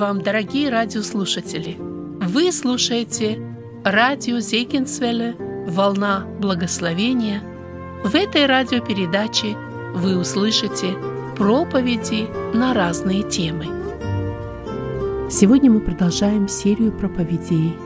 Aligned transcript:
Вам, 0.00 0.22
дорогие 0.22 0.70
радиослушатели! 0.70 1.76
Вы 1.78 2.52
слушаете 2.52 3.38
радио 3.84 4.38
Зейкинсвелле 4.38 5.36
«Волна 5.68 6.26
благословения». 6.40 7.42
В 8.02 8.14
этой 8.14 8.46
радиопередаче 8.46 9.58
вы 9.94 10.16
услышите 10.16 10.94
проповеди 11.36 12.26
на 12.56 12.72
разные 12.72 13.24
темы. 13.24 13.66
Сегодня 15.30 15.70
мы 15.70 15.80
продолжаем 15.80 16.48
серию 16.48 16.92
проповедей 16.92 17.76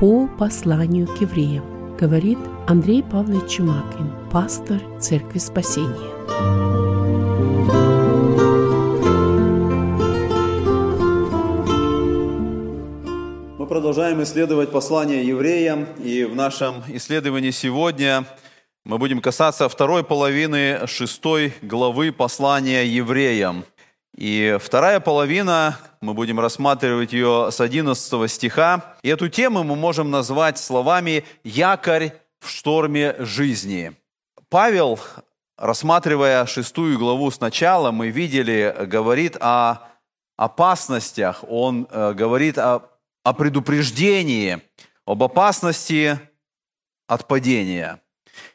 по 0.00 0.26
посланию 0.26 1.06
к 1.06 1.20
евреям, 1.20 1.96
говорит 1.96 2.38
Андрей 2.66 3.04
Павлович 3.04 3.58
Чумакин, 3.58 4.10
пастор 4.32 4.80
Церкви 4.98 5.38
Спасения. 5.38 6.81
Продолжаем 13.72 14.22
исследовать 14.22 14.70
послание 14.70 15.26
евреям, 15.26 15.86
и 16.04 16.24
в 16.24 16.36
нашем 16.36 16.82
исследовании 16.88 17.50
сегодня 17.52 18.26
мы 18.84 18.98
будем 18.98 19.22
касаться 19.22 19.66
второй 19.66 20.04
половины 20.04 20.86
шестой 20.86 21.54
главы 21.62 22.12
послания 22.12 22.84
евреям. 22.84 23.64
И 24.14 24.58
вторая 24.60 25.00
половина, 25.00 25.78
мы 26.02 26.12
будем 26.12 26.38
рассматривать 26.38 27.14
ее 27.14 27.48
с 27.50 27.62
11 27.62 28.30
стиха, 28.30 28.94
и 29.02 29.08
эту 29.08 29.30
тему 29.30 29.62
мы 29.62 29.74
можем 29.74 30.10
назвать 30.10 30.58
словами 30.58 31.24
«якорь 31.42 32.12
в 32.40 32.50
шторме 32.50 33.16
жизни». 33.20 33.94
Павел, 34.50 35.00
рассматривая 35.56 36.44
шестую 36.44 36.98
главу 36.98 37.30
сначала, 37.30 37.90
мы 37.90 38.08
видели, 38.08 38.76
говорит 38.80 39.38
о 39.40 39.88
опасностях, 40.36 41.42
он 41.48 41.86
э, 41.90 42.12
говорит 42.12 42.58
о 42.58 42.91
о 43.24 43.32
предупреждении, 43.32 44.60
об 45.06 45.22
опасности 45.22 46.18
от 47.06 47.28
падения. 47.28 48.00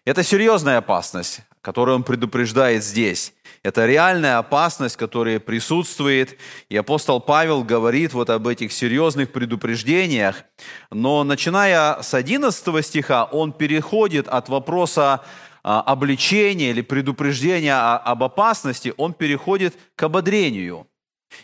Это 0.05 0.23
серьезная 0.23 0.77
опасность, 0.77 1.41
которую 1.61 1.97
он 1.97 2.03
предупреждает 2.03 2.83
здесь. 2.83 3.33
Это 3.63 3.85
реальная 3.85 4.37
опасность, 4.37 4.95
которая 4.95 5.39
присутствует. 5.39 6.37
И 6.69 6.77
апостол 6.77 7.19
Павел 7.19 7.63
говорит 7.63 8.13
вот 8.13 8.29
об 8.29 8.47
этих 8.47 8.71
серьезных 8.71 9.31
предупреждениях. 9.31 10.43
Но 10.91 11.23
начиная 11.23 12.01
с 12.01 12.13
11 12.13 12.85
стиха, 12.85 13.25
он 13.25 13.51
переходит 13.51 14.27
от 14.27 14.47
вопроса 14.49 15.23
а, 15.63 15.81
обличения 15.81 16.69
или 16.69 16.81
предупреждения 16.81 17.75
об 17.75 18.23
опасности, 18.23 18.93
он 18.95 19.13
переходит 19.13 19.75
к 19.95 20.03
ободрению. 20.03 20.87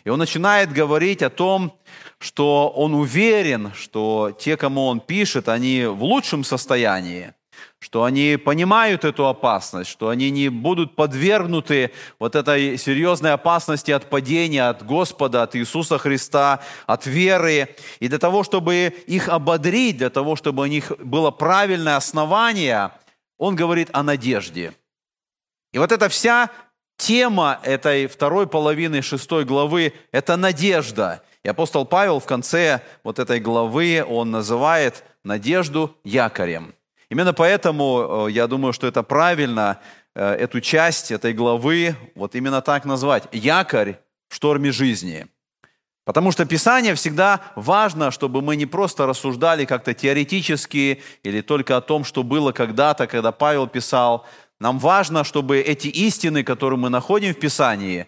И 0.04 0.10
он 0.10 0.18
начинает 0.18 0.72
говорить 0.72 1.22
о 1.22 1.30
том, 1.30 1.78
что 2.18 2.68
он 2.70 2.94
уверен, 2.94 3.72
что 3.74 4.36
те, 4.38 4.56
кому 4.56 4.86
он 4.86 5.00
пишет, 5.00 5.48
они 5.48 5.84
в 5.86 6.02
лучшем 6.02 6.44
состоянии, 6.44 7.34
что 7.78 8.04
они 8.04 8.36
понимают 8.36 9.04
эту 9.04 9.26
опасность, 9.26 9.90
что 9.90 10.08
они 10.08 10.30
не 10.30 10.48
будут 10.48 10.96
подвергнуты 10.96 11.90
вот 12.18 12.34
этой 12.34 12.78
серьезной 12.78 13.32
опасности 13.32 13.90
от 13.90 14.08
падения 14.08 14.68
от 14.68 14.84
Господа, 14.84 15.42
от 15.42 15.54
Иисуса 15.54 15.98
Христа, 15.98 16.60
от 16.86 17.06
веры. 17.06 17.76
И 18.00 18.08
для 18.08 18.18
того, 18.18 18.42
чтобы 18.42 18.94
их 19.06 19.28
ободрить, 19.28 19.98
для 19.98 20.10
того, 20.10 20.34
чтобы 20.34 20.62
у 20.62 20.66
них 20.66 20.92
было 20.98 21.30
правильное 21.30 21.96
основание, 21.96 22.90
он 23.36 23.54
говорит 23.54 23.90
о 23.92 24.02
надежде. 24.02 24.72
И 25.72 25.78
вот 25.78 25.92
эта 25.92 26.08
вся 26.08 26.50
тема 26.96 27.60
этой 27.62 28.06
второй 28.06 28.46
половины 28.46 29.02
шестой 29.02 29.44
главы– 29.44 29.92
это 30.12 30.36
надежда. 30.36 31.22
И 31.42 31.48
апостол 31.48 31.84
Павел 31.84 32.20
в 32.20 32.26
конце 32.26 32.80
вот 33.02 33.18
этой 33.18 33.40
главы, 33.40 34.04
он 34.06 34.30
называет 34.30 35.04
надежду 35.24 35.96
якорем. 36.04 36.74
Именно 37.10 37.32
поэтому 37.32 38.26
э, 38.28 38.32
я 38.32 38.46
думаю, 38.46 38.72
что 38.72 38.86
это 38.86 39.02
правильно 39.02 39.80
э, 40.14 40.24
эту 40.24 40.60
часть 40.60 41.10
этой 41.10 41.32
главы 41.32 41.96
вот 42.14 42.34
именно 42.34 42.62
так 42.62 42.84
назвать– 42.84 43.24
якорь 43.32 43.96
в 44.28 44.34
шторме 44.34 44.72
жизни. 44.72 45.26
Потому 46.04 46.32
что 46.32 46.44
Писание 46.44 46.94
всегда 46.94 47.40
важно, 47.56 48.10
чтобы 48.10 48.42
мы 48.42 48.56
не 48.56 48.66
просто 48.66 49.06
рассуждали 49.06 49.64
как-то 49.64 49.94
теоретически 49.94 51.02
или 51.22 51.40
только 51.40 51.78
о 51.78 51.80
том, 51.80 52.04
что 52.04 52.22
было 52.22 52.52
когда-то, 52.52 53.06
когда 53.06 53.32
Павел 53.32 53.66
писал, 53.66 54.26
нам 54.64 54.78
важно, 54.78 55.24
чтобы 55.24 55.58
эти 55.60 55.88
истины, 55.88 56.42
которые 56.42 56.78
мы 56.78 56.88
находим 56.88 57.34
в 57.34 57.38
Писании, 57.38 58.06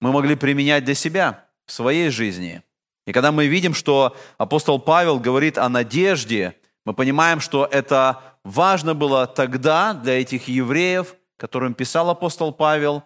мы 0.00 0.12
могли 0.12 0.36
применять 0.36 0.84
для 0.84 0.94
себя 0.94 1.44
в 1.66 1.72
своей 1.72 2.10
жизни. 2.10 2.62
И 3.04 3.12
когда 3.12 3.32
мы 3.32 3.48
видим, 3.48 3.74
что 3.74 4.16
апостол 4.36 4.78
Павел 4.78 5.18
говорит 5.18 5.58
о 5.58 5.68
надежде, 5.68 6.54
мы 6.84 6.94
понимаем, 6.94 7.40
что 7.40 7.66
это 7.66 8.22
важно 8.44 8.94
было 8.94 9.26
тогда 9.26 9.92
для 9.92 10.20
этих 10.20 10.46
евреев, 10.46 11.16
которым 11.36 11.74
писал 11.74 12.10
апостол 12.10 12.52
Павел, 12.52 13.02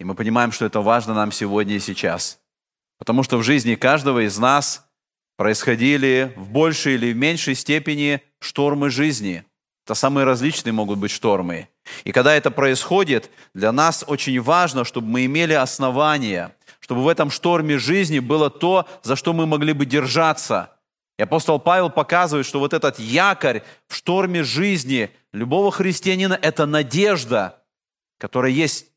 и 0.00 0.04
мы 0.04 0.16
понимаем, 0.16 0.50
что 0.50 0.66
это 0.66 0.80
важно 0.80 1.14
нам 1.14 1.30
сегодня 1.30 1.76
и 1.76 1.80
сейчас. 1.80 2.40
Потому 2.98 3.22
что 3.22 3.36
в 3.36 3.44
жизни 3.44 3.76
каждого 3.76 4.26
из 4.26 4.36
нас 4.38 4.90
происходили 5.36 6.32
в 6.36 6.50
большей 6.50 6.94
или 6.94 7.12
в 7.12 7.16
меньшей 7.16 7.54
степени 7.54 8.22
штормы 8.40 8.90
жизни. 8.90 9.44
Это 9.88 9.94
самые 9.94 10.26
различные 10.26 10.74
могут 10.74 10.98
быть 10.98 11.10
штормы. 11.10 11.70
И 12.04 12.12
когда 12.12 12.34
это 12.34 12.50
происходит, 12.50 13.30
для 13.54 13.72
нас 13.72 14.04
очень 14.06 14.38
важно, 14.38 14.84
чтобы 14.84 15.08
мы 15.08 15.24
имели 15.24 15.54
основания, 15.54 16.54
чтобы 16.80 17.02
в 17.02 17.08
этом 17.08 17.30
шторме 17.30 17.78
жизни 17.78 18.18
было 18.18 18.50
то, 18.50 18.86
за 19.02 19.16
что 19.16 19.32
мы 19.32 19.46
могли 19.46 19.72
бы 19.72 19.86
держаться. 19.86 20.76
И 21.18 21.22
апостол 21.22 21.58
Павел 21.58 21.88
показывает, 21.88 22.44
что 22.44 22.58
вот 22.58 22.74
этот 22.74 22.98
якорь 22.98 23.62
в 23.86 23.94
шторме 23.94 24.44
жизни 24.44 25.08
любого 25.32 25.72
христианина– 25.72 26.38
это 26.42 26.66
надежда, 26.66 27.62
которая 28.18 28.52
есть, 28.52 28.88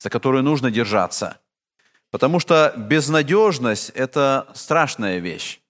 за 0.00 0.10
которую 0.10 0.42
нужно 0.42 0.72
держаться. 0.72 1.38
Потому 2.10 2.40
что 2.40 2.74
безнадежность– 2.76 3.90
это 3.94 4.48
страшная 4.54 5.18
вещь. 5.18 5.60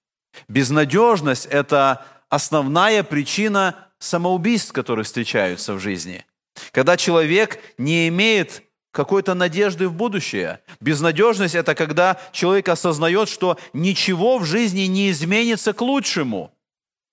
Безнадежность– 0.48 1.44
это 1.50 2.02
основная 2.30 3.02
причина 3.02 3.76
самоубийств, 4.00 4.72
которые 4.72 5.04
встречаются 5.04 5.74
в 5.74 5.78
жизни– 5.78 6.24
когда 6.72 6.96
человек 6.96 7.60
не 7.78 8.08
имеет 8.08 8.62
какой-то 8.92 9.34
надежды 9.34 9.88
в 9.88 9.94
будущее. 9.94 10.60
Безнадежность– 10.80 11.54
это 11.54 11.74
когда 11.74 12.18
человек 12.32 12.68
осознает, 12.68 13.28
что 13.28 13.58
ничего 13.72 14.38
в 14.38 14.44
жизни 14.44 14.82
не 14.82 15.10
изменится 15.10 15.72
к 15.72 15.80
лучшему, 15.80 16.52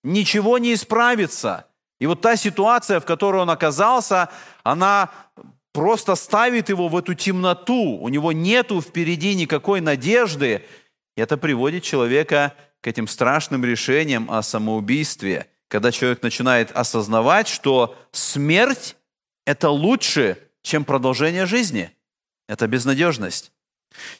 ничего 0.03 0.57
не 0.57 0.73
исправится. 0.73 1.67
И 1.99 2.07
вот 2.07 2.21
та 2.21 2.35
ситуация, 2.35 2.99
в 2.99 3.05
которой 3.05 3.41
он 3.41 3.49
оказался, 3.49 4.29
она 4.63 5.11
просто 5.71 6.15
ставит 6.15 6.69
его 6.69 6.87
в 6.87 6.97
эту 6.97 7.13
темноту. 7.13 7.97
У 7.97 8.09
него 8.09 8.31
нету 8.31 8.81
впереди 8.81 9.35
никакой 9.35 9.81
надежды. 9.81 10.65
И 11.15 11.21
это 11.21 11.37
приводит 11.37 11.83
человека 11.83 12.53
к 12.81 12.87
этим 12.87 13.07
страшным 13.07 13.63
решениям 13.63 14.29
о 14.31 14.41
самоубийстве, 14.41 15.47
когда 15.67 15.91
человек 15.91 16.21
начинает 16.21 16.71
осознавать, 16.71 17.47
что 17.47 17.95
смерть 18.11 18.95
это 19.45 19.69
лучше, 19.69 20.37
чем 20.61 20.83
продолжение 20.83 21.45
жизни. 21.45 21.91
Это 22.47 22.67
безнадежность. 22.67 23.51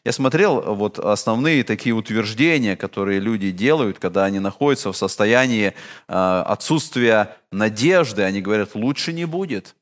Я 0.03 0.12
смотрел 0.12 0.62
вот 0.75 0.97
основные 1.00 1.63
такие 1.63 1.94
утверждения, 1.94 2.75
которые 2.75 3.20
люди 3.20 3.52
делают, 3.52 3.99
когда 3.99 4.26
они 4.26 4.40
находятся 4.40 4.91
в 4.91 4.97
состоянии 4.97 5.73
э, 6.08 6.44
отсутствия 6.47 7.38
надежды. 7.52 8.23
Они 8.23 8.41
говорят, 8.41 8.76
лучше 8.76 9.14
не 9.14 9.26
будет. 9.26 9.76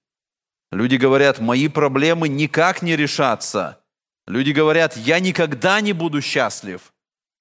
Люди 0.71 0.95
говорят, 0.95 1.39
мои 1.39 1.67
проблемы 1.67 2.27
никак 2.27 2.81
не 2.81 2.95
решатся. 2.95 3.79
Люди 4.27 4.51
говорят, 4.51 4.97
я 4.97 5.19
никогда 5.19 5.79
не 5.81 5.93
буду 5.93 6.21
счастлив. 6.21 6.91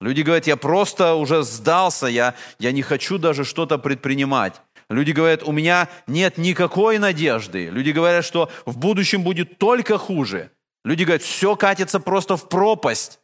Люди 0.01 0.21
говорят, 0.21 0.47
я 0.47 0.57
просто 0.57 1.15
уже 1.15 1.43
сдался, 1.43 2.07
я, 2.07 2.35
я 2.59 2.71
не 2.71 2.81
хочу 2.81 3.17
даже 3.17 3.45
что-то 3.45 3.77
предпринимать. 3.77 4.61
Люди 4.89 5.11
говорят, 5.11 5.43
у 5.43 5.51
меня 5.51 5.89
нет 6.05 6.37
никакой 6.37 6.99
надежды. 6.99 7.69
Люди 7.69 7.91
говорят, 7.91 8.23
что 8.23 8.51
в 8.65 8.77
будущем 8.77 9.23
будет 9.23 9.57
только 9.57 9.97
хуже. 9.97 10.51
Люди 10.83 11.03
говорят, 11.03 11.23
все 11.23 11.55
катится 11.55 11.99
просто 11.99 12.37
в 12.37 12.47
пропасть. 12.49 13.19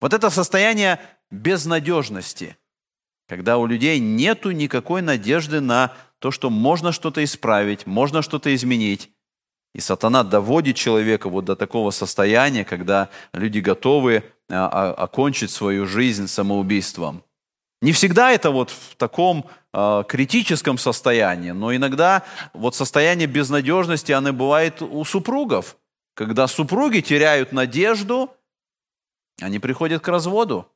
Вот 0.00 0.12
это 0.12 0.30
состояние 0.30 1.00
безнадежности, 1.30 2.56
когда 3.28 3.58
у 3.58 3.66
людей 3.66 3.98
нету 4.00 4.50
никакой 4.50 5.02
надежды 5.02 5.60
на 5.60 5.94
то, 6.18 6.30
что 6.30 6.50
можно 6.50 6.90
что-то 6.90 7.22
исправить, 7.22 7.86
можно 7.86 8.22
что-то 8.22 8.54
изменить. 8.54 9.10
И 9.74 9.80
сатана 9.80 10.22
доводит 10.22 10.76
человека 10.76 11.28
вот 11.28 11.44
до 11.44 11.56
такого 11.56 11.90
состояния, 11.90 12.64
когда 12.64 13.10
люди 13.32 13.58
готовы 13.58 14.24
окончить 14.48 15.50
свою 15.50 15.86
жизнь 15.86 16.26
самоубийством. 16.26 17.24
Не 17.80 17.92
всегда 17.92 18.30
это 18.32 18.50
вот 18.50 18.70
в 18.70 18.96
таком 18.96 19.46
э, 19.72 20.04
критическом 20.08 20.78
состоянии, 20.78 21.50
но 21.50 21.74
иногда 21.74 22.22
вот 22.54 22.74
состояние 22.74 23.26
безнадежности, 23.26 24.12
оно 24.12 24.32
бывает 24.32 24.80
у 24.80 25.04
супругов. 25.04 25.76
Когда 26.14 26.46
супруги 26.46 27.00
теряют 27.00 27.52
надежду, 27.52 28.30
они 29.40 29.58
приходят 29.58 30.02
к 30.02 30.08
разводу. 30.08 30.66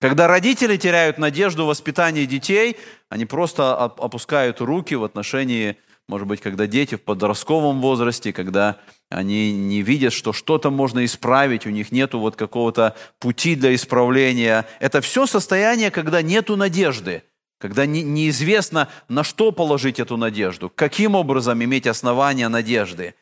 Когда 0.00 0.26
родители 0.26 0.76
теряют 0.76 1.18
надежду 1.18 1.64
в 1.64 1.68
воспитании 1.68 2.24
детей, 2.24 2.76
они 3.08 3.24
просто 3.24 3.74
опускают 3.74 4.60
руки 4.60 4.94
в 4.94 5.04
отношении, 5.04 5.76
может 6.08 6.26
быть, 6.26 6.40
когда 6.40 6.66
дети 6.66 6.96
в 6.96 7.02
подростковом 7.02 7.80
возрасте, 7.80 8.32
когда 8.32 8.78
они 9.08 9.52
не 9.52 9.82
видят, 9.82 10.12
что 10.12 10.32
что-то 10.32 10.70
можно 10.70 11.04
исправить, 11.04 11.66
у 11.66 11.70
них 11.70 11.92
нет 11.92 12.14
вот 12.14 12.36
какого-то 12.36 12.96
пути 13.18 13.54
для 13.54 13.74
исправления. 13.74 14.66
Это 14.80 15.00
все 15.00 15.26
состояние, 15.26 15.90
когда 15.90 16.22
нет 16.22 16.48
надежды, 16.48 17.22
когда 17.58 17.86
не, 17.86 18.02
неизвестно, 18.02 18.88
на 19.08 19.22
что 19.22 19.52
положить 19.52 20.00
эту 20.00 20.16
надежду, 20.16 20.70
каким 20.74 21.14
образом 21.14 21.62
иметь 21.62 21.86
основания 21.86 22.48
надежды. 22.48 23.14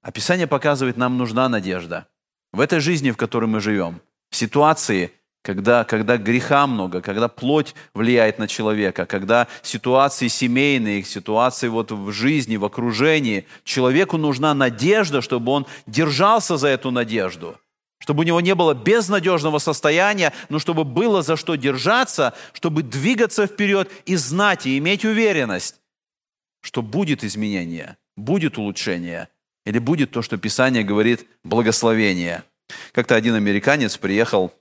Описание 0.00 0.46
показывает, 0.46 0.96
нам 0.96 1.18
нужна 1.18 1.48
надежда. 1.48 2.06
В 2.52 2.60
этой 2.60 2.80
жизни, 2.80 3.10
в 3.10 3.16
которой 3.16 3.46
мы 3.46 3.60
живем, 3.60 4.00
в 4.30 4.36
ситуации, 4.36 5.12
когда, 5.42 5.82
когда 5.84 6.16
греха 6.16 6.66
много, 6.66 7.02
когда 7.02 7.28
плоть 7.28 7.74
влияет 7.94 8.38
на 8.38 8.46
человека, 8.46 9.06
когда 9.06 9.48
ситуации 9.62 10.28
семейные, 10.28 11.02
ситуации 11.02 11.68
вот 11.68 11.90
в 11.90 12.12
жизни, 12.12 12.56
в 12.56 12.64
окружении, 12.64 13.46
человеку 13.64 14.16
нужна 14.16 14.54
надежда, 14.54 15.20
чтобы 15.20 15.50
он 15.52 15.66
держался 15.86 16.56
за 16.56 16.68
эту 16.68 16.92
надежду, 16.92 17.58
чтобы 17.98 18.20
у 18.20 18.22
него 18.22 18.40
не 18.40 18.54
было 18.54 18.72
безнадежного 18.72 19.58
состояния, 19.58 20.32
но 20.48 20.60
чтобы 20.60 20.84
было 20.84 21.22
за 21.22 21.36
что 21.36 21.56
держаться, 21.56 22.34
чтобы 22.52 22.84
двигаться 22.84 23.46
вперед 23.48 23.90
и 24.06 24.14
знать, 24.14 24.66
и 24.66 24.78
иметь 24.78 25.04
уверенность, 25.04 25.80
что 26.60 26.82
будет 26.82 27.24
изменение, 27.24 27.96
будет 28.16 28.58
улучшение, 28.58 29.28
или 29.66 29.80
будет 29.80 30.12
то, 30.12 30.22
что 30.22 30.36
Писание 30.36 30.84
говорит, 30.84 31.26
благословение. 31.42 32.44
Как-то 32.92 33.16
один 33.16 33.34
американец 33.34 33.96
приехал 33.96 34.52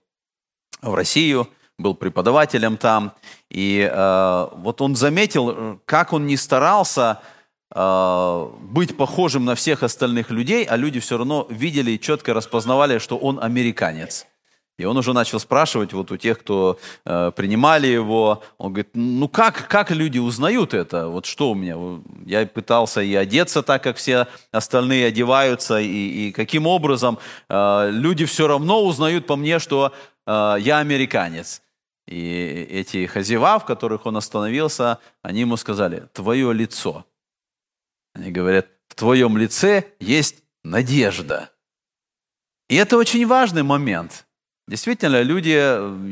в 0.81 0.93
Россию, 0.93 1.47
был 1.77 1.95
преподавателем 1.95 2.77
там, 2.77 3.13
и 3.49 3.89
э, 3.91 4.47
вот 4.55 4.81
он 4.81 4.95
заметил, 4.95 5.79
как 5.85 6.13
он 6.13 6.27
не 6.27 6.37
старался 6.37 7.19
э, 7.73 8.49
быть 8.61 8.95
похожим 8.95 9.45
на 9.45 9.55
всех 9.55 9.83
остальных 9.83 10.29
людей, 10.29 10.63
а 10.63 10.77
люди 10.77 10.99
все 10.99 11.17
равно 11.17 11.47
видели 11.49 11.91
и 11.91 11.99
четко 11.99 12.33
распознавали, 12.33 12.99
что 12.99 13.17
он 13.17 13.39
американец. 13.41 14.27
И 14.81 14.85
он 14.85 14.97
уже 14.97 15.13
начал 15.13 15.39
спрашивать 15.39 15.93
вот 15.93 16.11
у 16.11 16.17
тех, 16.17 16.39
кто 16.39 16.79
э, 17.05 17.31
принимали 17.35 17.85
его, 17.85 18.41
он 18.57 18.73
говорит, 18.73 18.89
ну 18.95 19.27
как, 19.27 19.67
как 19.67 19.91
люди 19.91 20.17
узнают 20.17 20.73
это? 20.73 21.07
Вот 21.07 21.27
что 21.27 21.51
у 21.51 21.55
меня? 21.55 21.77
Я 22.25 22.47
пытался 22.47 23.01
и 23.01 23.13
одеться 23.13 23.61
так, 23.61 23.83
как 23.83 23.97
все 23.97 24.27
остальные 24.51 25.05
одеваются, 25.05 25.79
и, 25.79 26.29
и 26.29 26.31
каким 26.31 26.65
образом 26.65 27.19
э, 27.47 27.89
люди 27.91 28.25
все 28.25 28.47
равно 28.47 28.83
узнают 28.83 29.27
по 29.27 29.35
мне, 29.35 29.59
что 29.59 29.91
э, 29.91 30.10
я 30.27 30.79
американец. 30.79 31.61
И 32.07 32.67
эти 32.69 33.05
хазива, 33.05 33.59
в 33.59 33.65
которых 33.65 34.05
он 34.05 34.17
остановился, 34.17 34.99
они 35.21 35.41
ему 35.41 35.57
сказали, 35.57 36.07
твое 36.13 36.53
лицо. 36.53 37.05
Они 38.13 38.31
говорят, 38.31 38.67
в 38.87 38.95
твоем 38.95 39.37
лице 39.37 39.85
есть 39.99 40.43
надежда. 40.63 41.51
И 42.69 42.75
это 42.75 42.97
очень 42.97 43.25
важный 43.25 43.63
момент– 43.63 44.25
Действительно, 44.71 45.21
люди, 45.21 45.49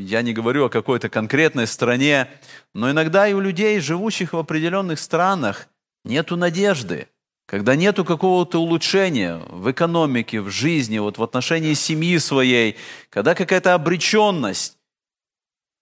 я 0.02 0.20
не 0.20 0.34
говорю 0.34 0.66
о 0.66 0.68
какой-то 0.68 1.08
конкретной 1.08 1.66
стране, 1.66 2.28
но 2.74 2.90
иногда 2.90 3.26
и 3.26 3.32
у 3.32 3.40
людей, 3.40 3.80
живущих 3.80 4.34
в 4.34 4.36
определенных 4.36 4.98
странах, 4.98 5.68
нету 6.04 6.36
надежды, 6.36 7.08
когда 7.50 7.74
нету 7.74 8.04
какого-то 8.04 8.62
улучшения 8.62 9.42
в 9.48 9.68
экономике, 9.72 10.40
в 10.40 10.50
жизни, 10.50 10.98
вот 10.98 11.18
в 11.18 11.22
отношении 11.24 11.74
семьи 11.74 12.16
своей, 12.18 12.76
когда 13.08 13.34
какая-то 13.34 13.74
обреченность. 13.74 14.78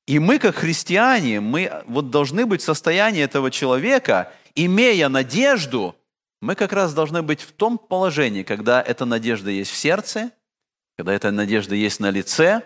И 0.07 0.19
мы, 0.19 0.39
как 0.39 0.57
христиане, 0.57 1.41
мы 1.41 1.85
вот 1.87 2.09
должны 2.09 2.47
быть 2.47 2.63
в 2.63 2.65
состоянии 2.65 3.23
этого 3.23 3.51
человека, 3.51 4.33
имея 4.55 5.11
надежду, 5.11 5.95
мы 6.41 6.55
как 6.55 6.73
раз 6.73 6.95
должны 6.95 7.21
быть 7.21 7.43
в 7.43 7.53
том 7.53 7.77
положении, 7.77 8.45
когда 8.45 8.81
эта 8.81 9.05
надежда 9.05 9.51
есть 9.51 9.71
в 9.71 9.77
сердце– 9.77 10.31
когда 10.99 11.13
эта 11.13 11.31
надежда 11.31 11.77
есть 11.77 12.01
на 12.01 12.11
лице, 12.11 12.63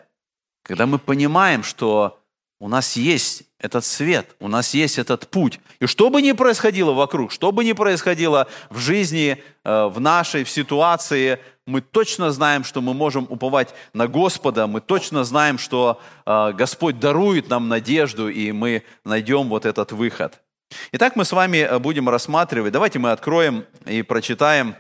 когда 0.63 0.87
мы 0.87 0.99
понимаем, 0.99 1.63
что 1.63 2.22
у 2.63 2.69
нас 2.69 2.95
есть 2.95 3.43
этот 3.59 3.85
свет, 3.85 4.37
у 4.39 4.47
нас 4.47 4.73
есть 4.73 4.97
этот 4.97 5.29
путь. 5.29 5.59
И 5.81 5.87
что 5.87 6.11
бы 6.11 6.23
ни 6.23 6.31
происходило 6.31 6.93
вокруг, 6.93 7.33
что 7.33 7.51
бы 7.51 7.65
ни 7.65 7.73
происходило 7.73 8.47
в 8.71 8.79
жизни, 8.79 9.43
э, 9.65 9.87
в 9.87 9.99
нашей, 9.99 10.45
в 10.45 10.49
ситуации, 10.51 11.41
мы 11.67 11.81
точно 11.81 12.31
знаем, 12.31 12.63
что 12.63 12.81
мы 12.81 12.95
можем 12.95 13.27
уповать 13.29 13.75
на 13.95 14.07
Господа, 14.07 14.69
мы 14.69 14.81
точно 14.81 15.25
знаем, 15.25 15.59
что 15.59 16.01
э, 16.25 16.53
Господь 16.53 17.01
дарует 17.01 17.49
нам 17.49 17.67
надежду, 17.69 18.29
и 18.29 18.53
мы 18.53 18.85
найдем 19.05 19.49
вот 19.49 19.67
этот 19.67 19.91
выход. 19.91 20.41
Итак, 20.93 21.17
мы 21.17 21.25
с 21.25 21.33
вами 21.33 21.57
э, 21.57 21.81
будем 21.81 22.09
рассматривать, 22.09 22.73
давайте 22.73 23.01
мы 23.01 23.11
откроем 23.11 23.65
и 23.87 24.03
прочитаем 24.03 24.77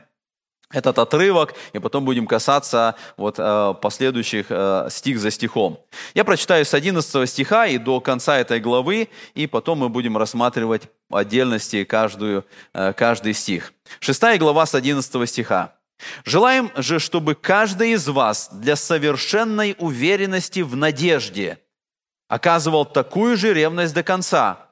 этот 0.73 0.99
отрывок, 0.99 1.55
и 1.73 1.79
потом 1.79 2.05
будем 2.05 2.27
касаться 2.27 2.97
вот, 3.17 3.37
э, 3.39 3.75
последующих 3.81 4.47
э, 4.49 4.89
стих 4.91 5.21
за 5.21 5.31
стихом. 5.31 5.81
Я 6.15 6.25
прочитаю 6.25 6.65
с 6.65 6.75
11 6.75 7.29
стиха 7.29 7.67
и 7.67 7.79
до 7.79 8.01
конца 8.01 8.39
этой 8.39 8.59
главы, 8.59 9.09
и 9.35 9.47
потом 9.47 9.79
мы 9.79 9.89
будем 9.89 10.17
рассматривать 10.17 10.83
отдельности 11.11 11.85
каждую, 11.85 12.45
э, 12.73 12.93
каждый 12.95 13.35
стих. 13.35 13.73
Шестая 14.01 14.39
глава 14.39 14.67
с 14.67 14.75
11 14.75 15.27
стиха. 15.27 15.75
«Желаем 16.25 16.73
же, 16.75 16.99
чтобы 16.99 17.35
каждый 17.37 17.93
из 17.93 18.09
вас 18.09 18.49
для 18.53 18.75
совершенной 18.75 19.77
уверенности 19.79 20.61
в 20.61 20.75
надежде 20.75 21.59
оказывал 22.29 22.85
такую 22.87 23.37
же 23.37 23.55
ревность 23.55 23.95
до 23.95 24.03
конца, 24.03 24.71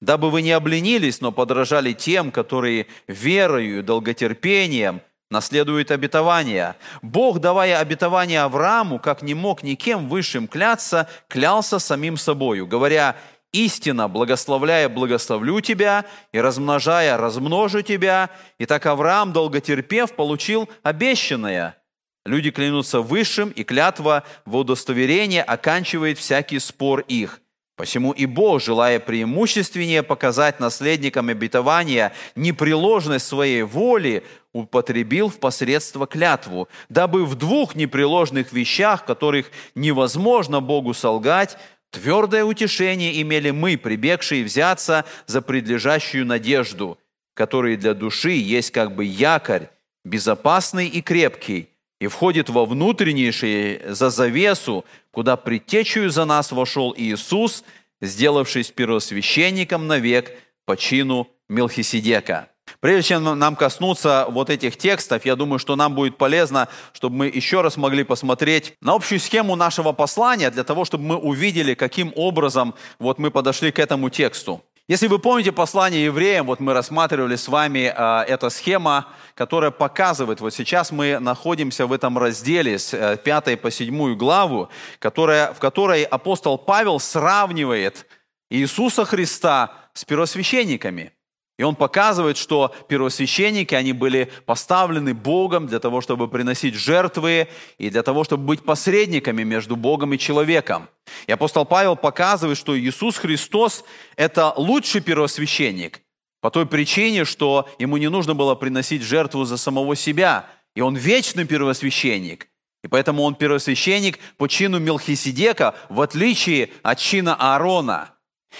дабы 0.00 0.30
вы 0.30 0.40
не 0.40 0.52
обленились, 0.52 1.20
но 1.20 1.32
подражали 1.32 1.92
тем, 1.92 2.30
которые 2.30 2.86
верою 3.08 3.80
и 3.80 3.82
долготерпением– 3.82 5.02
наследует 5.30 5.90
обетование. 5.90 6.76
Бог, 7.02 7.38
давая 7.38 7.78
обетование 7.78 8.42
Аврааму, 8.42 8.98
как 8.98 9.22
не 9.22 9.34
мог 9.34 9.62
никем 9.62 10.08
высшим 10.08 10.48
кляться, 10.48 11.08
клялся 11.28 11.78
самим 11.78 12.16
собою, 12.16 12.66
говоря, 12.66 13.16
«Истина, 13.52 14.08
благословляя, 14.08 14.88
благословлю 14.88 15.60
тебя, 15.60 16.04
и 16.32 16.40
размножая, 16.40 17.16
размножу 17.16 17.82
тебя». 17.82 18.30
И 18.58 18.66
так 18.66 18.86
Авраам, 18.86 19.32
долготерпев, 19.32 20.14
получил 20.14 20.68
обещанное. 20.82 21.76
Люди 22.24 22.50
клянутся 22.50 23.00
высшим, 23.00 23.50
и 23.50 23.64
клятва 23.64 24.24
в 24.44 24.56
удостоверение 24.56 25.42
оканчивает 25.42 26.18
всякий 26.18 26.58
спор 26.58 27.00
их– 27.00 27.40
Посему 27.80 28.12
и 28.12 28.26
Бог, 28.26 28.60
желая 28.62 29.00
преимущественнее 29.00 30.02
показать 30.02 30.60
наследникам 30.60 31.30
обетования 31.30 32.12
непреложность 32.36 33.26
своей 33.26 33.62
воли, 33.62 34.22
употребил 34.52 35.30
в 35.30 35.38
посредство 35.38 36.06
клятву, 36.06 36.68
дабы 36.90 37.24
в 37.24 37.36
двух 37.36 37.74
непреложных 37.74 38.52
вещах, 38.52 39.06
которых 39.06 39.50
невозможно 39.74 40.60
Богу 40.60 40.92
солгать, 40.92 41.56
твердое 41.88 42.44
утешение 42.44 43.22
имели 43.22 43.50
мы, 43.50 43.78
прибегшие 43.78 44.44
взяться 44.44 45.06
за 45.24 45.40
предлежащую 45.40 46.26
надежду, 46.26 46.98
который 47.32 47.78
для 47.78 47.94
души 47.94 48.32
есть 48.32 48.72
как 48.72 48.94
бы 48.94 49.06
якорь, 49.06 49.70
безопасный 50.04 50.86
и 50.86 51.00
крепкий, 51.00 51.69
и 52.00 52.06
входит 52.06 52.48
во 52.48 52.64
внутреннейшее 52.64 53.94
за 53.94 54.10
завесу, 54.10 54.84
куда 55.12 55.36
предтечью 55.36 56.10
за 56.10 56.24
нас 56.24 56.50
вошел 56.50 56.94
Иисус, 56.96 57.62
сделавшись 58.00 58.70
первосвященником 58.70 59.86
навек 59.86 60.32
по 60.64 60.76
чину 60.76 61.28
Мелхиседека. 61.48 62.48
Прежде 62.78 63.08
чем 63.08 63.38
нам 63.38 63.56
коснуться 63.56 64.26
вот 64.30 64.48
этих 64.48 64.76
текстов, 64.76 65.26
я 65.26 65.36
думаю, 65.36 65.58
что 65.58 65.76
нам 65.76 65.94
будет 65.94 66.16
полезно, 66.16 66.68
чтобы 66.92 67.16
мы 67.16 67.26
еще 67.26 67.60
раз 67.60 67.76
могли 67.76 68.04
посмотреть 68.04 68.74
на 68.80 68.94
общую 68.94 69.18
схему 69.18 69.56
нашего 69.56 69.92
послания, 69.92 70.50
для 70.50 70.64
того, 70.64 70.84
чтобы 70.84 71.04
мы 71.04 71.16
увидели, 71.16 71.74
каким 71.74 72.12
образом 72.14 72.74
вот 72.98 73.18
мы 73.18 73.30
подошли 73.30 73.72
к 73.72 73.78
этому 73.78 74.08
тексту. 74.08 74.62
Если 74.90 75.06
вы 75.06 75.20
помните 75.20 75.52
послание 75.52 76.06
евреям, 76.06 76.46
вот 76.46 76.58
мы 76.58 76.72
рассматривали 76.72 77.36
с 77.36 77.46
вами 77.46 77.94
э, 77.96 78.24
эта 78.26 78.50
схема, 78.50 79.06
которая 79.36 79.70
показывает, 79.70 80.40
вот 80.40 80.52
сейчас 80.52 80.90
мы 80.90 81.20
находимся 81.20 81.86
в 81.86 81.92
этом 81.92 82.18
разделе 82.18 82.76
с 82.76 82.92
э, 82.92 83.16
5 83.16 83.60
по 83.60 83.70
7 83.70 84.16
главу, 84.16 84.68
которая, 84.98 85.52
в 85.52 85.60
которой 85.60 86.02
апостол 86.02 86.58
Павел 86.58 86.98
сравнивает 86.98 88.04
Иисуса 88.50 89.04
Христа 89.04 89.74
с 89.94 90.04
первосвященниками– 90.04 91.12
и 91.60 91.62
он 91.62 91.76
показывает, 91.76 92.38
что 92.38 92.74
первосвященники, 92.88 93.74
они 93.74 93.92
были 93.92 94.32
поставлены 94.46 95.12
Богом 95.12 95.66
для 95.66 95.78
того, 95.78 96.00
чтобы 96.00 96.26
приносить 96.26 96.74
жертвы 96.74 97.48
и 97.76 97.90
для 97.90 98.02
того, 98.02 98.24
чтобы 98.24 98.44
быть 98.44 98.64
посредниками 98.64 99.42
между 99.42 99.76
Богом 99.76 100.14
и 100.14 100.18
человеком. 100.18 100.88
И 101.26 101.32
апостол 101.32 101.66
Павел 101.66 101.96
показывает, 101.96 102.56
что 102.56 102.78
Иисус 102.80 103.18
Христос– 103.18 103.84
это 104.16 104.54
лучший 104.56 105.02
первосвященник 105.02 106.00
по 106.40 106.50
той 106.50 106.64
причине, 106.64 107.26
что 107.26 107.68
ему 107.78 107.98
не 107.98 108.08
нужно 108.08 108.34
было 108.34 108.54
приносить 108.54 109.02
жертву 109.02 109.44
за 109.44 109.58
самого 109.58 109.94
себя. 109.96 110.46
И 110.74 110.80
он 110.80 110.96
вечный 110.96 111.44
первосвященник. 111.44 112.48
И 112.82 112.88
поэтому 112.88 113.22
он 113.22 113.34
первосвященник 113.34 114.18
по 114.38 114.48
чину 114.48 114.78
Мелхиседека, 114.78 115.74
в 115.90 116.00
отличие 116.00 116.70
от 116.82 116.98
чина 116.98 117.36
Аарона. 117.38 118.14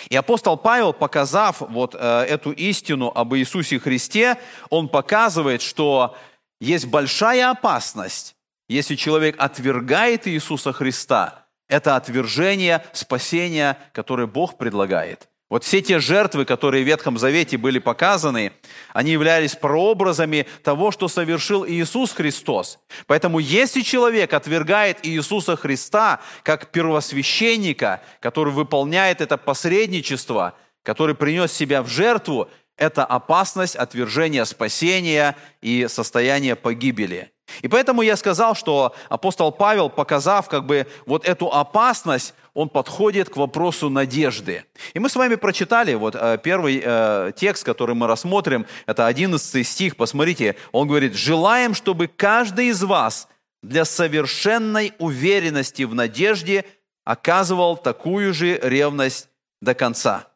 И 0.09 0.17
апостол 0.17 0.57
Павел, 0.57 0.93
показав 0.93 1.61
вот 1.61 1.95
э, 1.99 2.23
эту 2.29 2.53
истину 2.53 3.11
об 3.15 3.35
Иисусе 3.35 3.79
Христе, 3.79 4.39
он 4.69 4.89
показывает, 4.89 5.63
что 5.63 6.17
есть 6.61 6.87
большая 6.87 7.51
опасность, 7.51 8.37
если 8.69 8.95
человек 8.95 9.37
отвергает 9.39 10.29
Иисуса 10.29 10.73
Христа. 10.73 11.47
Это 11.69 11.97
отвержение 11.97 12.85
спасения, 12.93 13.79
которое 13.93 14.27
Бог 14.27 14.59
предлагает. 14.59 15.30
Вот 15.51 15.65
все 15.65 15.83
те 15.83 15.99
жертвы, 15.99 16.45
которые 16.45 16.85
в 16.85 16.87
Ветхом 16.87 17.19
Завете 17.19 17.59
были 17.59 17.81
показаны, 17.81 18.53
они 18.95 19.11
являлись 19.11 19.57
прообразами 19.57 20.47
того, 20.63 20.93
что 20.93 21.09
совершил 21.09 21.67
Иисус 21.67 22.13
Христос. 22.13 22.79
Поэтому 23.09 23.41
если 23.41 23.81
человек 23.81 24.33
отвергает 24.33 25.05
Иисуса 25.05 25.57
Христа 25.57 26.21
как 26.45 26.71
первосвященника, 26.71 28.01
который 28.21 28.53
выполняет 28.53 29.21
это 29.21 29.37
посредничество, 29.37 30.55
который 30.85 31.17
принес 31.17 31.53
себя 31.53 31.83
в 31.83 31.89
жертву, 31.89 32.49
это 32.77 33.05
опасность 33.05 33.75
отвержения 33.75 34.45
спасения 34.45 35.37
и 35.61 35.89
состояния 35.89 36.55
погибели. 36.55 37.33
И 37.63 37.69
поэтому 37.69 38.03
я 38.03 38.17
сказал, 38.17 38.55
что 38.55 38.95
апостол 39.09 39.51
Павел, 39.51 39.91
показав 39.91 40.49
как 40.49 40.65
бы 40.65 40.87
вот 41.07 41.27
эту 41.27 41.53
опасность, 41.53 42.35
он 42.55 42.69
подходит 42.69 43.29
к 43.29 43.37
вопросу 43.37 43.89
надежды. 43.91 44.65
И 44.95 44.99
мы 44.99 45.09
с 45.09 45.17
вами 45.17 45.37
прочитали 45.37 45.95
вот 45.95 46.15
э, 46.15 46.39
первый 46.43 46.81
э, 46.83 47.33
текст, 47.37 47.65
который 47.65 47.95
мы 47.95 48.07
рассмотрим, 48.07 48.67
это 48.87 49.07
11 49.07 49.67
стих, 49.67 49.97
посмотрите, 49.97 50.57
он 50.73 50.89
говорит, 50.89 51.15
«Желаем, 51.15 51.75
чтобы 51.75 52.09
каждый 52.09 52.69
из 52.69 52.83
вас 52.83 53.29
для 53.63 53.85
совершенной 53.85 54.93
уверенности 54.99 55.83
в 55.83 55.95
надежде 55.95 56.65
оказывал 57.05 57.77
такую 57.77 58.35
же 58.35 58.59
ревность 58.63 59.29
до 59.61 59.75
конца». 59.75 60.27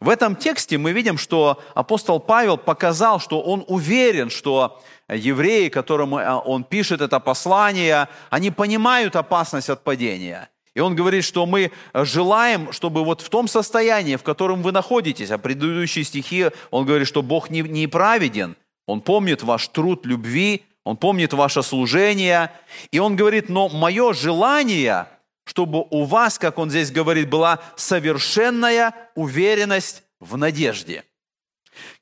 В 0.00 0.08
этом 0.08 0.36
тексте 0.36 0.78
мы 0.78 0.92
видим, 0.92 1.18
что 1.18 1.62
апостол 1.74 2.18
Павел 2.18 2.56
показал, 2.56 3.20
что 3.20 3.42
он 3.42 3.64
уверен, 3.68 4.30
что 4.30 4.82
евреи, 5.08 5.68
которым 5.68 6.16
э, 6.16 6.32
он 6.32 6.64
пишет 6.64 7.00
это 7.00 7.20
послание, 7.20 8.08
они 8.30 8.50
понимают 8.50 9.16
опасность 9.16 9.70
от 9.70 9.84
падения. 9.84 10.48
И 10.76 10.80
он 10.80 10.94
говорит, 10.94 11.24
что 11.24 11.46
мы 11.46 11.72
желаем, 11.94 12.70
чтобы 12.70 13.02
вот 13.02 13.22
в 13.22 13.30
том 13.30 13.48
состоянии, 13.48 14.16
в 14.16 14.22
котором 14.22 14.62
вы 14.62 14.72
находитесь, 14.72 15.30
а 15.30 15.38
предыдущие 15.38 16.04
стихи, 16.04 16.50
он 16.70 16.84
говорит, 16.84 17.08
что 17.08 17.22
Бог 17.22 17.48
не, 17.48 17.62
не 17.62 17.86
праведен, 17.86 18.56
Он 18.86 19.00
помнит 19.00 19.42
ваш 19.42 19.68
труд 19.68 20.04
любви, 20.04 20.66
Он 20.84 20.98
помнит 20.98 21.32
ваше 21.32 21.62
служение. 21.62 22.52
И 22.90 22.98
он 22.98 23.16
говорит, 23.16 23.48
но 23.48 23.70
мое 23.70 24.12
желание, 24.12 25.08
чтобы 25.44 25.86
у 25.88 26.04
вас, 26.04 26.38
как 26.38 26.58
он 26.58 26.68
здесь 26.68 26.90
говорит, 26.90 27.30
была 27.30 27.60
совершенная 27.76 28.92
уверенность 29.14 30.02
в 30.20 30.36
надежде. 30.36 31.04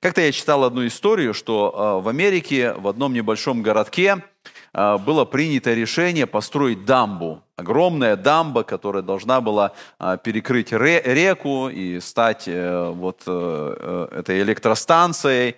Как-то 0.01 0.21
я 0.21 0.33
читал 0.33 0.65
одну 0.65 0.85
историю, 0.85 1.33
что 1.33 2.01
э, 2.01 2.03
в 2.03 2.09
Америке, 2.09 2.73
в 2.73 2.89
одном 2.89 3.13
небольшом 3.13 3.63
городке, 3.63 4.17
э, 4.17 4.34
было 4.75 5.25
принято 5.25 5.73
решение 5.73 6.27
построить 6.27 6.85
дамбу. 6.85 7.43
Огромная 7.57 8.17
дамба, 8.17 8.65
которая 8.65 9.03
должна 9.03 9.41
была 9.41 9.73
э, 10.01 10.19
перекрыть 10.23 10.73
реку 10.73 11.69
и 11.69 12.01
стать 12.01 12.47
вот 12.49 13.23
этой 13.23 14.43
электростанцией. 14.43 15.57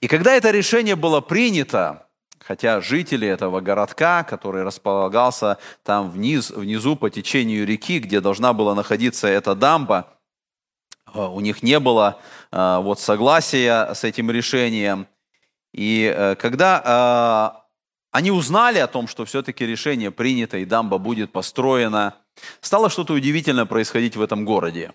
И 0.00 0.08
когда 0.08 0.34
это 0.34 0.50
решение 0.50 0.96
было 0.96 1.20
принято, 1.20 2.08
хотя 2.40 2.80
жители 2.80 3.28
этого 3.28 3.60
городка, 3.60 4.24
который 4.24 4.64
располагался 4.64 5.58
там 5.84 6.10
вниз, 6.10 6.50
внизу 6.50 6.96
по 6.96 7.08
течению 7.08 7.64
реки, 7.64 8.00
где 8.00 8.20
должна 8.20 8.52
была 8.52 8.74
находиться 8.74 9.28
эта 9.28 9.54
дамба, 9.54 10.06
Э, 11.14 11.26
у 11.26 11.40
них 11.40 11.62
не 11.62 11.78
было 11.78 12.20
э, 12.52 12.78
вот 12.82 13.00
согласия 13.00 13.92
с 13.94 14.04
этим 14.04 14.30
решением. 14.30 15.06
И 15.72 16.12
э, 16.14 16.34
когда 16.36 17.59
они 18.10 18.30
узнали 18.30 18.78
о 18.78 18.86
том, 18.86 19.08
что 19.08 19.24
все-таки 19.24 19.66
решение 19.66 20.10
принято 20.10 20.58
и 20.58 20.64
дамба 20.64 20.98
будет 20.98 21.32
построена, 21.32 22.14
стало 22.60 22.90
что-то 22.90 23.12
удивительное 23.12 23.66
происходить 23.66 24.16
в 24.16 24.22
этом 24.22 24.44
городе. 24.44 24.92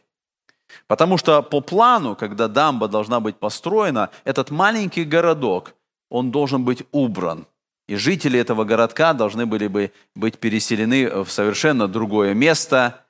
Потому 0.88 1.18
что 1.18 1.42
по 1.42 1.62
плану, 1.62 2.16
когда 2.16 2.48
дамба 2.48 2.88
должна 2.88 3.20
быть 3.20 3.38
построена, 3.38 4.10
этот 4.24 4.52
маленький 4.52 5.04
городок, 5.04 5.76
он 6.10 6.32
должен 6.32 6.64
быть 6.64 6.84
убран. 6.92 7.48
И 7.88 7.96
жители 7.96 8.40
этого 8.40 8.64
городка 8.64 9.14
должны 9.14 9.46
были 9.46 9.68
бы 9.68 9.92
быть 10.16 10.40
переселены 10.40 11.24
в 11.24 11.32
совершенно 11.32 11.88
другое 11.88 12.34
место– 12.34 13.02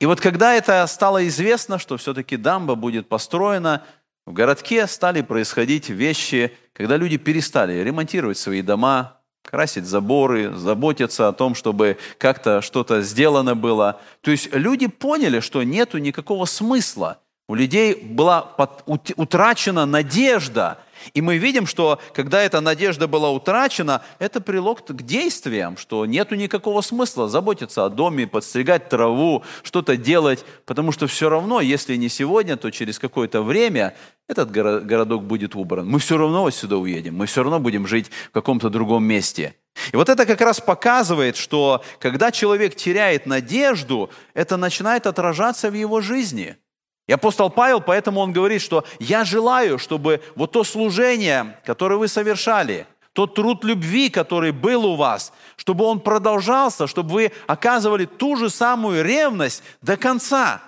и 0.00 0.06
вот 0.06 0.20
когда 0.20 0.54
это 0.54 0.86
стало 0.86 1.26
известно, 1.28 1.78
что 1.78 1.98
все-таки 1.98 2.36
дамба 2.36 2.74
будет 2.74 3.08
построена, 3.08 3.84
в 4.26 4.32
городке 4.32 4.86
стали 4.86 5.20
происходить 5.20 5.90
вещи, 5.90 6.56
когда 6.72 6.96
люди 6.96 7.18
перестали 7.18 7.74
ремонтировать 7.74 8.38
свои 8.38 8.62
дома, 8.62 9.19
красить 9.50 9.84
заборы, 9.84 10.54
заботиться 10.54 11.28
о 11.28 11.32
том, 11.32 11.54
чтобы 11.54 11.98
как-то 12.18 12.62
что-то 12.62 13.02
сделано 13.02 13.56
было. 13.56 14.00
То 14.20 14.30
есть 14.30 14.54
люди 14.54 14.86
поняли, 14.86 15.40
что 15.40 15.62
нету 15.62 15.98
никакого 15.98 16.44
смысла. 16.44 17.18
У 17.48 17.54
людей 17.56 17.94
была 17.94 18.54
утрачена 18.86 19.86
надежда– 19.86 20.78
и 21.14 21.20
мы 21.20 21.38
видим, 21.38 21.66
что 21.66 22.00
когда 22.12 22.42
эта 22.42 22.60
надежда 22.60 23.08
была 23.08 23.30
утрачена, 23.30 24.02
это 24.18 24.40
прилог 24.40 24.84
к 24.86 25.02
действиям, 25.02 25.76
что 25.76 26.06
нету 26.06 26.34
никакого 26.34 26.80
смысла 26.80 27.28
заботиться 27.28 27.84
о 27.84 27.88
доме, 27.88 28.26
подстригать 28.26 28.88
траву, 28.88 29.44
что-то 29.62 29.96
делать, 29.96 30.44
потому 30.66 30.92
что 30.92 31.06
все 31.06 31.28
равно, 31.28 31.60
если 31.60 31.96
не 31.96 32.08
сегодня, 32.08 32.56
то 32.56 32.70
через 32.70 32.98
какое-то 32.98 33.42
время 33.42 33.94
этот 34.28 34.50
городок 34.50 35.24
будет 35.24 35.54
убран. 35.54 35.88
Мы 35.88 35.98
все 35.98 36.16
равно 36.16 36.46
отсюда 36.46 36.76
уедем, 36.76 37.16
мы 37.16 37.26
все 37.26 37.42
равно 37.42 37.58
будем 37.58 37.86
жить 37.86 38.10
в 38.28 38.30
каком-то 38.32 38.70
другом 38.70 39.04
месте. 39.04 39.56
И 39.92 39.96
вот 39.96 40.08
это 40.08 40.26
как 40.26 40.40
раз 40.40 40.60
показывает, 40.60 41.36
что 41.36 41.82
когда 41.98 42.30
человек 42.30 42.74
теряет 42.76 43.26
надежду, 43.26 44.10
это 44.34 44.56
начинает 44.56 45.06
отражаться 45.06 45.70
в 45.70 45.74
его 45.74 46.00
жизни– 46.00 46.56
и 47.10 47.12
апостол 47.12 47.50
Павел, 47.50 47.80
поэтому 47.80 48.20
он 48.20 48.32
говорит, 48.32 48.62
что 48.62 48.84
я 49.00 49.24
желаю, 49.24 49.80
чтобы 49.80 50.22
вот 50.36 50.52
то 50.52 50.62
служение, 50.62 51.58
которое 51.64 51.96
вы 51.96 52.06
совершали, 52.06 52.86
тот 53.14 53.34
труд 53.34 53.64
любви, 53.64 54.10
который 54.10 54.52
был 54.52 54.86
у 54.86 54.94
вас, 54.94 55.32
чтобы 55.56 55.86
он 55.86 55.98
продолжался, 55.98 56.86
чтобы 56.86 57.10
вы 57.10 57.32
оказывали 57.48 58.04
ту 58.04 58.36
же 58.36 58.48
самую 58.48 59.04
ревность 59.04 59.64
до 59.82 59.96
конца. 59.96 60.62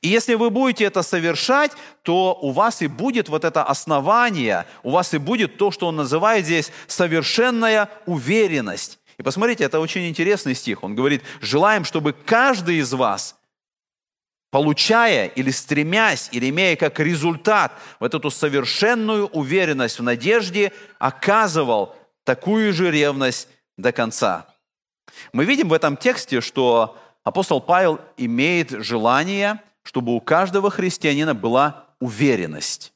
И 0.00 0.08
если 0.08 0.34
вы 0.34 0.48
будете 0.48 0.84
это 0.84 1.02
совершать, 1.02 1.72
то 2.04 2.38
у 2.40 2.52
вас 2.52 2.80
и 2.80 2.86
будет 2.86 3.28
вот 3.28 3.44
это 3.44 3.62
основание, 3.62 4.64
у 4.82 4.88
вас 4.92 5.12
и 5.12 5.18
будет 5.18 5.58
то, 5.58 5.70
что 5.70 5.88
он 5.88 5.96
называет 5.96 6.46
здесь 6.46 6.72
совершенная 6.86 7.90
уверенность. 8.06 8.98
И 9.18 9.22
посмотрите, 9.22 9.64
это 9.64 9.78
очень 9.78 10.08
интересный 10.08 10.54
стих. 10.54 10.82
Он 10.84 10.94
говорит, 10.94 11.22
желаем, 11.42 11.84
чтобы 11.84 12.14
каждый 12.14 12.76
из 12.76 12.94
вас– 12.94 13.36
получая 14.50 15.26
или 15.26 15.50
стремясь, 15.50 16.28
или 16.32 16.50
имея 16.50 16.76
как 16.76 16.98
результат 17.00 17.72
вот 18.00 18.14
эту 18.14 18.30
совершенную 18.30 19.26
уверенность 19.28 19.98
в 19.98 20.02
надежде, 20.02 20.72
оказывал 20.98 21.94
такую 22.24 22.72
же 22.72 22.90
ревность 22.90 23.48
до 23.76 23.92
конца. 23.92 24.46
Мы 25.32 25.44
видим 25.44 25.68
в 25.68 25.72
этом 25.72 25.96
тексте, 25.96 26.40
что 26.40 26.98
апостол 27.24 27.60
Павел 27.60 28.00
имеет 28.16 28.70
желание, 28.70 29.60
чтобы 29.82 30.14
у 30.14 30.20
каждого 30.20 30.70
христианина 30.70 31.34
была 31.34 31.86
уверенность. 32.00 32.92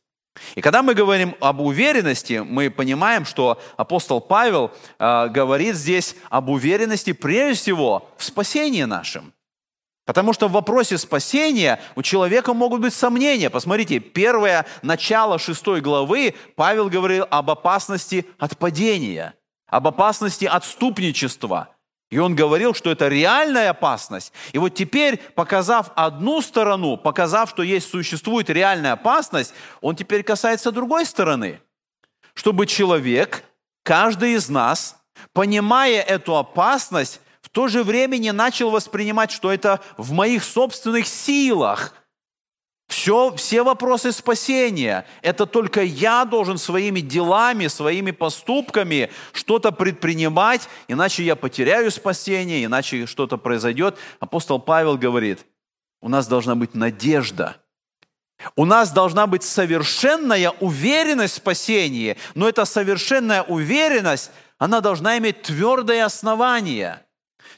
И 0.56 0.60
когда 0.60 0.82
мы 0.82 0.94
говорим 0.94 1.36
об 1.40 1.60
уверенности, 1.60 2.42
мы 2.44 2.68
понимаем, 2.68 3.24
что 3.24 3.60
апостол 3.76 4.20
Павел 4.20 4.72
э, 4.98 5.28
говорит 5.28 5.76
здесь 5.76 6.16
об 6.28 6.48
уверенности 6.48 7.12
прежде 7.12 7.62
всего 7.62 8.10
в 8.16 8.24
спасении 8.24 8.82
нашем. 8.82 9.32
Потому 10.04 10.34
что 10.34 10.48
в 10.48 10.52
вопросе 10.52 10.98
спасения 10.98 11.80
у 11.94 12.02
человека 12.02 12.52
могут 12.52 12.82
быть 12.82 12.92
сомнения. 12.92 13.48
Посмотрите, 13.48 14.00
первое 14.00 14.66
начало 14.82 15.38
шестой 15.38 15.80
главы 15.80 16.34
Павел 16.56 16.90
говорил 16.90 17.26
об 17.30 17.50
опасности 17.50 18.26
от 18.38 18.58
падения, 18.58 19.34
об 19.66 19.88
опасности 19.88 20.44
отступничества. 20.44 21.70
И 22.10 22.18
он 22.18 22.36
говорил, 22.36 22.74
что 22.74 22.90
это 22.90 23.08
реальная 23.08 23.70
опасность. 23.70 24.32
И 24.52 24.58
вот 24.58 24.74
теперь, 24.74 25.16
показав 25.16 25.90
одну 25.96 26.42
сторону, 26.42 26.98
показав, 26.98 27.48
что 27.48 27.62
есть, 27.62 27.88
существует 27.88 28.50
реальная 28.50 28.92
опасность, 28.92 29.54
он 29.80 29.96
теперь 29.96 30.22
касается 30.22 30.70
другой 30.70 31.06
стороны. 31.06 31.60
Чтобы 32.34 32.66
человек, 32.66 33.42
каждый 33.82 34.34
из 34.34 34.50
нас, 34.50 34.96
понимая 35.32 36.02
эту 36.02 36.36
опасность, 36.36 37.20
то 37.54 37.68
же 37.68 37.84
время 37.84 38.18
не 38.18 38.32
начал 38.32 38.70
воспринимать, 38.70 39.30
что 39.30 39.52
это 39.52 39.80
в 39.96 40.10
моих 40.10 40.42
собственных 40.42 41.06
силах 41.06 41.94
Все, 42.88 43.32
все 43.36 43.62
вопросы 43.62 44.10
спасения– 44.10 45.06
это 45.22 45.46
только 45.46 45.82
я 45.82 46.24
должен 46.24 46.58
своими 46.58 46.98
делами, 47.00 47.68
своими 47.68 48.10
поступками 48.10 49.10
что-то 49.32 49.70
предпринимать, 49.70 50.68
иначе 50.88 51.22
я 51.22 51.36
потеряю 51.36 51.92
спасение, 51.92 52.64
иначе 52.64 53.06
что-то 53.06 53.38
произойдет. 53.38 53.96
Апостол 54.18 54.58
Павел 54.58 54.98
говорит, 54.98 55.46
у 56.02 56.08
нас 56.08 56.26
должна 56.26 56.56
быть 56.56 56.74
надежда– 56.74 57.56
у 58.56 58.64
нас 58.64 58.90
должна 58.90 59.26
быть 59.28 59.44
совершенная 59.44 60.50
уверенность 60.60 61.34
в 61.34 61.36
спасении, 61.36 62.16
но 62.34 62.48
эта 62.48 62.64
совершенная 62.64 63.42
уверенность, 63.42 64.32
она 64.58 64.80
должна 64.80 65.16
иметь 65.18 65.42
твердое 65.42 66.04
основание. 66.04 67.04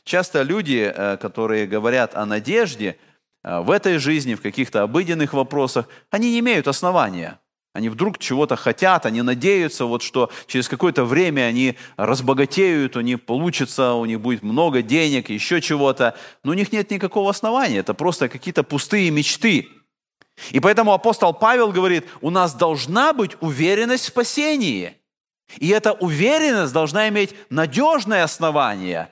Часто 0.06 0.42
люди, 0.42 0.92
э, 0.94 1.16
которые 1.16 1.66
говорят 1.66 2.14
о 2.14 2.24
надежде, 2.26 2.96
э, 3.42 3.58
в 3.58 3.72
этой 3.72 3.98
жизни, 3.98 4.36
в 4.36 4.40
каких-то 4.40 4.82
обыденных 4.82 5.32
вопросах, 5.32 5.88
они 6.10 6.30
не 6.30 6.38
имеют 6.38 6.68
основания. 6.68 7.40
Они 7.74 7.88
вдруг 7.88 8.18
чего-то 8.18 8.54
хотят, 8.54 9.04
они 9.04 9.22
надеются, 9.22 9.84
вот, 9.84 10.02
что 10.02 10.30
через 10.46 10.68
какое-то 10.68 11.04
время 11.04 11.42
они 11.42 11.76
разбогатеют, 11.96 12.96
у 12.96 13.00
них 13.00 13.24
получится, 13.24 13.94
у 13.94 14.04
них 14.04 14.20
будет 14.20 14.44
много 14.44 14.80
денег, 14.80 15.28
еще 15.28 15.60
чего-то. 15.60 16.16
Но 16.44 16.52
у 16.52 16.54
них 16.54 16.70
нет 16.70 16.88
никакого 16.92 17.28
основания. 17.28 17.78
Это 17.78 17.92
просто 17.92 18.28
какие-то 18.28 18.62
пустые 18.62 19.10
мечты. 19.10 19.68
И 20.52 20.60
поэтому 20.60 20.92
апостол 20.92 21.34
Павел 21.34 21.72
говорит, 21.72 22.06
у 22.20 22.30
нас 22.30 22.54
должна 22.54 23.12
быть 23.12 23.36
уверенность 23.40 24.04
в 24.04 24.08
спасении. 24.08 24.94
И 25.58 25.68
эта 25.70 25.92
уверенность 25.94 26.72
должна 26.72 27.08
иметь 27.08 27.34
надежное 27.50 28.22
основание. 28.22 29.10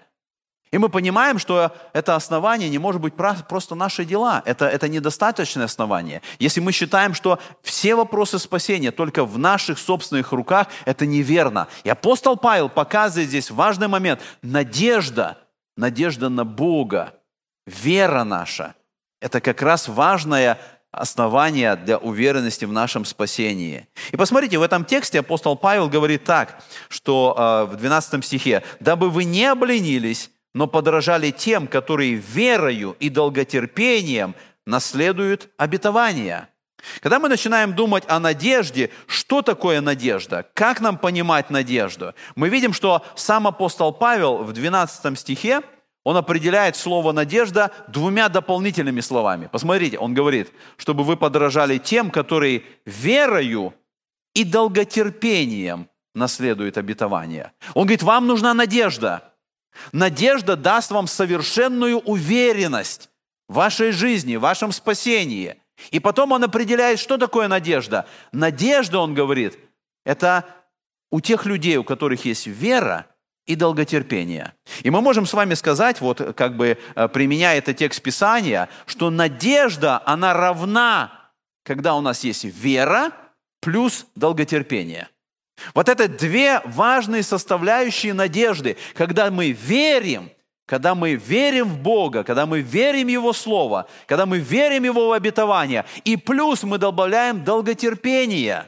И 0.75 0.78
мы 0.78 0.88
понимаем, 0.88 1.38
что 1.38 1.71
это 1.93 2.16
основание 2.16 2.69
не 2.69 2.78
может 2.78 3.00
быть 3.00 3.14
просто 3.14 3.76
наши 3.76 4.04
дела. 4.04 4.43
Это, 4.45 4.66
это 4.66 4.88
недостаточное 4.88 5.66
основание. 5.66 6.21
Если 6.40 6.59
мы 6.59 6.73
считаем, 6.73 7.14
что 7.14 7.38
все 7.62 7.95
вопросы 7.95 8.40
спасения 8.40 8.90
только 8.90 9.25
в 9.25 9.38
наших 9.38 9.78
собственных 9.78 10.33
руках, 10.33 10.66
это 10.85 11.07
неверно. 11.07 11.69
И 11.85 11.90
апостол 11.90 12.37
Павел 12.37 12.69
показывает 12.69 13.28
здесь 13.28 13.52
важный 13.52 13.87
момент. 13.87 14.21
Надежда, 14.43 15.38
надежда 15.76 16.28
на 16.28 16.45
Бога, 16.45 17.14
вера 17.66 18.25
наша. 18.25 18.75
Это 19.21 19.40
как 19.40 19.62
раз 19.62 19.87
важная 19.87 20.59
основания 20.90 21.76
для 21.76 21.99
уверенности 21.99 22.64
в 22.64 22.73
нашем 22.73 23.04
спасении. 23.04 23.87
И 24.11 24.16
посмотрите, 24.16 24.59
в 24.59 24.62
этом 24.62 24.85
тексте 24.85 25.21
апостол 25.21 25.54
Павел 25.54 25.88
говорит 25.88 26.25
так, 26.25 26.61
что 26.88 27.66
э, 27.69 27.73
в 27.73 27.76
12 27.76 28.25
стихе, 28.25 28.64
«Дабы 28.81 29.09
вы 29.09 29.23
не 29.23 29.45
обленились, 29.45 30.33
но 30.54 30.66
подражали 30.66 31.30
тем, 31.30 31.66
которые 31.66 32.14
верою 32.14 32.96
и 33.00 33.08
долготерпением 33.08 34.34
наследуют 34.66 35.50
обетование». 35.56 36.49
Когда 37.00 37.18
мы 37.18 37.30
начинаем 37.30 37.75
думать 37.75 38.04
о 38.08 38.20
надежде, 38.20 38.90
что 39.06 39.40
такое 39.40 39.80
надежда, 39.80 40.46
как 40.52 40.80
нам 40.80 40.99
понимать 40.99 41.49
надежду, 41.49 42.14
мы 42.37 42.50
видим, 42.50 42.75
что 42.75 43.02
сам 43.14 43.46
апостол 43.46 43.92
Павел 43.92 44.44
в 44.44 44.52
12 44.52 45.18
стихе– 45.18 45.62
он 46.04 46.18
определяет 46.18 46.76
слово 46.76 47.12
«надежда» 47.12 47.70
двумя 47.88 48.28
дополнительными 48.28 49.00
словами. 49.00 49.49
Посмотрите, 49.50 49.99
он 49.99 50.12
говорит, 50.12 50.52
чтобы 50.76 51.02
вы 51.02 51.16
подражали 51.16 51.78
тем, 51.78 52.11
которые 52.11 52.62
верою 52.84 53.75
и 54.34 54.44
долготерпением 54.44 55.88
наследуют 56.14 56.76
обетование. 56.76 57.52
Он 57.73 57.84
говорит, 57.84 58.02
вам 58.02 58.26
нужна 58.26 58.52
надежда. 58.52 59.32
Надежда 59.93 60.57
даст 60.57 60.90
вам 60.90 61.07
совершенную 61.07 61.99
уверенность 61.99 63.11
в 63.49 63.54
вашей 63.54 63.93
жизни, 63.93 64.37
в 64.37 64.40
вашем 64.40 64.73
спасении. 64.73 65.57
И 65.90 66.00
потом 66.00 66.33
он 66.33 66.45
определяет, 66.45 66.99
что 66.99 67.19
такое 67.19 67.49
надежда. 67.49 68.07
Надежда, 68.33 68.98
он 69.01 69.14
говорит, 69.14 69.59
это 70.05 70.44
у 71.11 71.20
тех 71.20 71.46
людей, 71.46 71.77
у 71.77 71.85
которых 71.85 72.25
есть 72.25 72.46
вера– 72.46 73.07
и 73.46 73.57
долготерпение. 73.57 74.55
И 74.83 74.90
мы 74.90 75.01
можем 75.01 75.27
с 75.27 75.35
вами 75.35 75.55
сказать, 75.55 76.01
вот 76.01 76.35
как 76.37 76.57
бы 76.57 76.79
э, 76.94 77.09
применяя 77.09 77.59
этот 77.59 77.77
текст 77.77 78.03
Писания, 78.03 78.68
что 78.87 79.11
надежда, 79.11 80.03
она 80.07 80.33
равна, 80.33 81.31
когда 81.62 81.94
у 81.94 82.01
нас 82.01 82.25
есть 82.25 82.44
вера 82.44 83.12
плюс 83.61 84.07
долготерпение. 84.14 85.09
Вот 85.75 85.88
это 85.88 86.09
две 86.09 86.61
важные 86.64 87.23
составляющие 87.23 88.12
надежды, 88.12 88.77
когда 88.95 89.31
мы 89.31 89.53
верим, 89.53 90.31
когда 90.67 90.95
мы 90.95 91.14
верим 91.14 91.69
в 91.69 91.79
Бога, 91.79 92.25
когда 92.25 92.47
мы 92.47 92.61
верим 92.61 93.07
в 93.07 93.11
Его 93.11 93.33
Слово, 93.33 93.87
когда 94.07 94.27
мы 94.27 94.38
верим 94.38 94.83
в 94.83 94.87
Его 94.87 95.12
обетование, 95.12 95.85
и 96.05 96.17
плюс 96.17 96.62
мы 96.62 96.79
добавляем 96.79 97.45
долготерпение. 97.45 98.67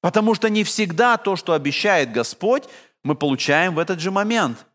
Потому 0.00 0.34
что 0.34 0.50
не 0.50 0.64
всегда 0.64 1.16
то, 1.16 1.36
что 1.36 1.52
обещает 1.52 2.12
Господь, 2.12 2.64
мы 3.04 3.14
получаем 3.14 3.74
в 3.74 3.78
этот 3.78 4.00
же 4.00 4.10
момент. 4.10 4.66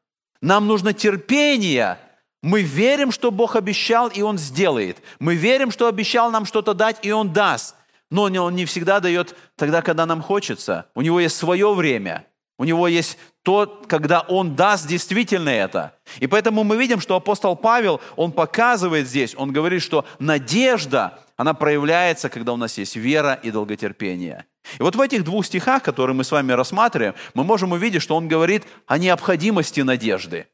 Нам 0.41 0.67
нужно 0.67 0.93
терпение. 0.93 2.00
Мы 2.41 2.62
верим, 2.62 3.12
что 3.12 3.32
Бог 3.32 3.56
обещал, 3.56 4.08
и 4.08 4.22
Он 4.22 4.38
сделает. 4.38 4.98
Мы 5.20 5.36
верим, 5.36 5.72
что 5.72 5.88
обещал 5.88 6.32
нам 6.32 6.46
что-то 6.46 6.74
дать, 6.74 6.98
и 7.02 7.12
Он 7.12 7.34
даст. 7.34 7.76
Но 8.10 8.24
Он 8.24 8.56
не 8.56 8.65
всегда 8.65 9.00
дает 9.00 9.36
тогда, 9.56 9.82
когда 9.82 10.06
нам 10.06 10.22
хочется. 10.22 10.86
У 10.96 11.02
Него 11.02 11.20
есть 11.20 11.36
свое 11.36 11.74
время. 11.74 12.26
У 12.58 12.63
Него 12.63 12.88
есть 12.88 13.17
то, 13.43 13.84
когда 13.88 14.22
Он 14.22 14.56
даст 14.56 14.88
действительно 14.88 15.50
это. 15.50 15.93
И 16.20 16.28
поэтому 16.28 16.63
мы 16.63 16.78
видим, 16.78 17.00
что 17.00 17.15
апостол 17.15 17.56
Павел, 17.56 18.02
он 18.15 18.32
показывает 18.32 19.08
здесь, 19.08 19.36
он 19.38 19.52
говорит, 19.52 19.82
что 19.82 20.06
надежда, 20.20 21.20
она 21.36 21.54
проявляется, 21.54 22.30
когда 22.30 22.54
у 22.54 22.58
нас 22.58 22.78
есть 22.78 22.96
вера 22.96 23.34
и 23.34 23.52
долготерпение. 23.52 24.46
И 24.80 24.84
вот 24.84 24.96
в 24.96 25.02
этих 25.02 25.24
двух 25.24 25.46
стихах, 25.46 25.84
которые 25.84 26.15
мы 26.15 26.24
с 26.24 26.32
вами 26.32 26.52
рассматриваем, 26.52 27.13
мы 27.34 27.43
можем 27.43 27.72
увидеть, 27.72 28.02
что 28.02 28.15
он 28.15 28.28
говорит 28.28 28.63
о 28.86 28.98
необходимости 28.98 29.82
надежды. 29.82 30.48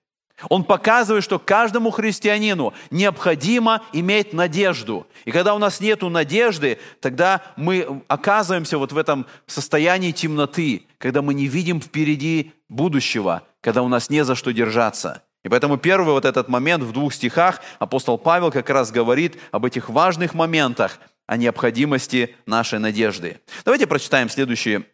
Он 0.50 0.63
показывает, 0.63 1.24
что 1.24 1.39
каждому 1.39 1.91
христианину 1.91 2.74
необходимо 2.91 3.82
иметь 3.93 4.34
надежду. 4.34 5.08
И 5.26 5.32
когда 5.32 5.56
у 5.56 5.58
нас 5.58 5.80
нет 5.80 6.02
надежды, 6.02 6.80
тогда 7.00 7.41
мы 7.56 8.04
оказываемся 8.08 8.78
вот 8.78 8.91
в 8.91 8.98
этом 8.98 9.26
состоянии 9.46 10.12
темноты, 10.12 10.88
когда 10.98 11.22
мы 11.22 11.34
не 11.34 11.48
видим 11.48 11.82
впереди 11.82 12.54
будущего, 12.67 13.43
когда 13.62 13.84
у 13.84 13.88
нас 13.88 14.10
не 14.10 14.26
за 14.26 14.36
что 14.36 14.52
держаться. 14.52 15.22
И 15.43 15.50
поэтому 15.50 15.78
первый 15.78 16.13
вот 16.13 16.26
этот 16.26 16.48
момент 16.48 16.84
в 16.84 16.91
двух 16.91 17.13
стихах 17.13 17.62
апостол 17.80 18.17
Павел 18.17 18.52
как 18.52 18.69
раз 18.69 18.91
говорит 18.91 19.38
об 19.52 19.65
этих 19.65 19.89
важных 19.89 20.34
моментах– 20.34 21.00
о 21.26 21.38
необходимости 21.38 22.36
нашей 22.46 22.80
надежды. 22.80 23.39
Давайте 23.65 23.88
прочитаем 23.88 24.30
следующие 24.30 24.86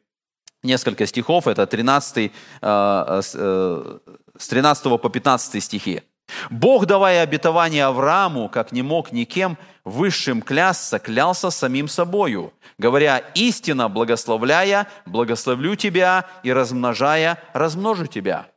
несколько 0.62 1.06
стихов. 1.06 1.48
Это 1.48 1.66
13, 1.66 2.32
э, 2.62 3.22
э, 3.34 4.00
с 4.40 4.48
13 4.48 5.00
по 5.00 5.10
15 5.10 5.64
стихи. 5.64 6.02
«Бог, 6.50 6.86
давая 6.86 7.22
обетование 7.22 7.86
Аврааму, 7.86 8.50
как 8.50 8.72
не 8.72 8.82
мог 8.82 9.12
никем 9.12 9.58
высшим 9.84 10.42
клясться, 10.42 11.00
клялся 11.00 11.50
самим 11.50 11.88
собою, 11.88 12.54
говоря, 12.78 13.18
истинно 13.36 13.90
благословляя, 13.90 14.88
благословлю 15.06 15.76
тебя 15.76 16.26
и 16.44 16.54
размножая, 16.54 17.40
размножу 17.54 18.08
тебя». 18.08 18.48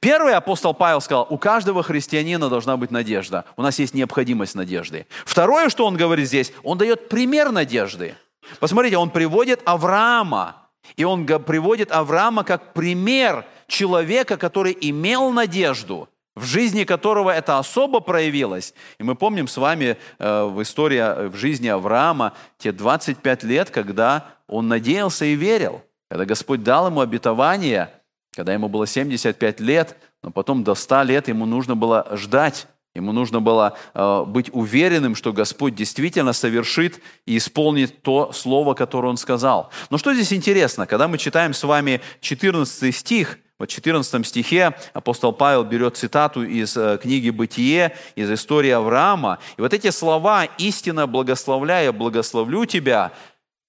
Первый 0.00 0.34
апостол 0.34 0.74
Павел 0.74 1.00
сказал, 1.00 1.28
у 1.30 1.38
каждого 1.38 1.84
христианина 1.84 2.48
должна 2.48 2.76
быть 2.76 2.90
надежда. 2.90 3.44
У 3.56 3.62
нас 3.62 3.78
есть 3.78 3.94
необходимость 3.94 4.56
надежды. 4.56 5.06
Второе, 5.24 5.68
что 5.68 5.86
он 5.86 5.96
говорит 5.96 6.26
здесь, 6.26 6.52
он 6.64 6.76
дает 6.76 7.08
пример 7.08 7.52
надежды. 7.52 8.16
Посмотрите, 8.58 8.96
он 8.96 9.10
приводит 9.10 9.60
Авраама. 9.64 10.56
И 10.96 11.04
он 11.04 11.24
приводит 11.24 11.92
Авраама 11.92 12.42
как 12.42 12.72
пример 12.72 13.44
человека, 13.70 14.36
который 14.36 14.76
имел 14.80 15.30
надежду, 15.30 16.08
в 16.36 16.44
жизни 16.44 16.84
которого 16.84 17.30
это 17.30 17.58
особо 17.58 18.00
проявилось. 18.00 18.74
И 18.98 19.02
мы 19.02 19.14
помним 19.14 19.48
с 19.48 19.56
вами 19.56 19.96
э, 20.18 20.44
в 20.44 20.60
истории 20.62 20.98
э, 20.98 21.28
в 21.28 21.36
жизни 21.36 21.68
Авраама 21.68 22.34
те 22.58 22.72
25 22.72 23.44
лет, 23.44 23.70
когда 23.70 24.26
он 24.46 24.68
надеялся 24.68 25.24
и 25.24 25.34
верил. 25.34 25.82
Когда 26.08 26.24
Господь 26.24 26.62
дал 26.62 26.88
ему 26.88 27.00
обетование– 27.00 27.90
когда 28.34 28.52
ему 28.52 28.68
было 28.68 28.86
75 28.86 29.60
лет, 29.60 29.96
но 30.22 30.30
потом 30.30 30.62
до 30.64 30.74
100 30.74 31.02
лет 31.02 31.28
ему 31.28 31.46
нужно 31.46 31.74
было 31.76 32.06
ждать, 32.12 32.68
ему 32.94 33.12
нужно 33.12 33.40
было 33.40 33.76
э, 33.94 34.24
быть 34.26 34.50
уверенным, 34.52 35.14
что 35.14 35.32
Господь 35.32 35.74
действительно 35.74 36.32
совершит 36.32 37.00
и 37.26 37.36
исполнит 37.36 38.02
то 38.02 38.32
слово, 38.32 38.74
которое 38.74 39.08
Он 39.08 39.16
сказал. 39.16 39.70
Но 39.90 39.98
что 39.98 40.14
здесь 40.14 40.32
интересно, 40.32 40.86
когда 40.86 41.08
мы 41.08 41.18
читаем 41.18 41.54
с 41.54 41.62
вами 41.64 42.00
14 42.20 42.94
стих, 42.94 43.38
в 43.66 43.70
14 43.70 44.26
стихе 44.26 44.74
апостол 44.92 45.32
Павел 45.32 45.64
берет 45.64 45.96
цитату 45.96 46.42
из 46.42 46.76
э, 46.76 46.98
книги 47.00 47.30
«Бытие», 47.30 47.94
из 48.14 48.30
истории 48.30 48.70
Авраама. 48.70 49.38
И 49.56 49.60
вот 49.60 49.74
эти 49.74 49.90
слова 49.90 50.44
«истинно 50.58 51.06
благословляя, 51.06 51.92
благословлю 51.92 52.64
тебя», 52.64 53.12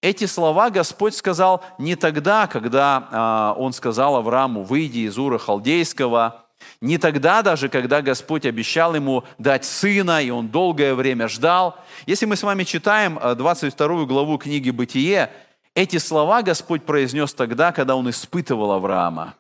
эти 0.02 0.26
слова 0.26 0.72
Господь 0.72 1.14
сказал 1.14 1.64
не 1.78 1.96
тогда, 1.96 2.48
когда 2.48 3.08
а, 3.12 3.56
Он 3.56 3.72
сказал 3.72 4.16
Аврааму, 4.16 4.64
выйди 4.64 5.00
из 5.00 5.18
Ура 5.20 5.38
Халдейского 5.38 6.46
Не 6.80 6.98
тогда 6.98 7.44
даже, 7.44 7.70
когда 7.70 8.02
Господь 8.02 8.46
обещал 8.48 8.96
ему 8.96 9.24
дать 9.38 9.64
сына, 9.64 10.24
и 10.24 10.32
он 10.32 10.48
долгое 10.48 10.96
время 10.96 11.28
ждал. 11.28 11.76
Если 12.08 12.26
мы 12.26 12.36
с 12.36 12.44
вами 12.44 12.64
читаем 12.64 13.20
22 13.20 13.88
э, 13.88 14.06
главу 14.06 14.38
книги 14.40 14.72
«Бытие», 14.72 15.32
эти 15.76 15.98
слова 15.98 16.42
Господь 16.42 16.84
произнес 16.84 17.34
тогда, 17.34 17.72
когда 17.72 17.96
он 17.96 18.10
испытывал 18.10 18.72
Авраама. 18.72 19.36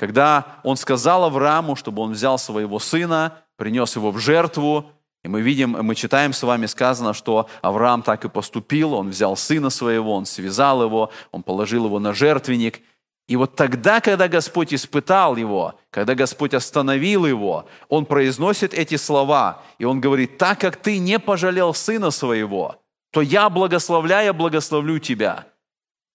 Когда 0.00 0.56
он 0.62 0.78
сказал 0.78 1.24
Аврааму, 1.24 1.76
чтобы 1.76 2.00
он 2.00 2.12
взял 2.12 2.38
своего 2.38 2.78
сына, 2.78 3.34
принес 3.58 3.96
его 3.96 4.10
в 4.12 4.18
жертву, 4.18 4.86
и 5.22 5.28
мы 5.28 5.42
видим, 5.42 5.72
мы 5.72 5.94
читаем 5.94 6.32
с 6.32 6.42
вами 6.42 6.64
сказано, 6.64 7.12
что 7.12 7.50
Авраам 7.60 8.00
так 8.00 8.24
и 8.24 8.30
поступил, 8.30 8.94
он 8.94 9.10
взял 9.10 9.36
сына 9.36 9.68
своего, 9.68 10.14
он 10.14 10.24
связал 10.24 10.82
его, 10.82 11.10
он 11.32 11.42
положил 11.42 11.84
его 11.84 11.98
на 11.98 12.14
жертвенник. 12.14 12.80
И 13.28 13.36
вот 13.36 13.56
тогда, 13.56 14.00
когда 14.00 14.26
Господь 14.26 14.72
испытал 14.72 15.36
его, 15.36 15.74
когда 15.90 16.14
Господь 16.14 16.54
остановил 16.54 17.26
его, 17.26 17.66
он 17.90 18.06
произносит 18.06 18.72
эти 18.72 18.96
слова, 18.96 19.62
и 19.76 19.84
он 19.84 20.00
говорит, 20.00 20.38
так 20.38 20.60
как 20.60 20.76
ты 20.76 20.96
не 20.96 21.18
пожалел 21.18 21.74
сына 21.74 22.10
своего, 22.10 22.76
то 23.12 23.20
я, 23.20 23.50
благословляя, 23.50 24.32
благословлю 24.32 24.98
тебя. 24.98 25.49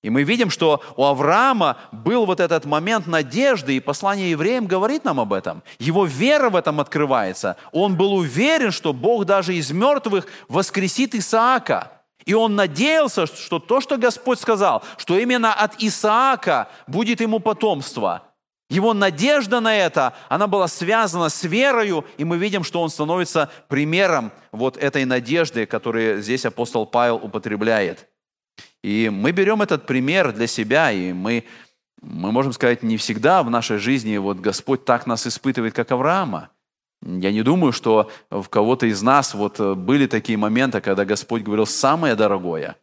И 0.06 0.10
мы 0.12 0.22
видим, 0.22 0.52
что 0.52 0.84
у 0.98 1.04
Авраама 1.04 1.78
был 1.92 2.28
вот 2.28 2.40
этот 2.40 2.66
момент 2.66 3.08
надежды, 3.08 3.76
и 3.76 3.80
послание 3.80 4.30
евреям 4.30 4.68
говорит 4.68 5.04
нам 5.04 5.20
об 5.20 5.34
этом. 5.34 5.64
Его 5.80 6.06
вера 6.06 6.52
в 6.52 6.56
этом 6.56 6.80
открывается. 6.80 7.58
Он 7.72 7.96
был 7.98 8.14
уверен, 8.14 8.72
что 8.72 8.94
Бог 8.94 9.26
даже 9.26 9.56
из 9.56 9.72
мертвых 9.72 10.28
воскресит 10.48 11.16
Исаака. 11.16 11.92
И 12.24 12.36
он 12.36 12.56
надеялся, 12.56 13.26
что 13.26 13.58
то, 13.58 13.82
что 13.82 13.98
Господь 13.98 14.40
сказал, 14.40 14.84
что 14.98 15.18
именно 15.18 15.52
от 15.52 15.82
Исаака 15.82 16.68
будет 16.86 17.20
ему 17.20 17.40
потомство. 17.40 18.22
Его 18.70 18.94
надежда 18.94 19.60
на 19.60 19.76
это, 19.76 20.14
она 20.30 20.46
была 20.46 20.68
связана 20.68 21.30
с 21.30 21.44
верою, 21.44 22.06
и 22.20 22.24
мы 22.24 22.38
видим, 22.38 22.64
что 22.64 22.80
он 22.80 22.92
становится 22.92 23.50
примером 23.70 24.32
вот 24.52 24.78
этой 24.78 25.04
надежды, 25.06 25.66
которую 25.66 26.22
здесь 26.22 26.46
апостол 26.46 26.86
Павел 26.86 27.16
употребляет. 27.16 28.08
И 28.84 29.10
мы 29.10 29.32
берем 29.32 29.62
этот 29.62 29.86
пример 29.86 30.32
для 30.32 30.48
себя, 30.48 30.92
и 30.92 31.12
мы, 31.12 31.46
мы 32.02 32.32
можем 32.32 32.54
сказать, 32.54 32.84
не 32.84 32.98
всегда 32.98 33.42
в 33.44 33.50
нашей 33.50 33.78
жизни 33.78 34.18
вот 34.18 34.40
Господь 34.40 34.86
так 34.86 35.08
нас 35.08 35.26
испытывает, 35.26 35.74
как 35.74 35.92
Авраама. 35.92 36.50
Я 37.02 37.32
не 37.32 37.44
думаю, 37.44 37.72
что 37.72 38.10
в 38.30 38.48
кого-то 38.48 38.86
из 38.86 39.02
нас 39.02 39.34
вот 39.34 39.60
были 39.60 40.08
такие 40.08 40.38
моменты, 40.38 40.82
когда 40.82 41.06
Господь 41.06 41.44
говорил, 41.44 41.66
самое 41.66 42.16
дорогое, 42.16 42.78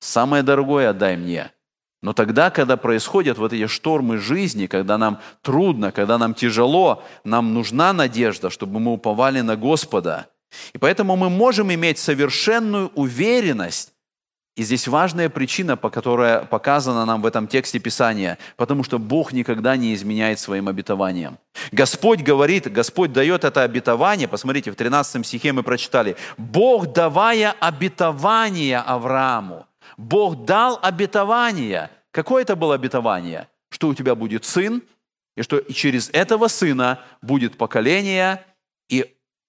самое 0.00 0.42
дорогое 0.42 0.90
отдай 0.90 1.16
мне. 1.16 1.50
Но 2.04 2.12
тогда, 2.12 2.50
когда 2.50 2.76
происходят 2.76 3.38
вот 3.38 3.54
эти 3.54 3.66
штормы 3.66 4.18
жизни, 4.18 4.66
когда 4.66 4.98
нам 4.98 5.20
трудно, 5.40 5.90
когда 5.90 6.18
нам 6.18 6.34
тяжело, 6.34 7.02
нам 7.24 7.54
нужна 7.54 7.94
надежда, 7.94 8.50
чтобы 8.50 8.78
мы 8.78 8.92
уповали 8.92 9.40
на 9.40 9.56
Господа. 9.56 10.26
И 10.74 10.78
поэтому 10.78 11.16
мы 11.16 11.30
можем 11.30 11.72
иметь 11.72 11.98
совершенную 11.98 12.88
уверенность, 12.94 13.93
и 14.56 14.62
здесь 14.62 14.86
важная 14.86 15.28
причина, 15.28 15.76
по 15.76 15.90
которой 15.90 16.46
показана 16.46 17.04
нам 17.04 17.22
в 17.22 17.26
этом 17.26 17.48
тексте 17.48 17.80
Писания, 17.80 18.38
потому 18.56 18.84
что 18.84 18.98
Бог 18.98 19.32
никогда 19.32 19.76
не 19.76 19.94
изменяет 19.94 20.38
своим 20.38 20.68
обетованиям. 20.68 21.38
Господь 21.72 22.22
говорит, 22.22 22.72
Господь 22.72 23.12
дает 23.12 23.42
это 23.44 23.62
обетование, 23.62 24.28
посмотрите, 24.28 24.70
в 24.70 24.76
13 24.76 25.26
стихе 25.26 25.52
мы 25.52 25.64
прочитали, 25.64 26.16
Бог, 26.38 26.92
давая 26.92 27.52
обетование 27.58 28.78
Аврааму, 28.78 29.66
Бог 29.96 30.44
дал 30.44 30.78
обетование. 30.82 31.90
Какое 32.12 32.42
это 32.42 32.54
было 32.54 32.76
обетование? 32.76 33.48
Что 33.70 33.88
у 33.88 33.94
тебя 33.94 34.14
будет 34.14 34.44
сын, 34.44 34.82
и 35.36 35.42
что 35.42 35.60
через 35.72 36.10
этого 36.10 36.46
сына 36.46 37.00
будет 37.22 37.56
поколение, 37.56 38.44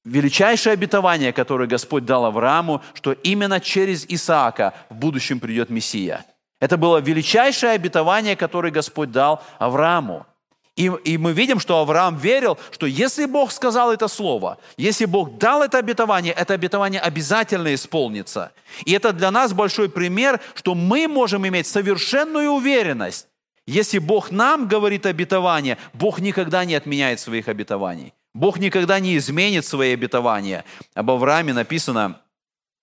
величайшее 0.05 0.73
обетование, 0.73 1.33
которое 1.33 1.67
Господь 1.67 2.05
дал 2.05 2.25
Аврааму, 2.25 2.81
что 2.93 3.11
именно 3.11 3.59
через 3.59 4.05
Исаака 4.07 4.73
в 4.89 4.95
будущем 4.95 5.39
придет 5.39 5.69
Мессия. 5.69 6.23
Это 6.59 6.77
было 6.77 6.99
величайшее 6.99 7.73
обетование, 7.73 8.35
которое 8.35 8.71
Господь 8.71 9.11
дал 9.11 9.43
Аврааму. 9.59 10.25
И, 10.75 10.91
и 11.05 11.17
мы 11.17 11.31
видим, 11.31 11.59
что 11.59 11.79
Авраам 11.79 12.17
верил, 12.17 12.57
что 12.71 12.85
если 12.85 13.25
Бог 13.25 13.51
сказал 13.51 13.93
это 13.93 14.09
слово, 14.09 14.57
если 14.75 15.05
Бог 15.05 15.37
дал 15.37 15.63
это 15.63 15.77
обетование, 15.77 16.33
это 16.33 16.53
обетование 16.53 16.99
обязательно 16.99 17.73
исполнится. 17.73 18.51
И 18.83 18.91
это 18.91 19.13
для 19.13 19.31
нас 19.31 19.53
большой 19.53 19.89
пример, 19.89 20.41
что 20.53 20.75
мы 20.75 21.07
можем 21.07 21.47
иметь 21.47 21.67
совершенную 21.67 22.51
уверенность. 22.51 23.27
Если 23.65 23.99
Бог 23.99 24.31
нам 24.31 24.67
говорит 24.67 25.05
обетование, 25.05 25.77
Бог 25.93 26.19
никогда 26.19 26.65
не 26.65 26.75
отменяет 26.75 27.19
своих 27.21 27.47
обетований. 27.47 28.13
Бог 28.35 28.59
никогда 28.59 28.99
не 28.99 29.15
изменит 29.15 29.65
свои 29.65 29.93
обетования. 29.93 30.65
Об 30.93 31.09
Аврааме 31.09 31.53
написано 31.53 32.21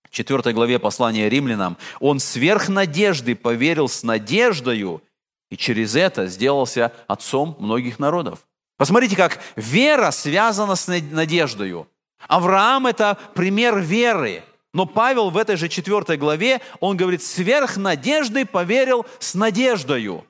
в 0.03 0.09
4 0.09 0.51
главе 0.51 0.79
послания 0.79 1.29
римлянам. 1.29 1.77
Он 1.99 2.19
сверх 2.19 2.69
надежды 2.69 3.35
поверил 3.35 3.87
с 3.87 4.01
надеждою, 4.01 5.03
и 5.51 5.55
через 5.55 5.95
это 5.95 6.25
сделался 6.25 6.91
отцом 7.07 7.55
многих 7.59 7.99
народов. 7.99 8.39
Посмотрите, 8.77 9.15
как 9.15 9.39
вера 9.55 10.09
связана 10.09 10.75
с 10.75 10.87
надеждою. 10.87 11.87
Авраам– 12.27 12.87
это 12.87 13.19
пример 13.35 13.77
веры. 13.77 14.43
Но 14.73 14.87
Павел 14.87 15.29
в 15.29 15.37
этой 15.37 15.55
же 15.55 15.69
4 15.69 16.17
главе, 16.17 16.61
он 16.79 16.97
говорит, 16.97 17.21
сверх 17.21 17.77
надежды 17.77 18.47
поверил 18.47 19.05
с 19.19 19.35
надеждою. 19.35 20.25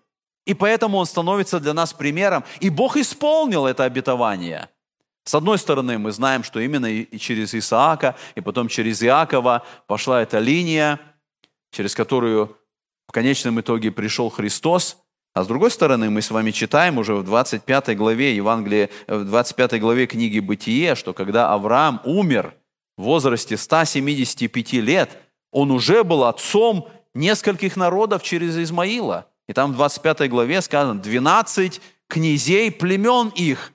И 0.46 0.54
поэтому 0.54 0.98
он 0.98 1.06
становится 1.06 1.62
для 1.62 1.74
нас 1.74 1.94
примером. 1.94 2.44
И 2.60 2.70
Бог 2.70 2.98
исполнил 2.98 3.66
это 3.66 3.86
обетование– 3.86 4.68
с 5.26 5.36
одной 5.36 5.58
стороны, 5.58 5.98
мы 5.98 6.12
знаем, 6.12 6.44
что 6.44 6.60
именно 6.60 6.86
и 6.86 7.18
через 7.18 7.54
Исаака, 7.56 8.16
и 8.36 8.42
потом 8.42 8.68
через 8.68 9.02
Иакова 9.02 9.64
пошла 9.88 10.22
эта 10.22 10.40
линия, 10.40 11.00
через 11.72 11.96
которую 11.96 12.58
в 13.08 13.12
конечном 13.12 13.60
итоге 13.62 13.92
пришел 13.92 14.30
Христос. 14.30 14.98
А 15.34 15.44
с 15.44 15.48
другой 15.48 15.72
стороны, 15.72 16.10
мы 16.10 16.22
с 16.22 16.30
вами 16.30 16.52
читаем 16.52 16.98
уже 16.98 17.16
в 17.16 17.24
25 17.24 17.98
главе 17.98 18.36
Евангелия, 18.36 18.90
в 19.08 19.24
25 19.26 19.80
главе 19.80 20.08
книги 20.08 20.40
«Бытие», 20.40 20.96
что 20.96 21.14
когда 21.14 21.54
Авраам 21.54 22.02
умер 22.04 22.54
в 22.98 23.04
возрасте 23.04 23.58
175 23.58 24.74
лет, 24.74 25.18
он 25.52 25.72
уже 25.72 26.04
был 26.04 26.26
отцом 26.26 26.90
нескольких 27.14 27.78
народов 27.78 28.24
через 28.24 28.58
Измаила. 28.58 29.28
И 29.48 29.54
там 29.54 29.72
в 29.72 29.76
25 29.76 30.30
главе 30.30 30.62
сказано, 30.62 31.00
12 31.00 31.82
князей 32.08 32.72
племен 32.72 33.30
их 33.30 33.73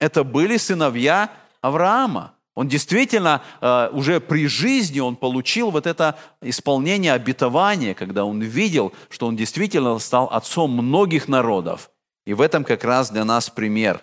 это 0.00 0.24
были 0.24 0.56
сыновья 0.56 1.30
Авраама. 1.60 2.34
Он 2.54 2.66
действительно 2.66 3.42
э, 3.60 3.90
уже 3.92 4.20
при 4.20 4.48
жизни 4.48 4.98
он 4.98 5.14
получил 5.14 5.70
вот 5.70 5.86
это 5.86 6.18
исполнение 6.40 7.12
обетования, 7.12 7.94
когда 7.94 8.24
он 8.24 8.40
видел, 8.40 8.92
что 9.10 9.28
он 9.28 9.36
действительно 9.36 9.96
стал 10.00 10.26
отцом 10.32 10.72
многих 10.72 11.28
народов. 11.28 11.90
И 12.26 12.34
в 12.34 12.40
этом 12.40 12.64
как 12.64 12.82
раз 12.82 13.10
для 13.10 13.24
нас 13.24 13.48
пример. 13.48 14.02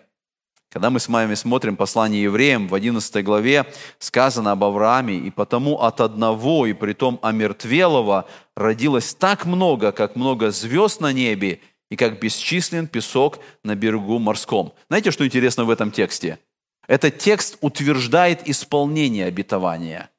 Когда 0.72 0.90
мы 0.90 1.00
с 1.00 1.08
вами 1.08 1.36
смотрим 1.36 1.76
послание 1.76 2.24
евреям, 2.24 2.68
в 2.68 2.76
11 2.76 3.24
главе 3.24 3.66
сказано 4.00 4.52
об 4.52 4.64
Аврааме, 4.64 5.16
«И 5.16 5.32
потому 5.32 5.82
от 5.82 6.02
одного, 6.02 6.66
и 6.66 6.74
притом 6.74 7.20
омертвелого, 7.22 8.26
родилось 8.56 9.14
так 9.14 9.46
много, 9.46 9.92
как 9.92 10.16
много 10.16 10.52
звезд 10.52 11.02
на 11.02 11.14
небе, 11.14 11.60
и 11.90 11.96
как 11.96 12.20
бесчислен 12.20 12.88
песок 12.88 13.40
на 13.64 13.76
берегу 13.76 14.20
морском. 14.20 14.74
Знаете, 14.88 15.12
что 15.12 15.26
интересно 15.26 15.66
в 15.66 15.70
этом 15.70 15.92
тексте? 15.92 16.40
Этот 16.88 17.18
текст 17.18 17.58
утверждает 17.62 18.48
исполнение 18.48 19.26
обетования. 19.26 20.10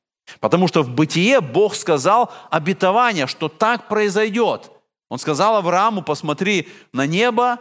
Потому 0.41 0.67
что 0.67 0.83
в 0.83 0.91
бытие 0.91 1.41
Бог 1.41 1.75
сказал 1.75 2.33
обетование, 2.51 3.27
что 3.27 3.49
так 3.49 3.89
произойдет. 3.89 4.71
Он 5.09 5.19
сказал 5.19 5.57
Аврааму, 5.57 6.03
посмотри 6.03 6.69
на 6.93 7.07
небо, 7.07 7.61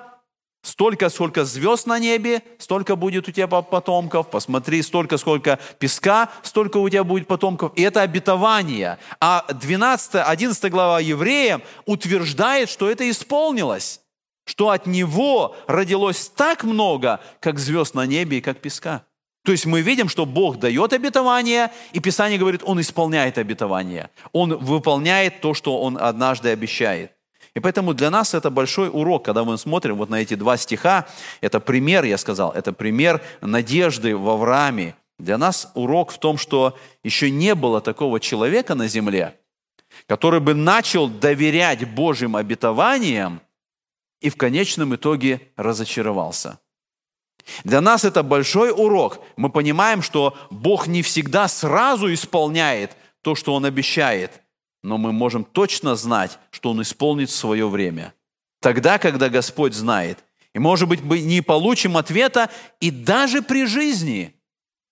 столько, 0.66 1.10
сколько 1.10 1.46
звезд 1.46 1.86
на 1.86 2.00
небе, 2.00 2.42
столько 2.58 2.96
будет 2.96 3.28
у 3.28 3.32
тебя 3.32 3.48
потомков. 3.48 4.30
Посмотри, 4.30 4.82
столько, 4.82 5.18
сколько 5.18 5.60
песка, 5.80 6.30
столько 6.42 6.78
у 6.78 6.90
тебя 6.90 7.04
будет 7.04 7.28
потомков. 7.28 7.72
И 7.76 7.82
это 7.84 8.02
обетование. 8.02 8.98
А 9.20 9.46
12, 9.48 10.16
11 10.16 10.72
глава 10.72 11.00
евреям 11.00 11.62
утверждает, 11.86 12.70
что 12.70 12.90
это 12.90 13.10
исполнилось. 13.10 14.02
Что 14.46 14.70
от 14.70 14.86
него 14.86 15.56
родилось 15.68 16.30
так 16.30 16.64
много, 16.64 17.20
как 17.40 17.60
звезд 17.60 17.96
на 17.96 18.06
небе 18.06 18.40
и 18.40 18.42
как 18.42 18.60
песка. 18.60 19.04
То 19.44 19.52
есть 19.52 19.68
мы 19.68 19.82
видим, 19.82 20.10
что 20.10 20.26
Бог 20.26 20.58
дает 20.58 20.92
обетование, 20.94 21.72
и 21.94 22.00
Писание 22.00 22.40
говорит, 22.40 22.62
Он 22.64 22.82
исполняет 22.82 23.38
обетование. 23.38 24.10
Он 24.32 24.58
выполняет 24.58 25.42
то, 25.42 25.54
что 25.54 25.80
Он 25.80 25.98
однажды 26.00 26.50
обещает. 26.50 27.15
И 27.56 27.62
поэтому 27.62 27.94
для 27.94 28.10
нас 28.10 28.34
это 28.34 28.50
большой 28.50 28.90
урок, 28.90 29.24
когда 29.26 29.46
мы 29.46 29.58
смотрим 29.58 29.96
вот 29.96 30.10
на 30.10 30.16
эти 30.16 30.36
два 30.36 30.58
стиха. 30.58 31.08
Это 31.40 31.62
пример, 31.62 32.04
я 32.04 32.18
сказал, 32.18 32.52
это 32.52 32.74
пример 32.74 33.22
надежды 33.42 34.16
в 34.16 34.30
Аврааме. 34.30 34.96
Для 35.18 35.38
нас 35.38 35.72
урок 35.74 36.12
в 36.12 36.20
том, 36.20 36.38
что 36.38 36.78
еще 37.04 37.32
не 37.32 37.56
было 37.56 37.80
такого 37.80 38.20
человека 38.20 38.76
на 38.76 38.90
земле, 38.90 39.40
который 40.06 40.42
бы 40.42 40.54
начал 40.54 41.08
доверять 41.08 41.90
Божьим 41.90 42.36
обетованиям 42.36 43.40
и 44.20 44.30
в 44.30 44.36
конечном 44.36 44.94
итоге 44.96 45.40
разочаровался. 45.56 46.60
Для 47.64 47.80
нас 47.80 48.04
это 48.04 48.24
большой 48.24 48.72
урок. 48.72 49.20
Мы 49.38 49.50
понимаем, 49.50 50.02
что 50.02 50.36
Бог 50.50 50.88
не 50.88 51.02
всегда 51.02 51.48
сразу 51.48 52.14
исполняет 52.14 52.98
то, 53.22 53.36
что 53.36 53.54
Он 53.54 53.64
обещает, 53.64 54.42
но 54.86 54.98
мы 54.98 55.12
можем 55.12 55.44
точно 55.44 55.96
знать, 55.96 56.38
что 56.52 56.72
Он 56.72 56.82
исполнит 56.82 57.30
свое 57.30 57.68
время. 57.68 58.14
Тогда, 58.62 58.98
когда 58.98 59.30
Господь 59.30 59.74
знает. 59.74 60.24
И, 60.54 60.60
может 60.60 60.88
быть, 60.88 61.02
мы 61.02 61.20
не 61.20 61.42
получим 61.42 61.98
ответа 61.98 62.50
и 62.80 62.92
даже 62.92 63.42
при 63.42 63.66
жизни, 63.66 64.34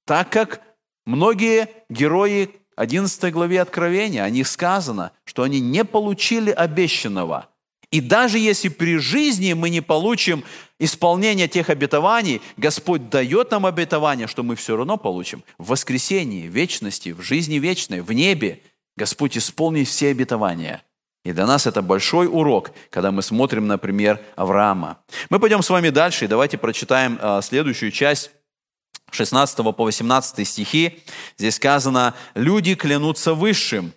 так 0.06 0.30
как 0.30 0.62
многие 1.06 1.70
герои 1.90 2.50
11 2.76 3.32
главе 3.32 3.62
Откровения, 3.62 4.24
о 4.24 4.30
них 4.30 4.48
сказано, 4.48 5.12
что 5.24 5.44
они 5.44 5.60
не 5.60 5.86
получили 5.86 6.52
обещанного– 6.52 7.48
и 7.94 8.02
даже 8.02 8.40
если 8.40 8.70
при 8.70 8.98
жизни 8.98 9.54
мы 9.54 9.70
не 9.70 9.80
получим 9.82 10.44
исполнение 10.80 11.48
тех 11.48 11.70
обетований, 11.70 12.42
Господь 12.58 13.08
дает 13.08 13.52
нам 13.52 13.68
обетование, 13.68 14.26
что 14.26 14.42
мы 14.42 14.56
все 14.56 14.76
равно 14.76 14.98
получим 14.98 15.44
в 15.60 15.68
воскресении, 15.68 16.48
в 16.48 16.52
вечности, 16.52 17.10
в 17.10 17.22
жизни 17.22 17.60
вечной, 17.60 18.02
в 18.02 18.12
небе. 18.12 18.62
Господь 18.96 19.38
исполнит 19.38 19.88
все 19.88 20.10
обетования. 20.10 20.84
И 21.26 21.32
для 21.32 21.46
нас 21.46 21.68
это 21.68 21.82
большой 21.82 22.28
урок, 22.28 22.72
когда 22.90 23.12
мы 23.12 23.22
смотрим, 23.22 23.68
например, 23.68 24.20
Авраама. 24.36 25.00
Мы 25.30 25.40
пойдем 25.40 25.62
с 25.62 25.70
вами 25.70 25.90
дальше, 25.90 26.26
и 26.26 26.28
давайте 26.28 26.58
прочитаем 26.58 27.18
а, 27.22 27.42
следующую 27.42 27.92
часть 27.92 28.32
16 29.12 29.58
по 29.58 29.84
18 29.84 30.46
стихи. 30.48 31.00
Здесь 31.38 31.56
сказано, 31.56 32.14
«Люди 32.36 32.76
клянутся 32.76 33.34
высшим, 33.34 33.94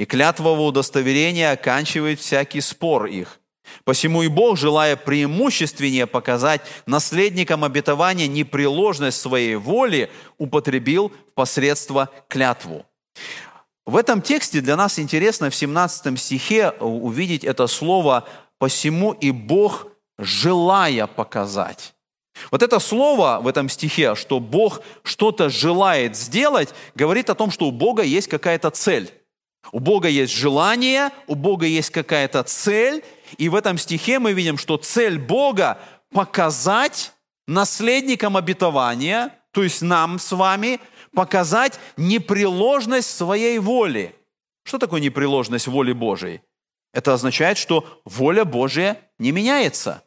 и 0.00 0.06
клятва 0.06 0.54
в 0.54 0.62
удостоверение 0.62 1.50
оканчивает 1.50 2.20
всякий 2.20 2.62
спор 2.62 3.04
их. 3.04 3.38
Посему 3.84 4.22
и 4.22 4.28
Бог, 4.28 4.56
желая 4.56 4.96
преимущественнее 4.96 6.06
показать 6.06 6.62
наследникам 6.86 7.64
обетования 7.64 8.26
непреложность 8.26 9.20
своей 9.20 9.56
воли, 9.56 10.10
употребил 10.38 11.12
посредство 11.34 12.08
клятву. 12.28 12.86
В 13.90 13.96
этом 13.96 14.22
тексте 14.22 14.60
для 14.60 14.76
нас 14.76 15.00
интересно 15.00 15.50
в 15.50 15.54
17 15.56 16.16
стихе 16.16 16.70
увидеть 16.78 17.42
это 17.42 17.66
слово 17.66 18.24
«посему 18.56 19.10
и 19.10 19.32
Бог, 19.32 19.88
желая 20.16 21.08
показать». 21.08 21.92
Вот 22.52 22.62
это 22.62 22.78
слово 22.78 23.40
в 23.42 23.48
этом 23.48 23.68
стихе, 23.68 24.14
что 24.14 24.38
Бог 24.38 24.82
что-то 25.02 25.48
желает 25.48 26.16
сделать, 26.16 26.72
говорит 26.94 27.30
о 27.30 27.34
том, 27.34 27.50
что 27.50 27.66
у 27.66 27.72
Бога 27.72 28.04
есть 28.04 28.28
какая-то 28.28 28.70
цель. 28.70 29.10
У 29.72 29.80
Бога 29.80 30.06
есть 30.06 30.32
желание, 30.32 31.10
у 31.26 31.34
Бога 31.34 31.66
есть 31.66 31.90
какая-то 31.90 32.44
цель, 32.44 33.02
и 33.38 33.48
в 33.48 33.56
этом 33.56 33.76
стихе 33.76 34.20
мы 34.20 34.34
видим, 34.34 34.56
что 34.56 34.76
цель 34.76 35.18
Бога– 35.18 35.80
показать 36.12 37.12
наследникам 37.48 38.36
обетования, 38.36 39.34
то 39.50 39.64
есть 39.64 39.82
нам 39.82 40.20
с 40.20 40.30
вами, 40.30 40.78
показать 41.14 41.78
непреложность 41.96 43.14
своей 43.14 43.58
воли. 43.58 44.14
Что 44.64 44.78
такое 44.78 45.00
непреложность 45.00 45.66
воли 45.66 45.92
Божией? 45.92 46.40
Это 46.92 47.14
означает, 47.14 47.58
что 47.58 48.00
воля 48.04 48.44
Божия 48.44 49.00
не 49.18 49.32
меняется. 49.32 50.02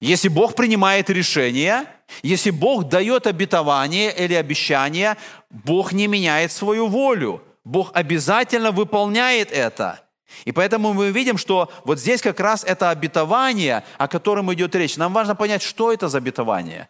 Если 0.00 0.28
Бог 0.28 0.54
принимает 0.54 1.10
решение, 1.10 1.86
если 2.22 2.50
Бог 2.50 2.88
дает 2.88 3.26
обетование 3.26 4.14
или 4.14 4.34
обещание, 4.34 5.16
Бог 5.50 5.92
не 5.92 6.06
меняет 6.06 6.52
свою 6.52 6.88
волю. 6.88 7.42
Бог 7.64 7.90
обязательно 7.94 8.70
выполняет 8.70 9.50
это– 9.50 10.00
и 10.44 10.52
поэтому 10.52 10.92
мы 10.92 11.10
видим, 11.10 11.38
что 11.38 11.70
вот 11.84 11.98
здесь 11.98 12.20
как 12.20 12.40
раз 12.40 12.64
это 12.64 12.90
обетование, 12.90 13.84
о 13.98 14.08
котором 14.08 14.52
идет 14.52 14.74
речь. 14.74 14.96
Нам 14.96 15.12
важно 15.12 15.34
понять, 15.34 15.62
что 15.62 15.92
это 15.92 16.08
за 16.08 16.18
обетование. 16.18 16.88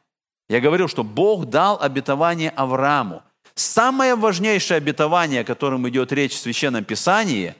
Я 0.48 0.60
говорил, 0.60 0.88
что 0.88 1.04
Бог 1.04 1.46
дал 1.46 1.80
обетование 1.80 2.50
Аврааму. 2.50 3.22
Самое 3.54 4.16
важнейшее 4.16 4.78
обетование, 4.78 5.42
о 5.42 5.44
котором 5.44 5.88
идет 5.88 6.12
речь 6.12 6.32
в 6.32 6.40
Священном 6.40 6.84
Писании 6.84 7.54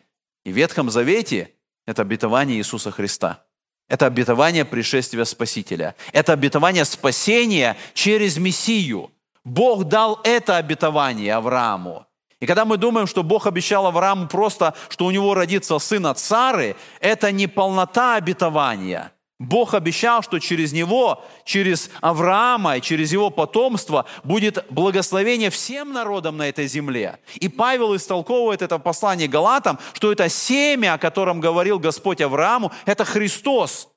и 0.45 0.51
Ветхом 0.51 0.91
Завете, 0.91 1.51
это 1.87 2.03
обетование 2.03 2.59
Иисуса 2.59 2.91
Христа. 2.91 3.45
Это 3.89 4.07
обетование 4.07 4.65
пришествия 4.65 5.25
Спасителя. 5.25 5.95
Это 6.13 6.33
обетование 6.33 6.85
спасения 6.85 7.77
через 7.93 8.39
Мессию. 8.39 9.11
Бог 9.45 9.85
дал 9.85 10.21
это 10.25 10.57
обетование 10.57 11.35
Аврааму. 11.35 12.07
И 12.41 12.47
когда 12.47 12.65
мы 12.65 12.77
думаем, 12.77 13.07
что 13.07 13.23
Бог 13.23 13.47
обещал 13.47 13.87
Аврааму 13.87 14.27
просто, 14.27 14.75
что 14.89 15.07
у 15.07 15.11
него 15.11 15.35
родится 15.35 15.79
сын 15.79 16.07
от 16.07 16.19
Сары, 16.19 16.77
это 17.01 17.31
не 17.31 17.47
полнота 17.47 18.17
обетования. 18.17 19.13
Бог 19.41 19.75
обещал, 19.75 20.23
что 20.23 20.39
через 20.39 20.73
него, 20.73 21.25
через 21.45 21.91
Авраама 22.01 22.77
и 22.77 22.81
через 22.81 23.13
его 23.13 23.31
потомство 23.31 24.07
будет 24.23 24.65
благословение 24.71 25.51
всем 25.51 25.93
народам 25.93 26.37
на 26.37 26.49
этой 26.49 26.67
земле. 26.67 27.19
И 27.35 27.49
Павел 27.49 27.97
истолковывает 27.97 28.63
это 28.63 28.79
послание 28.79 29.27
Галатам, 29.27 29.79
что 29.93 30.13
это 30.13 30.29
семя, 30.29 30.95
о 30.95 30.99
котором 30.99 31.41
говорил 31.41 31.79
Господь 31.79 32.21
Аврааму, 32.21 32.73
это 32.87 33.05
Христос. 33.05 33.89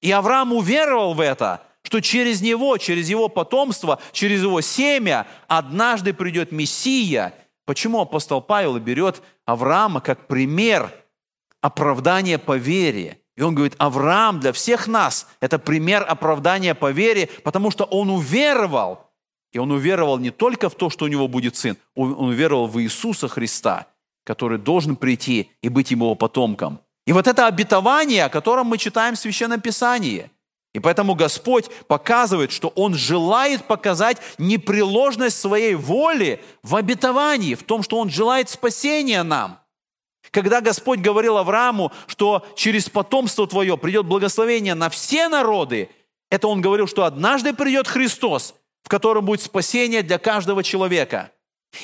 И 0.00 0.10
Авраам 0.10 0.52
уверовал 0.52 1.14
в 1.14 1.20
это, 1.20 1.62
что 1.82 2.00
через 2.00 2.40
него, 2.40 2.78
через 2.78 3.08
его 3.08 3.28
потомство, 3.28 4.00
через 4.12 4.42
его 4.42 4.60
семя 4.60 5.26
однажды 5.48 6.14
придет 6.14 6.52
Мессия– 6.52 7.34
Почему 7.64 8.00
апостол 8.00 8.42
Павел 8.42 8.78
берет 8.78 9.22
Авраама 9.46 10.00
как 10.00 10.26
пример 10.26 10.92
оправдания 11.60 12.38
по 12.38 12.56
вере? 12.56 13.20
И 13.36 13.42
он 13.42 13.54
говорит, 13.54 13.74
Авраам 13.78 14.40
для 14.40 14.52
всех 14.52 14.86
нас– 14.86 15.26
это 15.40 15.58
пример 15.58 16.04
оправдания 16.08 16.74
по 16.74 16.90
вере, 16.92 17.28
потому 17.42 17.70
что 17.70 17.84
он 17.84 18.10
уверовал. 18.10 19.10
И 19.52 19.58
он 19.58 19.70
уверовал 19.70 20.18
не 20.18 20.30
только 20.30 20.68
в 20.68 20.74
то, 20.74 20.90
что 20.90 21.04
у 21.04 21.08
него 21.08 21.28
будет 21.28 21.56
сын, 21.56 21.76
он 21.94 22.12
уверовал 22.12 22.66
в 22.66 22.80
Иисуса 22.80 23.28
Христа, 23.28 23.86
который 24.24 24.58
должен 24.58 24.96
прийти 24.96 25.50
и 25.62 25.68
быть 25.68 25.90
его 25.90 26.14
потомком. 26.14 26.80
И 27.06 27.12
вот 27.12 27.26
это 27.26 27.46
обетование, 27.46 28.24
о 28.24 28.28
котором 28.28 28.68
мы 28.68 28.78
читаем 28.78 29.14
в 29.14 29.18
Священном 29.18 29.60
Писании– 29.60 30.30
и 30.74 30.80
поэтому 30.80 31.14
Господь 31.14 31.70
показывает, 31.86 32.50
что 32.50 32.68
Он 32.74 32.94
желает 32.94 33.64
показать 33.64 34.18
непреложность 34.38 35.38
своей 35.38 35.76
воли 35.76 36.42
в 36.64 36.74
обетовании, 36.74 37.54
в 37.54 37.62
том, 37.62 37.84
что 37.84 37.98
Он 37.98 38.10
желает 38.10 38.50
спасения 38.50 39.22
нам. 39.22 39.60
Когда 40.34 40.60
Господь 40.60 40.98
говорил 40.98 41.36
Аврааму, 41.36 41.92
что 42.08 42.44
через 42.56 42.90
потомство 42.90 43.46
твое 43.46 43.78
придет 43.78 44.04
благословение 44.04 44.74
на 44.74 44.90
все 44.90 45.28
народы, 45.28 45.90
это 46.28 46.48
Он 46.48 46.60
говорил, 46.60 46.88
что 46.88 47.04
однажды 47.04 47.54
придет 47.54 47.86
Христос, 47.86 48.56
в 48.82 48.88
котором 48.88 49.26
будет 49.26 49.42
спасение 49.42 50.02
для 50.02 50.18
каждого 50.18 50.64
человека. 50.64 51.30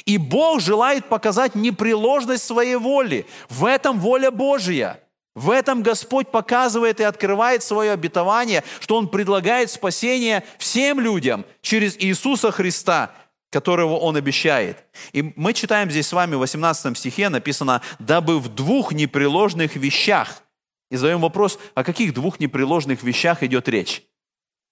И 0.04 0.18
Бог 0.18 0.60
желает 0.60 1.08
показать 1.08 1.54
непреложность 1.54 2.42
своей 2.42 2.74
воли. 2.74 3.24
В 3.48 3.64
этом 3.64 4.00
воля 4.00 4.32
Божья– 4.32 5.00
в 5.36 5.50
этом 5.50 5.84
Господь 5.84 6.28
показывает 6.28 6.98
и 6.98 7.04
открывает 7.04 7.62
свое 7.62 7.92
обетование, 7.92 8.64
что 8.80 8.96
Он 8.96 9.06
предлагает 9.06 9.70
спасение 9.70 10.42
всем 10.58 10.98
людям 10.98 11.44
через 11.62 11.96
Иисуса 11.96 12.50
Христа, 12.50 13.12
которого 13.50 13.96
Он 13.96 14.16
обещает. 14.16 14.84
И 15.12 15.32
мы 15.36 15.52
читаем 15.52 15.90
здесь 15.90 16.06
с 16.06 16.12
вами 16.12 16.34
в 16.34 16.38
18 16.38 16.96
стихе 16.96 17.28
написано 17.28 17.82
«дабы 17.98 18.38
в 18.38 18.48
двух 18.48 18.92
непреложных 18.92 19.76
вещах». 19.76 20.42
И 20.90 20.96
задаем 20.96 21.20
вопрос, 21.20 21.58
о 21.74 21.84
каких 21.84 22.14
двух 22.14 22.40
непреложных 22.40 23.02
вещах 23.02 23.42
идет 23.42 23.68
речь? 23.68 24.02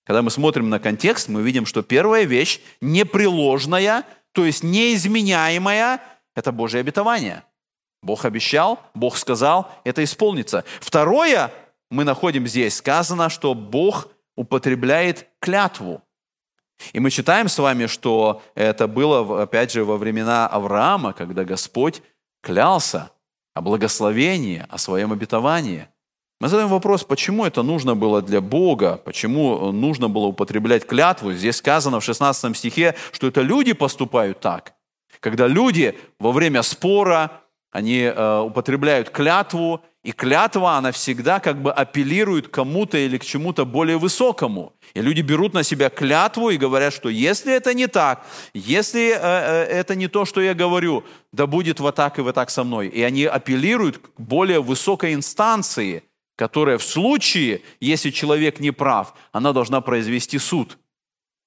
Когда 0.05 0.23
мы 0.23 0.31
смотрим 0.31 0.71
на 0.71 0.79
контекст, 0.79 1.29
мы 1.29 1.43
видим, 1.43 1.67
что 1.67 1.83
первая 1.83 2.25
вещь 2.25 2.61
непреложная, 2.81 4.05
то 4.33 4.45
есть 4.45 4.65
неизменяемая, 4.65 6.01
это 6.35 6.53
Божье 6.53 6.81
обетование– 6.81 7.45
Бог 8.03 8.25
обещал, 8.25 8.81
Бог 8.95 9.17
сказал, 9.17 9.71
это 9.85 10.05
исполнится. 10.05 10.65
Второе, 10.81 11.53
мы 11.91 12.05
находим 12.05 12.47
здесь, 12.47 12.77
сказано, 12.77 13.29
что 13.29 13.55
Бог 13.55 14.09
употребляет 14.37 15.29
клятву. 15.41 16.03
И 16.93 17.01
мы 17.01 17.11
читаем 17.11 17.49
с 17.49 17.59
вами, 17.59 17.87
что 17.87 18.43
это 18.55 18.87
было, 18.87 19.43
опять 19.43 19.73
же, 19.73 19.85
во 19.85 19.97
времена 19.97 20.47
Авраама, 20.47 21.13
когда 21.13 21.45
Господь 21.45 22.03
клялся 22.43 23.11
о 23.55 23.61
благословении, 23.61 24.65
о 24.69 24.79
своем 24.79 25.13
обетовании. 25.13 25.89
Мы 26.41 26.49
задаем 26.49 26.69
вопрос, 26.69 27.03
почему 27.03 27.45
это 27.45 27.63
нужно 27.63 27.97
было 27.97 28.23
для 28.23 28.41
Бога, 28.41 29.01
почему 29.05 29.73
нужно 29.73 30.09
было 30.09 30.27
употреблять 30.27 30.87
клятву. 30.87 31.33
Здесь 31.33 31.57
сказано 31.57 31.99
в 31.99 32.05
16 32.05 32.57
стихе, 32.57 32.95
что 33.11 33.27
это 33.27 33.41
люди 33.41 33.73
поступают 33.73 34.39
так. 34.39 34.75
Когда 35.19 35.49
люди 35.49 35.99
во 36.21 36.31
время 36.31 36.63
спора, 36.63 37.43
они 37.73 38.03
э, 38.03 38.39
употребляют 38.39 39.11
клятву, 39.11 39.81
и 40.05 40.13
клятва, 40.13 40.77
она 40.77 40.93
всегда 40.93 41.41
как 41.41 41.61
бы 41.61 41.73
апеллирует 41.73 42.49
кому-то 42.49 42.97
или 42.97 43.19
к 43.19 43.25
чему-то 43.25 43.65
более 43.65 43.99
высокому. 43.99 44.73
И 44.95 45.01
люди 45.01 45.23
берут 45.23 45.55
на 45.55 45.65
себя 45.65 45.91
клятву 45.91 46.51
и 46.51 46.57
говорят, 46.57 46.95
что 46.95 47.09
если 47.09 47.53
это 47.53 47.75
не 47.75 47.89
так, 47.89 48.25
если 48.55 49.11
э, 49.11 49.19
э, 49.21 49.65
это 49.65 49.97
не 49.97 50.07
то, 50.07 50.25
что 50.25 50.41
я 50.41 50.55
говорю, 50.55 51.05
да 51.33 51.47
будет 51.47 51.81
вот 51.81 51.97
так 51.97 52.19
и 52.19 52.23
вот 52.23 52.37
так 52.37 52.51
со 52.51 52.63
мной. 52.63 52.89
И 52.89 53.03
они 53.03 53.25
апеллируют 53.25 53.99
к 53.99 54.09
более 54.19 54.63
высокой 54.63 55.15
инстанции, 55.15 56.05
которая 56.37 56.79
в 56.79 56.85
случае, 56.85 57.63
если 57.81 58.11
человек 58.11 58.61
не 58.61 58.71
прав, 58.71 59.15
она 59.33 59.53
должна 59.53 59.81
произвести 59.81 60.39
суд. 60.39 60.79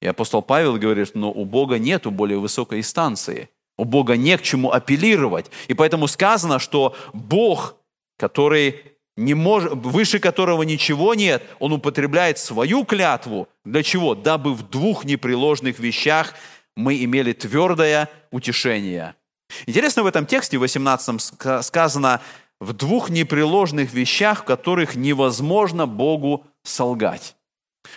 И 0.01 0.07
апостол 0.07 0.41
Павел 0.41 0.77
говорит, 0.77 1.11
но 1.15 1.31
у 1.31 1.45
Бога 1.45 1.79
нет 1.79 2.05
более 2.05 2.37
высокой 2.37 2.79
инстанции. 2.79 3.49
У 3.77 3.85
Бога 3.85 4.17
не 4.17 4.37
к 4.37 4.41
чему 4.41 4.71
апеллировать. 4.71 5.49
И 5.67 5.73
поэтому 5.73 6.07
сказано, 6.07 6.59
что 6.59 6.95
Бог, 7.13 7.75
который 8.21 8.83
не 9.17 9.33
может, 9.33 9.73
выше 9.73 10.19
которого 10.19 10.61
ничего 10.61 11.15
нет, 11.15 11.43
он 11.57 11.73
употребляет 11.73 12.37
свою 12.37 12.85
клятву. 12.85 13.49
Для 13.65 13.81
чего? 13.81 14.13
Дабы 14.13 14.53
в 14.53 14.61
двух 14.69 15.05
непреложных 15.05 15.79
вещах 15.79 16.35
мы 16.75 17.03
имели 17.03 17.33
твердое 17.33 18.09
утешение. 18.29 19.15
Интересно, 19.65 20.03
в 20.03 20.05
этом 20.05 20.27
тексте, 20.27 20.59
18 20.59 21.63
сказано, 21.63 22.21
в 22.59 22.73
двух 22.73 23.09
непреложных 23.09 23.91
вещах, 23.91 24.41
в 24.41 24.45
которых 24.45 24.95
невозможно 24.95 25.87
Богу 25.87 26.45
солгать. 26.61 27.35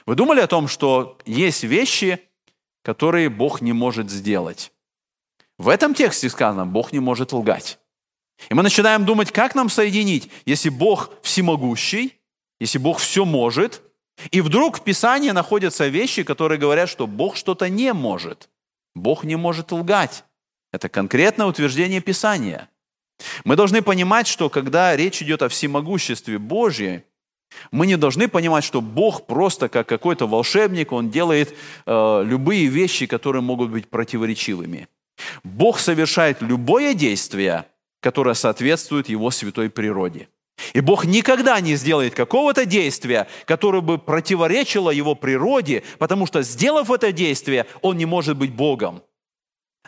Вы 0.06 0.14
думали 0.14 0.40
о 0.40 0.46
том, 0.46 0.68
что 0.68 1.18
есть 1.26 1.64
вещи, 1.64 2.18
которые 2.82 3.28
Бог 3.28 3.60
не 3.60 3.74
может 3.74 4.10
сделать? 4.10 4.72
В 5.58 5.68
этом 5.68 5.92
тексте 5.94 6.30
сказано, 6.30 6.64
Бог 6.64 6.92
не 6.92 7.00
может 7.00 7.34
лгать. 7.34 7.78
И 8.50 8.54
мы 8.54 8.62
начинаем 8.62 9.04
думать, 9.04 9.32
как 9.32 9.54
нам 9.54 9.68
соединить, 9.68 10.30
если 10.44 10.68
Бог 10.68 11.10
всемогущий, 11.22 12.18
если 12.60 12.78
Бог 12.78 12.98
все 12.98 13.24
может, 13.24 13.82
и 14.30 14.40
вдруг 14.40 14.78
в 14.78 14.84
Писании 14.84 15.30
находятся 15.30 15.88
вещи, 15.88 16.22
которые 16.22 16.58
говорят, 16.58 16.88
что 16.88 17.06
Бог 17.06 17.36
что-то 17.36 17.68
не 17.68 17.92
может. 17.92 18.48
Бог 18.94 19.24
не 19.24 19.36
может 19.36 19.72
лгать. 19.72 20.24
Это 20.72 20.88
конкретное 20.88 21.46
утверждение 21.46 22.00
Писания. 22.00 22.68
Мы 23.44 23.56
должны 23.56 23.82
понимать, 23.82 24.26
что 24.26 24.48
когда 24.48 24.96
речь 24.96 25.22
идет 25.22 25.42
о 25.42 25.48
всемогуществе 25.48 26.38
Божьем, 26.38 27.02
мы 27.70 27.86
не 27.86 27.96
должны 27.96 28.28
понимать, 28.28 28.64
что 28.64 28.80
Бог 28.80 29.26
просто 29.26 29.68
как 29.68 29.88
какой-то 29.88 30.26
волшебник, 30.26 30.92
Он 30.92 31.10
делает 31.10 31.54
э, 31.86 32.22
любые 32.24 32.66
вещи, 32.66 33.06
которые 33.06 33.42
могут 33.42 33.70
быть 33.70 33.88
противоречивыми. 33.88 34.88
Бог 35.44 35.78
совершает 35.78 36.42
любое 36.42 36.94
действие, 36.94 37.66
которое 38.04 38.34
соответствует 38.34 39.08
Его 39.08 39.30
святой 39.30 39.70
природе. 39.70 40.28
И 40.74 40.80
Бог 40.80 41.06
никогда 41.06 41.58
не 41.60 41.74
сделает 41.74 42.14
какого-то 42.14 42.66
действия, 42.66 43.26
которое 43.46 43.80
бы 43.80 43.96
противоречило 43.96 44.90
Его 44.90 45.14
природе, 45.14 45.82
потому 45.98 46.26
что, 46.26 46.42
сделав 46.42 46.90
это 46.90 47.12
действие, 47.12 47.64
Он 47.80 47.96
не 47.96 48.04
может 48.04 48.36
быть 48.36 48.52
Богом. 48.52 49.02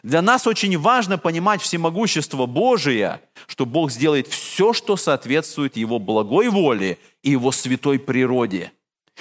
Для 0.02 0.22
нас 0.22 0.46
очень 0.46 0.79
важно 0.79 1.18
понимать 1.18 1.61
всемогущество 1.61 2.46
Божие, 2.46 3.20
что 3.46 3.66
Бог 3.66 3.90
сделает 3.90 4.29
все, 4.29 4.72
что 4.72 4.96
соответствует 4.96 5.76
Его 5.76 5.98
благой 5.98 6.48
воле 6.48 6.96
и 7.22 7.33
Его 7.33 7.52
святой 7.52 7.98
природе. 7.98 8.72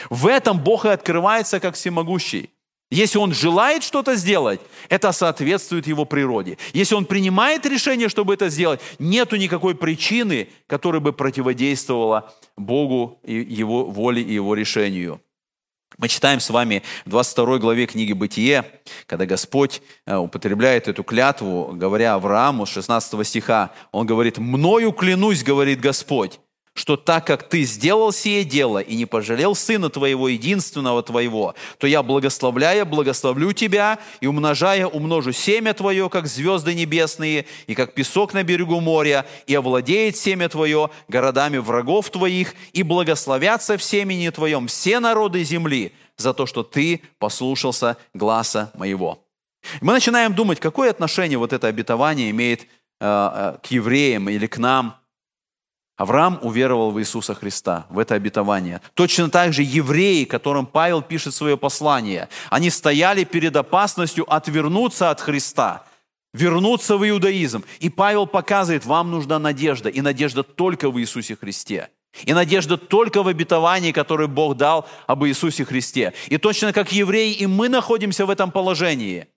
В 0.09 0.25
этом 0.25 0.57
Бог 0.57 0.85
и 0.85 0.89
открывается 0.89 1.59
как 1.59 1.75
всемогущий. 1.75 2.49
Если 2.91 3.17
Он 3.17 3.33
желает 3.33 3.83
что-то 3.83 4.15
сделать, 4.15 4.61
это 4.89 5.11
соответствует 5.11 5.87
Его 5.87 6.05
природе. 6.05 6.57
Если 6.73 6.93
Он 6.93 7.05
принимает 7.05 7.65
решение, 7.65 8.09
чтобы 8.09 8.35
это 8.35 8.49
сделать, 8.49 8.79
нету 8.99 9.37
никакой 9.37 9.75
причины, 9.75 10.49
которая 10.67 11.01
бы 11.01 11.11
противодействовала 11.11 12.33
Богу 12.55 13.19
и 13.23 13.33
Его 13.33 13.85
воле 13.85 14.21
и 14.21 14.33
Его 14.33 14.53
решению. 14.53 15.19
Мы 15.97 16.09
читаем 16.09 16.41
с 16.41 16.49
вами 16.49 16.83
в 17.05 17.09
22 17.09 17.57
главе 17.59 17.85
книги 17.85 18.11
«Бытие», 18.11 18.65
когда 19.07 19.25
Господь 19.25 19.81
э, 20.05 20.15
употребляет 20.15 20.89
эту 20.89 21.03
клятву, 21.03 21.71
говоря 21.73 22.15
Аврааму 22.15 22.65
с 22.65 22.69
16 22.69 23.25
стиха, 23.25 23.71
Он 23.93 24.05
говорит, 24.05 24.37
«Мною 24.37 24.91
клянусь,— 24.91 25.43
говорит 25.45 25.79
Господь, 25.79 26.39
что 26.75 26.97
так 26.97 27.25
как 27.25 27.47
ты 27.47 27.63
сделал 27.63 28.11
сие 28.11 28.43
дело 28.43 28.79
и 28.79 28.95
не 28.95 29.05
пожалел 29.05 29.55
сына 29.55 29.89
твоего, 29.89 30.27
единственного 30.27 31.01
твоего, 31.01 31.55
то 31.77 31.87
я, 31.87 32.03
благословляя, 32.03 32.83
благословлю 32.83 33.53
тебя 33.53 33.97
и 34.19 34.27
умножая, 34.27 34.85
умножу 34.85 35.31
семя 35.31 35.73
твое, 35.73 36.09
как 36.09 36.27
звезды 36.27 36.73
небесные, 36.75 37.45
и 37.67 37.75
как 37.75 37.93
песок 37.93 38.33
на 38.33 38.43
берегу 38.43 38.81
моря, 38.81 39.25
и 39.47 39.55
овладеет 39.55 40.17
семя 40.17 40.49
твое 40.49 40.89
городами 41.07 41.57
врагов 41.57 42.09
твоих, 42.09 42.53
и 42.73 42.83
благословятся 42.83 43.77
в 43.77 43.83
семени 43.83 44.29
твоем 44.29 44.67
все 44.67 44.99
народы 44.99 45.43
земли 45.45 45.93
за 46.17 46.33
то, 46.33 46.45
что 46.45 46.63
ты 46.63 47.01
послушался 47.17 47.97
гласа 48.13 48.71
моего». 48.75 49.19
Мы 49.81 49.93
начинаем 49.93 50.35
думать, 50.35 50.59
какое 50.59 50.91
отношение 50.91 51.39
вот 51.39 51.51
это 51.51 51.67
обетование 51.67 52.29
имеет 52.29 52.63
э, 52.63 52.65
э, 52.99 53.57
к 53.63 53.71
евреям 53.71 54.29
или 54.29 54.45
к 54.45 54.57
нам– 54.57 54.97
Авраам 55.97 56.39
уверовал 56.41 56.91
в 56.91 56.99
Иисуса 56.99 57.33
Христа, 57.33 57.85
в 57.89 57.99
это 57.99 58.15
обетование. 58.15 58.81
Точно 58.95 59.29
так 59.29 59.53
же 59.53 59.63
евреи, 59.63 60.25
которым 60.25 60.65
Павел 60.65 61.01
пишет 61.01 61.33
свое 61.33 61.57
послание, 61.57 62.27
они 62.49 62.69
стояли 62.69 63.23
перед 63.23 63.55
опасностью 63.55 64.31
отвернуться 64.31 65.09
от 65.09 65.21
Христа, 65.21 65.85
вернуться 66.33 66.97
в 66.97 67.09
иудаизм. 67.09 67.63
И 67.79 67.89
Павел 67.89 68.27
показывает, 68.27 68.85
вам 68.85 69.11
нужна 69.11 69.39
надежда, 69.39 69.87
и 69.87 70.01
надежда 70.01 70.43
только 70.43 70.91
в 70.91 70.99
Иисусе 70.99 71.37
Христе. 71.37 71.89
И 72.23 72.33
надежда 72.33 72.77
только 72.77 73.23
в 73.23 73.27
обетовании, 73.29 73.93
которое 73.93 74.27
Бог 74.27 74.57
дал 74.57 74.87
об 75.07 75.25
Иисусе 75.25 75.63
Христе. 75.63 76.13
И 76.27 76.37
точно 76.37 76.73
как 76.73 76.91
евреи, 76.91 77.33
и 77.33 77.47
мы 77.47 77.69
находимся 77.69 78.25
в 78.25 78.29
этом 78.29 78.51
положении– 78.51 79.27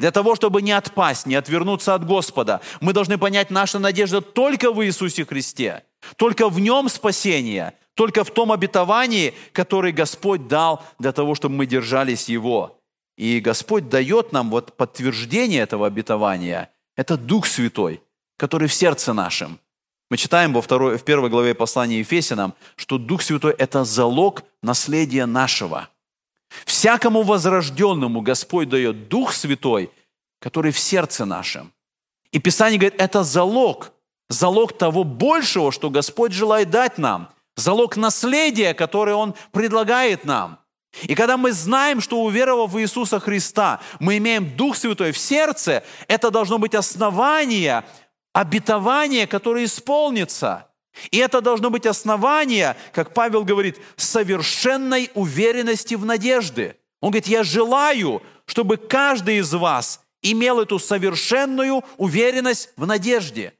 для 0.00 0.12
того, 0.12 0.34
чтобы 0.34 0.62
не 0.62 0.72
отпасть, 0.72 1.26
не 1.26 1.34
отвернуться 1.34 1.94
от 1.94 2.06
Господа, 2.06 2.62
мы 2.80 2.94
должны 2.94 3.18
понять, 3.18 3.50
наша 3.50 3.78
надежда 3.78 4.22
только 4.22 4.72
в 4.72 4.82
Иисусе 4.82 5.26
Христе, 5.26 5.84
только 6.16 6.48
в 6.48 6.58
Нем 6.60 6.88
спасение, 6.88 7.74
только 7.94 8.24
в 8.24 8.30
том 8.30 8.52
обетовании, 8.52 9.34
которое 9.52 9.92
Господь 9.92 10.48
дал 10.48 10.84
для 10.98 11.12
того, 11.12 11.34
чтобы 11.34 11.54
мы 11.56 11.66
держались 11.66 12.28
Его. 12.28 12.78
И 13.16 13.40
Господь 13.40 13.88
дает 13.88 14.32
нам 14.32 14.50
вот 14.50 14.76
подтверждение 14.76 15.62
этого 15.62 15.86
обетования. 15.86 16.70
Это 16.96 17.16
Дух 17.16 17.46
Святой, 17.46 18.02
который 18.38 18.68
в 18.68 18.74
сердце 18.74 19.12
нашем. 19.12 19.58
Мы 20.10 20.16
читаем 20.16 20.52
во 20.52 20.62
второй, 20.62 20.98
в 20.98 21.04
первой 21.04 21.30
главе 21.30 21.54
послания 21.54 21.98
Ефесянам, 21.98 22.54
что 22.76 22.98
Дух 22.98 23.22
Святой– 23.22 23.52
это 23.58 23.84
залог 23.84 24.42
наследия 24.62 25.26
нашего– 25.26 25.88
Всякому 26.64 27.22
возрожденному 27.22 28.20
Господь 28.22 28.68
дает 28.68 29.08
Дух 29.08 29.32
Святой, 29.32 29.90
который 30.40 30.72
в 30.72 30.78
сердце 30.78 31.24
нашем. 31.24 31.72
И 32.32 32.38
Писание 32.38 32.78
говорит, 32.78 33.00
это 33.00 33.22
залог, 33.22 33.92
залог 34.30 34.78
того 34.78 35.04
большего, 35.04 35.70
что 35.70 35.90
Господь 35.90 36.32
желает 36.32 36.70
дать 36.70 36.96
нам, 36.96 37.28
залог 37.56 37.98
наследия, 37.98 38.72
которое 38.72 39.14
Он 39.14 39.34
предлагает 39.52 40.24
нам. 40.24 40.58
И 41.02 41.14
когда 41.14 41.36
мы 41.36 41.52
знаем, 41.52 42.00
что 42.00 42.22
уверовав 42.22 42.72
в 42.72 42.80
Иисуса 42.80 43.20
Христа, 43.20 43.80
мы 43.98 44.16
имеем 44.16 44.56
Дух 44.56 44.76
Святой 44.76 45.12
в 45.12 45.18
сердце, 45.18 45.84
это 46.08 46.30
должно 46.30 46.58
быть 46.58 46.74
основание, 46.74 47.84
обетование, 48.32 49.26
которое 49.26 49.66
исполнится– 49.66 50.66
и 51.10 51.18
это 51.18 51.40
должно 51.40 51.70
быть 51.70 51.86
основание, 51.86 52.76
как 52.92 53.14
Павел 53.14 53.44
говорит, 53.44 53.78
совершенной 53.96 55.10
уверенности 55.14 55.94
в 55.94 56.04
надежде. 56.04 56.76
Он 57.00 57.10
говорит, 57.10 57.28
я 57.28 57.42
желаю, 57.42 58.22
чтобы 58.44 58.76
каждый 58.76 59.38
из 59.38 59.52
вас 59.52 60.00
имел 60.22 60.60
эту 60.60 60.78
совершенную 60.78 61.82
уверенность 61.96 62.70
в 62.76 62.86
надежде. 62.86 63.54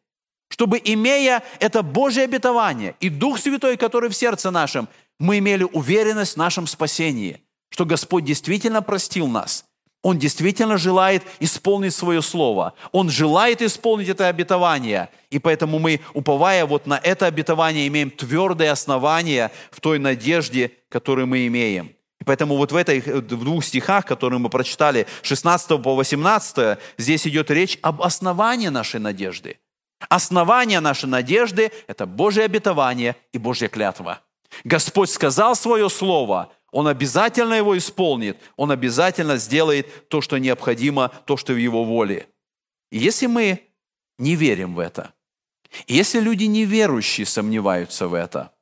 Чтобы, 0.51 0.79
имея 0.85 1.43
это 1.61 1.83
Божье 1.83 2.25
обетование 2.25 2.95
и 3.01 3.09
Дух 3.09 3.39
Святой, 3.39 3.79
который 3.79 4.11
в 4.11 4.15
сердце 4.15 4.51
нашем, 4.51 4.89
мы 5.19 5.39
имели 5.39 5.65
уверенность 5.65 6.35
в 6.35 6.37
нашем 6.37 6.67
спасении, 6.67 7.41
что 7.71 7.87
Господь 7.87 8.25
действительно 8.25 8.83
простил 8.83 9.27
нас– 9.27 9.65
он 10.03 10.19
действительно 10.19 10.79
желает 10.79 11.23
исполнить 11.41 11.95
свое 11.95 12.23
слово. 12.23 12.73
Он 12.91 13.11
желает 13.11 13.61
исполнить 13.61 14.09
это 14.09 14.29
обетование. 14.29 15.11
И 15.29 15.39
поэтому 15.39 15.79
мы, 15.79 16.01
уповая 16.15 16.65
вот 16.65 16.87
на 16.87 16.99
это 17.03 17.27
обетование, 17.27 17.87
имеем 17.87 18.11
твердое 18.11 18.73
основание 18.73 19.51
в 19.71 19.81
той 19.81 19.99
надежде, 19.99 20.73
которую 20.89 21.27
мы 21.27 21.47
имеем. 21.47 21.93
И 22.19 22.25
поэтому 22.25 22.57
вот 22.57 22.73
в 22.73 22.77
этих 22.77 23.07
в 23.07 23.45
двух 23.45 23.65
стихах, 23.65 24.07
которые 24.07 24.39
мы 24.39 24.49
прочитали, 24.49 25.07
16 25.23 25.83
по 25.83 25.95
18, 25.95 26.79
здесь 26.97 27.27
идет 27.27 27.51
речь 27.51 27.79
об 27.83 28.03
основании 28.03 28.69
нашей 28.69 29.01
надежды. 29.01 29.59
Основание 30.09 30.81
нашей 30.81 31.09
надежды– 31.09 31.71
это 31.87 32.07
Божье 32.07 32.45
обетование 32.45 33.17
и 33.33 33.39
Божья 33.39 33.69
клятва. 33.69 34.21
Господь 34.65 35.11
сказал 35.11 35.55
свое 35.55 35.89
слово– 35.89 36.53
он 36.73 36.87
обязательно 36.87 37.55
его 37.55 37.77
исполнит, 37.77 38.39
он 38.57 38.71
обязательно 38.71 39.37
сделает 39.37 40.09
то, 40.09 40.21
что 40.21 40.39
необходимо, 40.39 41.09
то, 41.27 41.37
что 41.37 41.53
в 41.53 41.57
его 41.57 41.85
воле. 41.85 42.29
И 42.91 42.99
если 42.99 43.27
мы 43.27 43.69
не 44.19 44.37
верим 44.37 44.75
в 44.75 44.79
это, 44.79 45.13
если 45.87 46.21
люди 46.21 46.45
неверующие 46.45 47.27
сомневаются 47.27 48.09
в 48.09 48.15
это, 48.15 48.53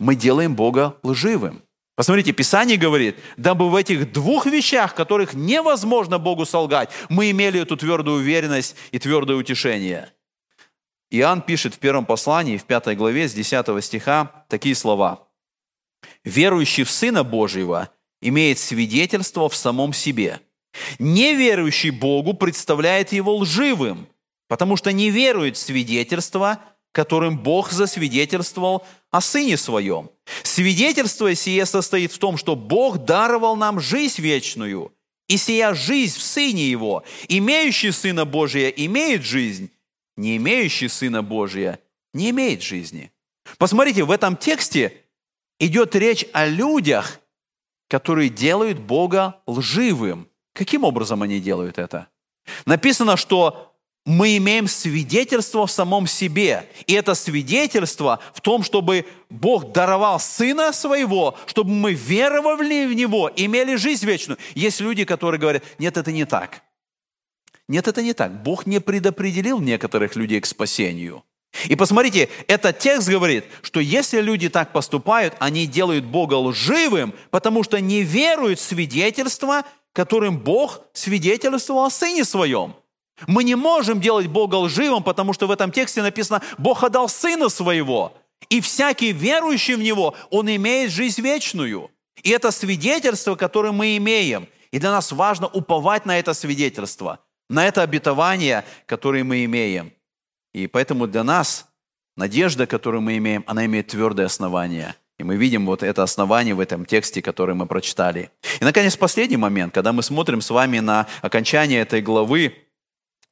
мы 0.00 0.16
делаем 0.16 0.56
Бога 0.56 0.98
лживым. 1.02 1.62
Посмотрите, 1.96 2.32
Писание 2.32 2.76
говорит, 2.76 3.16
дабы 3.36 3.70
в 3.70 3.76
этих 3.76 4.12
двух 4.12 4.46
вещах, 4.46 4.96
которых 4.96 5.34
невозможно 5.34 6.18
Богу 6.18 6.44
солгать, 6.44 6.90
мы 7.08 7.30
имели 7.30 7.60
эту 7.60 7.76
твердую 7.76 8.18
уверенность 8.18 8.74
и 8.90 8.98
твердое 8.98 9.36
утешение. 9.36 10.12
Иоанн 11.18 11.42
пишет 11.42 11.74
в 11.74 11.78
первом 11.78 12.06
послании, 12.06 12.56
в 12.56 12.64
пятой 12.64 12.96
главе, 12.96 13.28
с 13.28 13.34
10 13.34 13.84
стиха, 13.84 14.44
такие 14.48 14.74
слова– 14.74 15.28
верующий 16.24 16.84
в 16.84 16.90
Сына 16.90 17.24
Божьего 17.24 17.90
имеет 18.20 18.58
свидетельство 18.58 19.48
в 19.48 19.56
самом 19.56 19.92
себе. 19.92 20.40
Неверующий 20.98 21.90
Богу 21.90 22.34
представляет 22.34 23.12
его 23.12 23.36
лживым, 23.36 24.08
потому 24.48 24.76
что 24.76 24.92
не 24.92 25.10
верует 25.10 25.56
в 25.56 25.60
свидетельство, 25.60 26.60
которым 26.92 27.38
Бог 27.38 27.70
засвидетельствовал 27.70 28.84
о 29.10 29.20
Сыне 29.20 29.56
Своем. 29.56 30.10
Свидетельство 30.42 31.34
сие 31.34 31.66
состоит 31.66 32.12
в 32.12 32.18
том, 32.18 32.36
что 32.36 32.56
Бог 32.56 33.04
даровал 33.04 33.56
нам 33.56 33.80
жизнь 33.80 34.20
вечную, 34.20 34.92
и 35.28 35.36
сия 35.36 35.74
жизнь 35.74 36.18
в 36.18 36.22
Сыне 36.22 36.68
Его. 36.68 37.02
Имеющий 37.28 37.90
Сына 37.90 38.24
Божия 38.24 38.68
имеет 38.68 39.24
жизнь, 39.24 39.70
не 40.16 40.36
имеющий 40.36 40.88
Сына 40.88 41.22
Божия 41.22 41.80
не 42.12 42.30
имеет 42.30 42.62
жизни. 42.62 43.12
Посмотрите, 43.58 44.04
в 44.04 44.10
этом 44.10 44.36
тексте 44.36 45.02
идет 45.58 45.94
речь 45.94 46.26
о 46.32 46.46
людях, 46.46 47.20
которые 47.88 48.28
делают 48.28 48.78
Бога 48.78 49.40
лживым. 49.46 50.28
Каким 50.52 50.84
образом 50.84 51.22
они 51.22 51.40
делают 51.40 51.78
это? 51.78 52.08
Написано, 52.66 53.16
что 53.16 53.74
мы 54.06 54.36
имеем 54.36 54.68
свидетельство 54.68 55.66
в 55.66 55.70
самом 55.70 56.06
себе. 56.06 56.68
И 56.86 56.92
это 56.92 57.14
свидетельство 57.14 58.20
в 58.34 58.40
том, 58.40 58.62
чтобы 58.62 59.06
Бог 59.30 59.72
даровал 59.72 60.20
Сына 60.20 60.72
Своего, 60.72 61.36
чтобы 61.46 61.70
мы 61.70 61.94
веровали 61.94 62.86
в 62.86 62.92
Него, 62.94 63.30
имели 63.34 63.76
жизнь 63.76 64.04
вечную. 64.06 64.38
Есть 64.54 64.80
люди, 64.80 65.04
которые 65.04 65.40
говорят, 65.40 65.62
нет, 65.78 65.96
это 65.96 66.12
не 66.12 66.26
так. 66.26 66.62
Нет, 67.68 67.88
это 67.88 68.02
не 68.02 68.12
так. 68.12 68.42
Бог 68.42 68.66
не 68.66 68.80
предопределил 68.80 69.60
некоторых 69.60 70.16
людей 70.16 70.40
к 70.40 70.46
спасению. 70.46 71.24
И 71.68 71.76
посмотрите, 71.76 72.28
этот 72.48 72.78
текст 72.78 73.08
говорит, 73.08 73.44
что 73.62 73.80
если 73.80 74.20
люди 74.20 74.48
так 74.48 74.72
поступают, 74.72 75.34
они 75.38 75.66
делают 75.66 76.04
Бога 76.04 76.34
лживым, 76.34 77.14
потому 77.30 77.62
что 77.62 77.80
не 77.80 78.02
веруют 78.02 78.58
в 78.58 78.62
свидетельство, 78.62 79.64
которым 79.92 80.38
Бог 80.38 80.80
свидетельствовал 80.92 81.84
о 81.84 81.90
Сыне 81.90 82.24
Своем. 82.24 82.74
Мы 83.28 83.44
не 83.44 83.54
можем 83.54 84.00
делать 84.00 84.26
Бога 84.26 84.56
лживым, 84.56 85.04
потому 85.04 85.32
что 85.32 85.46
в 85.46 85.52
этом 85.52 85.70
тексте 85.70 86.02
написано, 86.02 86.42
Бог 86.58 86.82
отдал 86.82 87.08
Сына 87.08 87.48
Своего, 87.48 88.16
и 88.48 88.60
всякий 88.60 89.12
верующий 89.12 89.76
в 89.76 89.82
Него, 89.82 90.14
он 90.30 90.54
имеет 90.54 90.90
жизнь 90.90 91.22
вечную. 91.22 91.90
И 92.22 92.30
это 92.30 92.50
свидетельство, 92.50 93.36
которое 93.36 93.72
мы 93.72 93.96
имеем. 93.96 94.48
И 94.72 94.78
для 94.78 94.90
нас 94.90 95.12
важно 95.12 95.46
уповать 95.46 96.04
на 96.04 96.18
это 96.18 96.34
свидетельство, 96.34 97.20
на 97.48 97.66
это 97.66 97.82
обетование, 97.82 98.64
которое 98.86 99.24
мы 99.24 99.44
имеем. 99.44 99.92
И 100.52 100.66
поэтому 100.66 101.06
для 101.06 101.24
нас 101.24 101.66
надежда, 102.16 102.66
которую 102.66 103.02
мы 103.02 103.16
имеем, 103.16 103.44
она 103.46 103.66
имеет 103.66 103.88
твердое 103.88 104.26
основание. 104.26 104.94
И 105.18 105.24
мы 105.24 105.36
видим 105.36 105.66
вот 105.66 105.82
это 105.82 106.02
основание 106.02 106.54
в 106.54 106.60
этом 106.60 106.84
тексте, 106.84 107.22
который 107.22 107.54
мы 107.54 107.66
прочитали. 107.66 108.30
И, 108.60 108.64
наконец, 108.64 108.96
последний 108.96 109.36
момент, 109.36 109.72
когда 109.72 109.92
мы 109.92 110.02
смотрим 110.02 110.40
с 110.40 110.50
вами 110.50 110.80
на 110.80 111.06
окончание 111.22 111.80
этой 111.80 112.02
главы, 112.02 112.54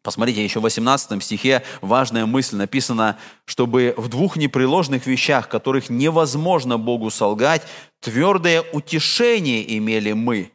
Посмотрите, 0.03 0.43
еще 0.43 0.59
в 0.59 0.65
18 0.65 1.23
стихе 1.23 1.63
важная 1.81 2.27
мысль 2.27 2.57
написана, 2.57 3.19
чтобы 3.45 3.95
в 3.97 4.09
двух 4.09 4.37
непреложных 4.37 5.07
вещах, 5.07 5.49
которых 5.49 5.91
невозможно 5.91 6.77
Богу 6.77 7.09
солгать, 7.09 7.63
твердое 8.01 8.63
утешение 8.73 9.79
имели 9.79 10.11
мы. 10.11 10.51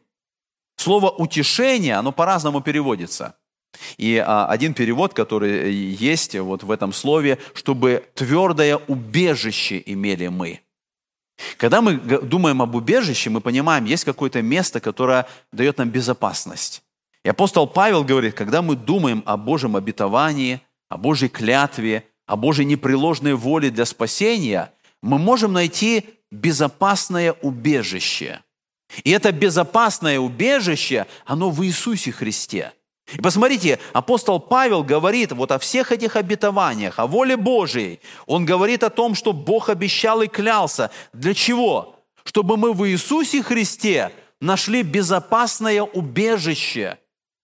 Слово 0.76 1.08
«утешение», 1.08 1.94
оно 1.94 2.12
по-разному 2.12 2.60
переводится. 2.60 3.37
И 3.96 4.16
а, 4.16 4.46
один 4.46 4.74
перевод, 4.74 5.14
который 5.14 5.72
есть 5.72 6.34
вот 6.38 6.62
в 6.62 6.70
этом 6.70 6.92
слове, 6.92 7.38
чтобы 7.54 8.04
твердое 8.14 8.76
убежище 8.76 9.82
имели 9.84 10.28
мы. 10.28 10.60
Когда 11.56 11.80
мы 11.80 11.94
думаем 11.96 12.62
об 12.62 12.74
убежище, 12.74 13.30
мы 13.30 13.40
понимаем, 13.40 13.84
есть 13.84 14.04
какое-то 14.04 14.42
место, 14.42 14.80
которое 14.80 15.26
дает 15.52 15.78
нам 15.78 15.88
безопасность. 15.90 16.82
И 17.24 17.28
апостол 17.28 17.66
Павел 17.66 18.04
говорит, 18.04 18.34
когда 18.34 18.62
мы 18.62 18.74
думаем 18.74 19.22
о 19.24 19.36
Божьем 19.36 19.76
обетовании, 19.76 20.60
о 20.88 20.96
Божьей 20.96 21.28
клятве, 21.28 22.04
о 22.26 22.36
Божьей 22.36 22.64
непреложной 22.64 23.34
воле 23.34 23.70
для 23.70 23.84
спасения, 23.84 24.72
мы 25.02 25.18
можем 25.18 25.52
найти 25.52 26.04
безопасное 26.30 27.34
убежище. 27.42 28.40
И 29.04 29.10
это 29.10 29.30
безопасное 29.32 30.18
убежище, 30.18 31.06
оно 31.24 31.50
в 31.50 31.64
Иисусе 31.64 32.10
Христе– 32.10 32.72
и 33.14 33.20
посмотрите, 33.22 33.78
апостол 33.94 34.38
Павел 34.38 34.84
говорит 34.84 35.32
вот 35.32 35.50
о 35.50 35.58
всех 35.58 35.92
этих 35.92 36.16
обетованиях, 36.16 36.98
о 36.98 37.06
воле 37.06 37.36
Божией. 37.36 38.00
Он 38.26 38.44
говорит 38.44 38.82
о 38.82 38.90
том, 38.90 39.14
что 39.14 39.32
Бог 39.32 39.70
обещал 39.70 40.20
и 40.20 40.28
клялся. 40.28 40.90
Для 41.14 41.32
чего? 41.32 41.96
Чтобы 42.24 42.58
мы 42.58 42.74
в 42.74 42.86
Иисусе 42.86 43.42
Христе 43.42 44.12
нашли 44.40 44.82
безопасное 44.82 45.82
убежище. 45.82 46.98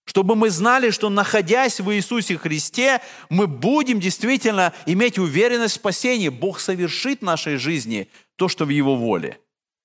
Чтобы 0.05 0.37
мы 0.37 0.51
знали, 0.51 0.91
что 0.91 1.09
находясь 1.09 1.81
в 1.81 1.91
Иисусе 1.95 2.37
Христе, 2.37 3.01
мы 3.31 3.47
будем 3.47 4.01
действительно 4.01 4.75
иметь 4.85 5.19
уверенность 5.19 5.77
в 5.77 5.79
спасении. 5.79 6.29
Бог 6.29 6.61
совершит 6.61 7.21
в 7.21 7.25
нашей 7.25 7.57
жизни 7.57 8.09
то, 8.37 8.49
что 8.49 8.67
в 8.67 8.69
Его 8.69 8.97
воле. 8.97 9.39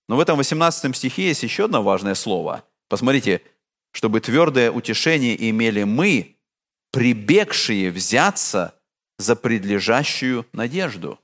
Но 0.09 0.17
в 0.17 0.19
этом 0.19 0.37
18 0.37 0.93
стихе 0.93 1.27
есть 1.27 1.43
еще 1.43 1.65
одно 1.65 1.81
важное 1.81 2.15
слово. 2.15 2.63
Посмотрите, 2.89 3.41
чтобы 3.91 4.21
твердое 4.21 4.71
утешение 4.71 5.49
имели 5.49 5.83
мы, 5.83 6.35
прибегшие 6.91 7.91
взяться 7.91 8.75
за 9.17 9.35
предлежащую 9.35 10.45
надежду. 10.53 11.19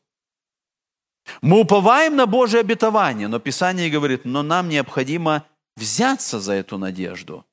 Мы 1.41 1.61
уповаем 1.61 2.16
на 2.16 2.26
Божье 2.26 2.59
обетование, 2.59 3.28
но 3.28 3.39
Писание 3.39 3.89
говорит, 3.89 4.26
но 4.26 4.43
нам 4.43 4.70
необходимо 4.70 5.45
взяться 5.76 6.39
за 6.39 6.53
эту 6.53 6.78
надежду. 6.78 7.45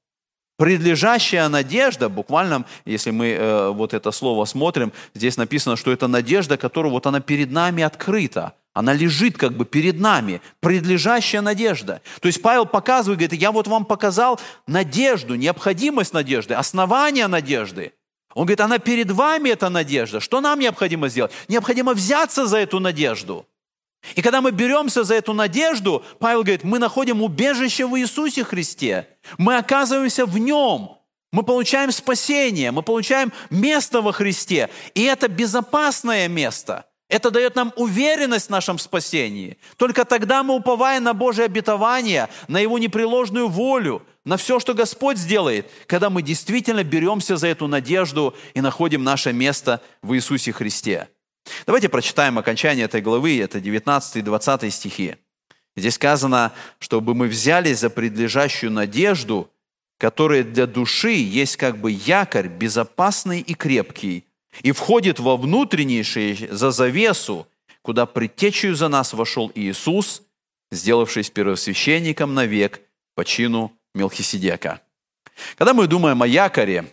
Предлежащая 0.59 1.49
надежда, 1.49 2.09
буквально, 2.09 2.67
если 2.85 3.11
мы 3.11 3.31
э, 3.31 3.71
вот 3.71 3.95
это 3.95 4.11
слово 4.13 4.45
смотрим, 4.45 4.93
здесь 5.15 5.37
написано, 5.37 5.77
что 5.77 5.91
это 5.91 6.07
надежда, 6.07 6.57
которая 6.57 6.93
вот 6.93 7.07
она 7.07 7.21
перед 7.21 7.51
нами 7.51 7.83
открыта. 7.83 8.55
Она 8.75 8.95
лежит 8.95 9.37
как 9.37 9.55
бы 9.55 9.67
перед 9.67 10.01
нами, 10.01 10.41
предлежащая 10.61 11.43
надежда. 11.43 12.01
То 12.21 12.27
есть 12.27 12.41
Павел 12.41 12.65
показывает, 12.65 13.19
говорит, 13.19 13.41
я 13.41 13.53
вот 13.53 13.67
вам 13.67 13.85
показал 13.85 14.41
надежду, 14.67 15.35
необходимость 15.35 16.15
надежды, 16.15 16.55
основание 16.55 17.27
надежды. 17.27 17.93
Он 18.35 18.47
говорит, 18.47 18.61
она 18.61 18.79
перед 18.79 19.11
вами, 19.11 19.51
эта 19.51 19.69
надежда. 19.69 20.21
Что 20.21 20.41
нам 20.41 20.59
необходимо 20.59 21.09
сделать? 21.09 21.33
Необходимо 21.49 21.93
взяться 21.93 22.47
за 22.47 22.59
эту 22.59 22.81
надежду. 22.81 23.47
И 24.17 24.23
когда 24.23 24.41
мы 24.41 24.51
беремся 24.51 25.05
за 25.05 25.17
эту 25.17 25.35
надежду, 25.35 26.03
Павел 26.19 26.43
говорит, 26.43 26.65
мы 26.65 26.79
находим 26.79 27.23
убежище 27.23 27.87
в 27.87 27.99
Иисусе 28.01 28.43
Христе. 28.43 29.07
Мы 29.37 29.59
оказываемся 29.59 30.25
в 30.25 30.39
Нем. 30.39 30.97
Мы 31.31 31.43
получаем 31.43 31.93
спасение, 31.93 32.73
мы 32.73 32.83
получаем 32.83 33.33
место 33.51 34.01
во 34.01 34.13
Христе. 34.13 34.71
И 34.95 35.03
это 35.03 35.29
безопасное 35.29 36.27
место– 36.29 36.87
это 37.13 37.31
дает 37.31 37.57
нам 37.57 37.75
уверенность 37.77 38.47
в 38.47 38.51
нашем 38.51 38.79
спасении. 38.79 39.59
Только 39.77 40.07
тогда 40.07 40.43
мы, 40.43 40.55
уповая 40.55 40.99
на 40.99 41.13
Божие 41.13 41.45
обетование, 41.45 42.31
на 42.49 42.59
Его 42.59 42.79
непреложную 42.79 43.49
волю, 43.49 44.03
на 44.25 44.39
все, 44.39 44.59
что 44.59 44.73
Господь 44.73 45.19
сделает, 45.19 45.71
когда 45.87 46.09
мы 46.09 46.23
действительно 46.23 46.83
беремся 46.83 47.37
за 47.37 47.49
эту 47.49 47.67
надежду 47.67 48.35
и 48.55 48.63
находим 48.63 49.05
наше 49.05 49.35
место 49.35 49.83
в 50.01 50.15
Иисусе 50.15 50.53
Христе. 50.53 51.11
Давайте 51.67 51.91
прочитаем 51.91 52.39
окончание 52.39 52.87
этой 52.87 53.03
главы, 53.03 53.39
это 53.41 53.61
19 53.61 54.17
и 54.17 54.23
20 54.23 54.73
стихи. 54.73 55.17
Здесь 55.77 55.97
сказано, 55.97 56.53
чтобы 56.79 57.15
мы 57.15 57.29
взялись 57.29 57.81
за 57.81 57.91
предлежащую 57.91 58.73
надежду, 58.73 59.51
которая 59.99 60.45
для 60.45 60.67
души 60.67 61.13
есть 61.13 61.59
как 61.59 61.77
бы 61.77 61.91
якорь 61.91 62.49
безопасный 62.49 63.41
и 63.41 63.53
крепкий– 63.53 64.25
и 64.61 64.73
входит 64.73 65.19
во 65.19 65.37
внутреннейшее 65.37 66.49
за 66.51 66.71
завесу, 66.71 67.47
куда 67.83 68.07
предтечью 68.07 68.75
за 68.77 68.89
нас 68.89 69.13
вошел 69.13 69.51
Иисус, 69.55 70.23
сделавшись 70.71 71.31
первосвященником 71.31 72.35
навек 72.35 72.81
по 73.15 73.25
чину 73.25 73.73
Мелхиседека. 73.95 74.81
Когда 75.57 75.75
мы 75.75 75.87
думаем 75.87 76.23
о 76.23 76.27
якоре, 76.27 76.87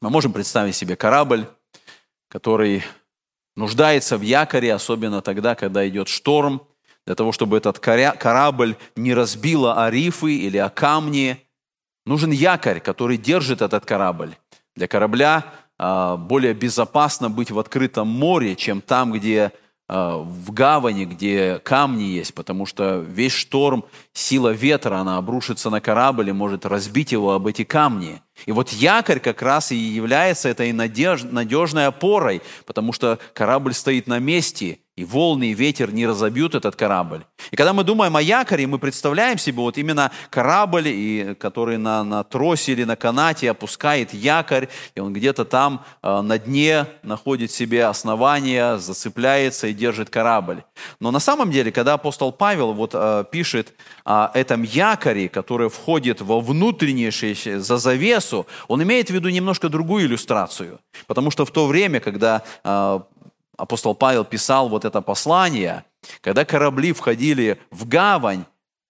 мы 0.00 0.10
можем 0.10 0.32
представить 0.32 0.76
себе 0.76 0.96
корабль, 0.96 1.46
который 2.28 2.84
нуждается 3.56 4.16
в 4.16 4.22
якоре, 4.22 4.72
особенно 4.72 5.20
тогда, 5.22 5.54
когда 5.54 5.86
идет 5.88 6.08
шторм, 6.08 6.62
для 7.06 7.14
того, 7.14 7.32
чтобы 7.32 7.56
этот 7.56 7.78
корабль 7.78 8.76
не 8.94 9.14
разбило 9.14 9.82
о 9.82 9.90
рифы 9.90 10.36
или 10.36 10.58
о 10.58 10.68
камни. 10.68 11.42
Нужен 12.04 12.30
якорь, 12.30 12.80
который 12.80 13.16
держит 13.16 13.62
этот 13.62 13.86
корабль. 13.86 14.36
Для 14.76 14.88
корабля 14.88 15.54
более 15.78 16.54
безопасно 16.54 17.30
быть 17.30 17.50
в 17.50 17.58
открытом 17.58 18.08
море, 18.08 18.56
чем 18.56 18.80
там, 18.80 19.12
где 19.12 19.52
а, 19.90 20.18
в 20.18 20.52
гавани, 20.52 21.06
где 21.06 21.60
камни 21.64 22.02
есть, 22.02 22.34
потому 22.34 22.66
что 22.66 22.98
весь 22.98 23.32
шторм, 23.32 23.86
сила 24.12 24.50
ветра, 24.50 24.96
она 24.96 25.16
обрушится 25.16 25.70
на 25.70 25.80
корабль 25.80 26.28
и 26.28 26.32
может 26.32 26.66
разбить 26.66 27.12
его 27.12 27.32
об 27.32 27.46
эти 27.46 27.64
камни. 27.64 28.20
И 28.44 28.52
вот 28.52 28.68
якорь 28.68 29.18
как 29.18 29.40
раз 29.40 29.72
и 29.72 29.76
является 29.76 30.50
этой 30.50 30.72
надеж... 30.72 31.22
надежной 31.22 31.86
опорой, 31.86 32.42
потому 32.66 32.92
что 32.92 33.18
корабль 33.32 33.72
стоит 33.72 34.06
на 34.06 34.18
месте, 34.18 34.80
и 34.98 35.04
волны, 35.04 35.52
и 35.52 35.54
ветер 35.54 35.92
не 35.92 36.06
разобьют 36.06 36.56
этот 36.56 36.74
корабль. 36.74 37.24
И 37.52 37.56
когда 37.56 37.72
мы 37.72 37.84
думаем 37.84 38.16
о 38.16 38.20
якоре, 38.20 38.66
мы 38.66 38.78
представляем 38.78 39.38
себе 39.38 39.58
вот 39.58 39.78
именно 39.78 40.10
корабль, 40.28 40.88
и, 40.88 41.36
который 41.38 41.78
на, 41.78 42.02
на 42.02 42.24
тросе 42.24 42.72
или 42.72 42.82
на 42.82 42.96
канате 42.96 43.48
опускает 43.50 44.12
якорь, 44.12 44.68
и 44.96 45.00
он 45.00 45.12
где-то 45.12 45.44
там 45.44 45.84
э, 46.02 46.20
на 46.20 46.38
дне 46.38 46.86
находит 47.04 47.52
себе 47.52 47.84
основание, 47.86 48.78
зацепляется 48.78 49.68
и 49.68 49.72
держит 49.72 50.10
корабль. 50.10 50.64
Но 50.98 51.12
на 51.12 51.20
самом 51.20 51.52
деле, 51.52 51.70
когда 51.70 51.94
апостол 51.94 52.32
Павел 52.32 52.72
вот 52.72 52.90
э, 52.94 53.24
пишет 53.30 53.74
о 54.04 54.32
этом 54.34 54.64
якоре, 54.64 55.28
который 55.28 55.68
входит 55.68 56.20
во 56.20 56.40
внутреннейшее, 56.40 57.60
за 57.60 57.78
завесу, 57.78 58.46
он 58.66 58.82
имеет 58.82 59.10
в 59.10 59.14
виду 59.14 59.28
немножко 59.28 59.68
другую 59.68 60.06
иллюстрацию. 60.06 60.80
Потому 61.06 61.30
что 61.30 61.44
в 61.44 61.52
то 61.52 61.66
время, 61.68 62.00
когда 62.00 62.42
э, 62.64 63.00
апостол 63.58 63.94
Павел 63.94 64.24
писал 64.24 64.68
вот 64.70 64.86
это 64.86 65.02
послание, 65.02 65.84
когда 66.22 66.44
корабли 66.44 66.92
входили 66.92 67.60
в 67.70 67.86
гавань, 67.86 68.44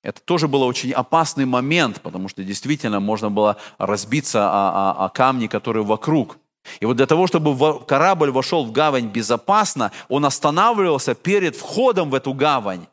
это 0.04 0.20
тоже 0.20 0.46
был 0.46 0.62
очень 0.62 0.92
опасный 0.92 1.44
момент, 1.44 2.00
потому 2.02 2.28
что 2.28 2.44
действительно 2.44 3.00
можно 3.00 3.30
было 3.30 3.56
разбиться 3.78 4.48
о, 4.48 4.92
о, 4.92 5.06
о 5.06 5.08
камни, 5.08 5.48
которые 5.48 5.84
вокруг. 5.84 6.38
И 6.80 6.86
вот 6.86 6.96
для 6.96 7.06
того, 7.06 7.26
чтобы 7.26 7.84
корабль 7.84 8.30
вошел 8.30 8.64
в 8.64 8.72
гавань 8.72 9.08
безопасно, 9.08 9.90
он 10.08 10.24
останавливался 10.24 11.14
перед 11.14 11.56
входом 11.56 12.10
в 12.10 12.14
эту 12.14 12.32
гавань. 12.32 12.86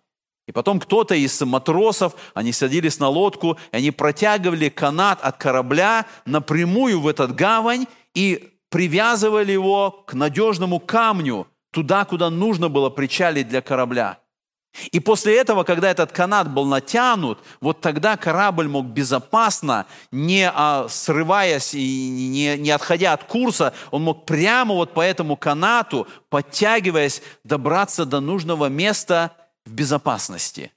И 0.47 0.51
потом 0.51 0.79
кто-то 0.79 1.15
из 1.15 1.39
матросов, 1.41 2.13
они 2.33 2.51
садились 2.53 2.99
на 2.99 3.09
лодку, 3.09 3.57
и 3.71 3.77
они 3.77 3.91
протягивали 3.91 4.69
канат 4.69 5.19
от 5.21 5.37
корабля 5.37 6.05
напрямую 6.25 7.01
в 7.01 7.07
этот 7.07 7.35
гавань 7.35 7.85
и 8.13 8.51
привязывали 8.69 9.51
его 9.51 10.03
к 10.05 10.13
надежному 10.13 10.79
камню, 10.79 11.47
туда, 11.75 12.05
куда 12.05 12.29
нужно 12.29 12.69
было 12.69 12.89
причалить 12.89 13.49
для 13.49 13.61
корабля. 13.61 14.19
И 14.93 15.01
после 15.01 15.37
этого, 15.37 15.63
когда 15.63 15.91
этот 15.91 16.13
канат 16.13 16.49
был 16.49 16.65
натянут, 16.65 17.39
вот 17.59 17.81
тогда 17.81 18.15
корабль 18.15 18.69
мог 18.69 18.85
безопасно, 18.85 19.85
не 20.09 20.49
а, 20.49 20.87
срываясь 20.89 21.73
и 21.73 22.09
не, 22.09 22.57
не 22.57 22.71
отходя 22.71 23.11
от 23.11 23.25
курса, 23.25 23.73
он 23.91 24.03
мог 24.03 24.25
прямо 24.25 24.73
вот 24.73 24.93
по 24.93 25.01
этому 25.01 25.35
канату, 25.35 26.07
подтягиваясь, 26.29 27.21
добраться 27.43 28.05
до 28.05 28.21
нужного 28.21 28.67
места 28.67 29.31
в 29.65 29.73
безопасности. 29.73 30.71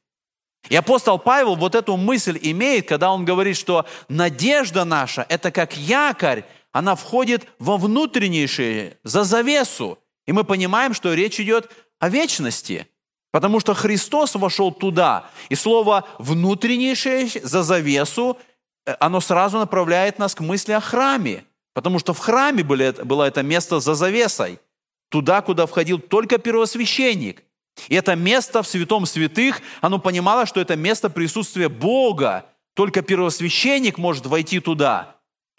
И 0.69 0.75
апостол 0.75 1.21
Павел 1.21 1.55
вот 1.55 1.77
эту 1.77 1.97
мысль 1.97 2.39
имеет, 2.43 2.89
когда 2.89 3.13
он 3.13 3.25
говорит, 3.25 3.57
что 3.57 3.87
надежда 4.09 4.85
наша– 4.85 5.25
это 5.29 5.53
как 5.53 5.77
якорь, 5.77 6.43
она 6.73 6.97
входит 6.97 7.47
во 7.61 7.77
внутреннейшее, 7.77 8.99
за 9.05 9.23
завесу. 9.23 9.99
И 10.29 10.33
мы 10.33 10.45
понимаем, 10.45 10.93
что 10.93 11.15
речь 11.15 11.41
идет 11.41 11.71
о 11.99 12.11
вечности, 12.11 12.87
потому 13.33 13.61
что 13.61 13.73
Христос 13.73 14.35
вошел 14.35 14.71
туда. 14.71 15.31
И 15.49 15.55
слово 15.55 16.05
«внутреннейшее» 16.19 17.31
за 17.43 17.63
завесу, 17.63 18.37
э, 18.85 18.95
оно 19.01 19.23
сразу 19.23 19.59
направляет 19.59 20.19
нас 20.19 20.35
к 20.35 20.41
мысли 20.41 20.73
о 20.73 20.81
храме, 20.81 21.45
потому 21.73 21.99
что 21.99 22.13
в 22.13 22.19
храме 22.19 22.63
было 22.63 23.23
это 23.23 23.43
место 23.43 23.81
за 23.81 23.95
завесой, 23.95 24.61
туда, 25.09 25.41
куда 25.41 25.65
входил 25.65 25.99
только 25.99 26.37
первосвященник. 26.37 27.43
И 27.89 27.95
это 27.95 28.15
место 28.15 28.63
в 28.63 28.69
святом 28.69 29.07
святых, 29.07 29.63
оно 29.81 29.99
понимало, 29.99 30.45
что 30.45 30.61
это 30.61 30.77
место 30.77 31.09
присутствия 31.09 31.71
Бога. 31.71 32.45
Только 32.75 33.01
первосвященник 33.01 33.97
может 33.97 34.27
войти 34.27 34.61
туда. 34.61 35.17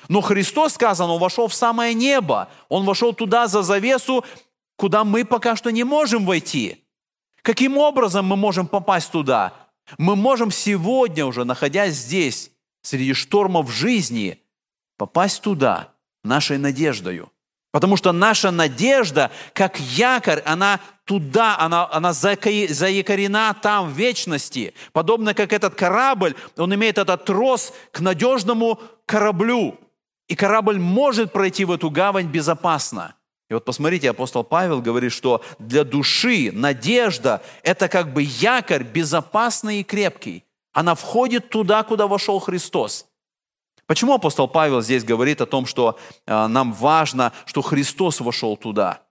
Но 0.07 0.21
Христос, 0.21 0.73
сказано, 0.73 1.13
Он 1.13 1.19
вошел 1.19 1.47
в 1.47 1.55
самое 1.55 1.95
небо. 1.95 2.49
Он 2.69 2.85
вошел 2.85 3.13
туда 3.13 3.47
за 3.47 3.63
завесу, 3.63 4.23
куда 4.79 5.03
мы 5.03 5.25
пока 5.25 5.57
что 5.57 5.71
не 5.71 5.83
можем 5.83 6.25
войти. 6.25 6.85
Каким 7.41 7.77
образом 7.77 8.25
мы 8.25 8.37
можем 8.37 8.65
попасть 8.65 9.11
туда? 9.11 9.53
Мы 9.97 10.15
можем 10.15 10.51
сегодня 10.51 11.25
уже, 11.25 11.43
находясь 11.43 11.95
здесь, 11.95 12.51
среди 12.81 13.13
штормов 13.13 13.69
жизни, 13.69 14.41
попасть 14.97 15.41
туда 15.41 15.89
нашей 16.23 16.57
надеждою. 16.57 17.29
Потому 17.71 17.97
что 17.97 18.13
наша 18.13 18.51
надежда, 18.51 19.31
как 19.53 19.79
якорь, 19.79 20.41
она 20.45 20.79
туда, 21.03 21.57
она, 21.59 21.89
она 21.91 22.13
заякорена 22.13 23.53
там 23.61 23.89
в 23.89 23.97
вечности. 23.97 24.73
Подобно 24.93 25.33
как 25.33 25.51
этот 25.51 25.75
корабль, 25.75 26.35
он 26.55 26.73
имеет 26.73 26.97
этот 26.97 27.25
трос 27.25 27.73
к 27.91 27.99
надежному 27.99 28.79
кораблю. 29.05 29.77
И 30.29 30.35
корабль 30.35 30.79
может 30.79 31.33
пройти 31.33 31.65
в 31.65 31.71
эту 31.71 31.89
гавань 31.89 32.27
безопасно. 32.27 33.15
И 33.49 33.53
вот 33.53 33.65
посмотрите, 33.65 34.09
апостол 34.09 34.43
Павел 34.43 34.81
говорит, 34.81 35.11
что 35.11 35.41
для 35.57 35.83
души 35.83 36.51
надежда– 36.53 37.41
это 37.63 37.87
как 37.87 38.13
бы 38.13 38.21
якорь 38.21 38.83
безопасный 38.83 39.79
и 39.79 39.83
крепкий. 39.83 40.43
Она 40.71 40.93
входит 40.93 41.49
туда, 41.49 41.81
куда 41.83 42.07
вошел 42.07 42.39
Христос. 42.39 43.07
Почему 43.87 44.13
апостол 44.13 44.47
Павел 44.47 44.81
здесь 44.81 45.03
говорит 45.03 45.41
о 45.41 45.47
том, 45.47 45.65
что 45.65 45.97
э, 46.27 46.47
нам 46.47 46.73
важно, 46.73 47.33
что 47.45 47.63
Христос 47.63 48.21
вошел 48.21 48.55
туда? 48.55 49.01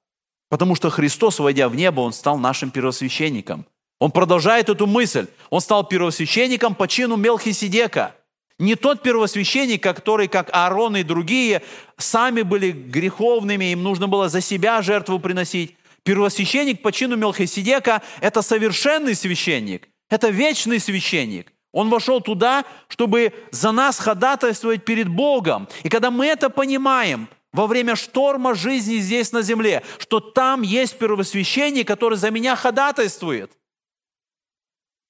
Потому 0.49 0.77
что 0.77 0.89
Христос, 0.89 1.41
войдя 1.41 1.69
в 1.69 1.75
небо, 1.75 2.01
Он 2.01 2.13
стал 2.13 2.39
нашим 2.39 2.71
первосвященником. 2.71 3.67
Он 3.99 4.13
продолжает 4.13 4.69
эту 4.69 4.87
мысль. 4.87 5.27
Он 5.51 5.61
стал 5.61 5.83
первосвященником 5.83 6.77
по 6.77 6.87
чину 6.87 7.17
Мелхиседека– 7.17 8.15
не 8.59 8.75
тот 8.75 9.03
первосвященник, 9.03 9.83
который, 9.83 10.27
как 10.27 10.51
Аарон 10.53 10.97
и 10.97 11.05
другие, 11.05 11.63
сами 11.97 12.43
были 12.43 12.73
греховными, 12.73 13.67
им 13.67 13.83
нужно 13.85 14.09
было 14.09 14.29
за 14.29 14.41
себя 14.41 14.83
жертву 14.83 15.21
приносить. 15.21 15.77
Первосвященник 16.03 16.83
по 16.83 16.91
чину 16.91 17.17
Мелхиседека– 17.17 18.03
это 18.21 18.43
совершенный 18.43 19.15
священник, 19.15 19.89
это 20.11 20.31
вечный 20.31 20.81
священник. 20.81 21.53
Он 21.73 21.91
вошел 21.91 22.21
туда, 22.21 22.65
чтобы 22.89 23.33
за 23.53 23.73
нас 23.73 23.99
ходатайствовать 23.99 24.85
перед 24.85 25.09
Богом. 25.09 25.69
И 25.85 25.89
когда 25.89 26.11
мы 26.11 26.27
это 26.27 26.51
понимаем, 26.51 27.29
во 27.53 27.67
время 27.67 27.95
шторма 27.95 28.55
жизни 28.55 28.97
здесь 28.97 29.33
на 29.33 29.43
земле, 29.43 29.83
что 29.99 30.21
там 30.21 30.63
есть 30.63 30.99
первосвященник, 30.99 31.87
который 31.87 32.19
за 32.19 32.31
меня 32.31 32.57
ходатайствует. 32.57 33.53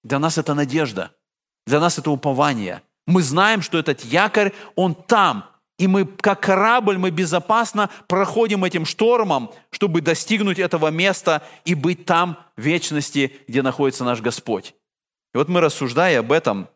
Для 0.02 0.18
нас 0.18 0.36
это 0.36 0.54
надежда, 0.54 1.12
для 1.66 1.80
нас 1.80 1.98
это 1.98 2.10
упование– 2.10 2.82
мы 3.08 3.22
знаем, 3.22 3.62
что 3.62 3.78
этот 3.78 4.04
якорь, 4.04 4.52
он 4.76 4.94
там. 4.94 5.46
И 5.78 5.86
мы, 5.86 6.04
как 6.04 6.40
корабль, 6.40 6.98
мы 6.98 7.10
безопасно 7.10 7.88
проходим 8.06 8.64
этим 8.64 8.84
штормом, 8.84 9.50
чтобы 9.70 10.02
достигнуть 10.02 10.58
этого 10.58 10.88
места 10.88 11.42
и 11.64 11.74
быть 11.74 12.04
там 12.04 12.38
в 12.56 12.62
вечности, 12.62 13.32
где 13.48 13.62
находится 13.62 14.04
наш 14.04 14.20
Господь. 14.20 14.74
И 15.32 15.38
вот 15.38 15.48
мы, 15.48 15.60
рассуждая 15.60 16.20
об 16.20 16.32
этом, 16.32 16.68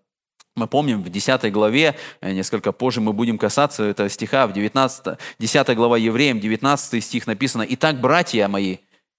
мы 0.57 0.66
помним 0.66 1.03
в 1.03 1.11
10 1.11 1.53
главе, 1.53 1.97
э, 2.20 2.33
несколько 2.33 2.72
позже 2.72 3.01
мы 3.01 3.12
будем 3.12 3.37
касаться 3.37 3.83
этого 3.83 4.09
стиха, 4.09 4.47
в 4.47 4.55
19, 4.55 5.18
10 5.39 5.76
глава 5.76 5.99
Евреям, 5.99 6.41
19 6.41 7.05
стих 7.05 7.26
написано, 7.26 7.66
«Итак, 7.68 8.01
братья 8.01 8.49
мои, 8.49 8.78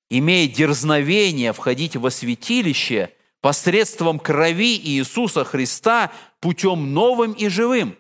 имея 0.09 0.47
дерзновение 0.47 1.53
входить 1.53 1.95
во 1.95 2.09
святилище 2.09 3.11
посредством 3.43 4.19
крови 4.19 4.77
Иисуса 4.77 5.43
Христа, 5.43 6.13
путем 6.39 6.93
новым 6.93 7.33
и 7.33 7.49
живым. 7.49 7.97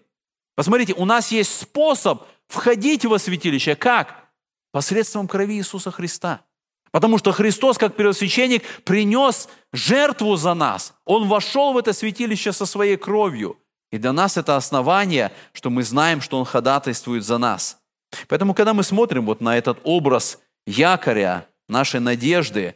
Посмотрите, 0.55 0.93
у 0.93 1.03
нас 1.03 1.33
есть 1.33 1.59
способ 1.59 2.23
входить 2.47 3.03
во 3.03 3.19
святилище. 3.19 3.75
Как? 3.75 4.29
Посредством 4.71 5.27
крови 5.27 5.55
Иисуса 5.55 5.91
Христа. 5.91 6.45
Потому 6.91 7.17
что 7.17 7.33
Христос, 7.33 7.77
как 7.77 7.97
первосвященник, 7.97 8.63
принес 8.85 9.49
жертву 9.73 10.37
за 10.37 10.53
нас. 10.53 10.93
Он 11.03 11.27
вошел 11.27 11.73
в 11.73 11.77
это 11.77 11.91
святилище 11.91 12.53
со 12.53 12.65
своей 12.65 12.95
кровью. 12.95 13.59
И 13.91 13.97
для 13.97 14.13
нас 14.13 14.37
это 14.37 14.55
основание, 14.55 15.33
что 15.51 15.69
мы 15.69 15.83
знаем, 15.83 16.21
что 16.21 16.39
Он 16.39 16.45
ходатайствует 16.45 17.25
за 17.25 17.37
нас. 17.37 17.79
Поэтому, 18.29 18.53
когда 18.53 18.73
мы 18.73 18.83
смотрим 18.83 19.25
вот 19.25 19.41
на 19.41 19.57
этот 19.57 19.79
образ 19.83 20.39
якоря, 20.65 21.47
нашей 21.67 21.99
надежды, 21.99 22.75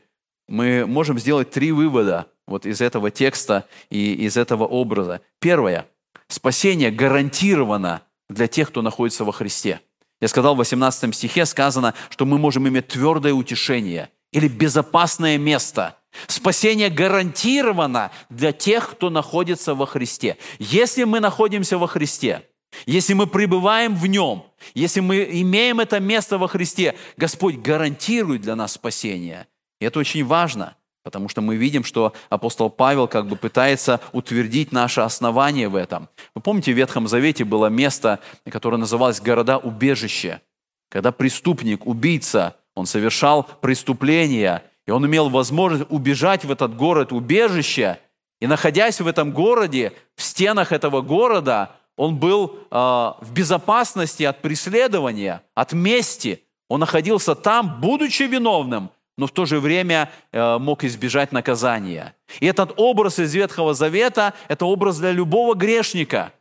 мы 0.49 0.86
можем 0.86 1.18
сделать 1.18 1.49
три 1.49 1.72
вывода 1.72 2.28
вот 2.47 2.65
из 2.65 2.81
этого 2.81 3.11
текста 3.11 3.67
и 3.89 4.13
из 4.13 4.37
этого 4.37 4.65
образа. 4.65 5.21
Первое. 5.39 5.85
Спасение 6.27 6.91
гарантировано 6.91 8.01
для 8.29 8.47
тех, 8.47 8.69
кто 8.69 8.81
находится 8.81 9.23
во 9.23 9.31
Христе. 9.31 9.81
Я 10.19 10.27
сказал 10.27 10.55
в 10.55 10.59
18 10.59 11.13
стихе 11.13 11.45
сказано, 11.45 11.93
что 12.09 12.25
мы 12.25 12.37
можем 12.37 12.67
иметь 12.67 12.87
твердое 12.87 13.33
утешение 13.33 14.09
или 14.31 14.47
безопасное 14.47 15.37
место. 15.37 15.97
Спасение 16.27 16.89
гарантировано 16.89 18.11
для 18.29 18.51
тех, 18.51 18.91
кто 18.91 19.09
находится 19.09 19.75
во 19.75 19.85
Христе. 19.85 20.37
Если 20.57 21.03
мы 21.03 21.19
находимся 21.19 21.77
во 21.77 21.87
Христе, 21.87 22.43
если 22.85 23.13
мы 23.13 23.27
пребываем 23.27 23.95
в 23.95 24.07
Нем, 24.07 24.45
если 24.73 24.99
мы 24.99 25.27
имеем 25.29 25.79
это 25.79 25.99
место 25.99 26.37
во 26.37 26.47
Христе, 26.47 26.95
Господь 27.17 27.57
гарантирует 27.57 28.41
для 28.41 28.55
нас 28.55 28.73
спасение. 28.73 29.47
И 29.79 29.85
это 29.85 29.99
очень 29.99 30.25
важно. 30.25 30.75
Потому 31.08 31.30
что 31.30 31.39
мы 31.39 31.55
видим, 31.55 31.86
что 31.86 32.12
апостол 32.30 32.70
Павел 32.70 33.08
как 33.08 33.28
бы 33.28 33.38
пытается 33.38 34.01
утвердить 34.12 34.74
наше 34.74 34.99
основание 34.99 35.70
в 35.70 35.78
этом. 35.78 36.10
Вы 36.36 36.41
помните, 36.41 36.74
в 36.74 36.76
Ветхом 36.76 37.08
Завете 37.08 37.45
было 37.45 37.68
место, 37.68 38.20
которое 38.49 38.76
называлось 38.76 39.22
города-убежище. 39.22 40.41
Когда 40.89 41.14
преступник, 41.14 41.88
убийца, 41.88 42.58
он 42.76 42.86
совершал 42.86 43.47
преступление, 43.62 44.64
И 44.86 44.91
он 44.91 45.05
имел 45.05 45.30
возможность 45.30 45.86
убежать 45.89 46.43
в 46.43 46.51
этот 46.51 46.76
город 46.76 47.14
убежище. 47.14 47.99
И 48.41 48.47
находясь 48.47 48.99
в 48.99 49.08
этом 49.08 49.32
городе, 49.32 49.93
в 50.18 50.22
стенах 50.22 50.74
этого 50.74 50.99
города, 50.99 51.72
он 51.95 52.18
был 52.18 52.60
э, 52.70 52.76
в 52.76 53.32
безопасности 53.32 54.24
от 54.24 54.41
преследования, 54.41 55.41
от 55.55 55.72
мести. 55.72 56.43
Он 56.68 56.82
находился 56.82 57.34
там, 57.34 57.80
будучи 57.80 58.24
виновным, 58.24 58.89
но 59.18 59.26
в 59.28 59.32
то 59.32 59.45
же 59.45 59.59
время 59.59 60.11
э, 60.32 60.57
мог 60.59 60.84
избежать 60.84 61.32
наказания. 61.32 62.15
И 62.39 62.45
этот 62.45 62.74
образ 62.78 63.20
из 63.20 63.34
Ветхого 63.34 63.74
Завета– 63.74 64.34
это 64.47 64.65
образ 64.65 64.99
для 64.99 65.11
любого 65.11 65.55
грешника, 65.55 66.34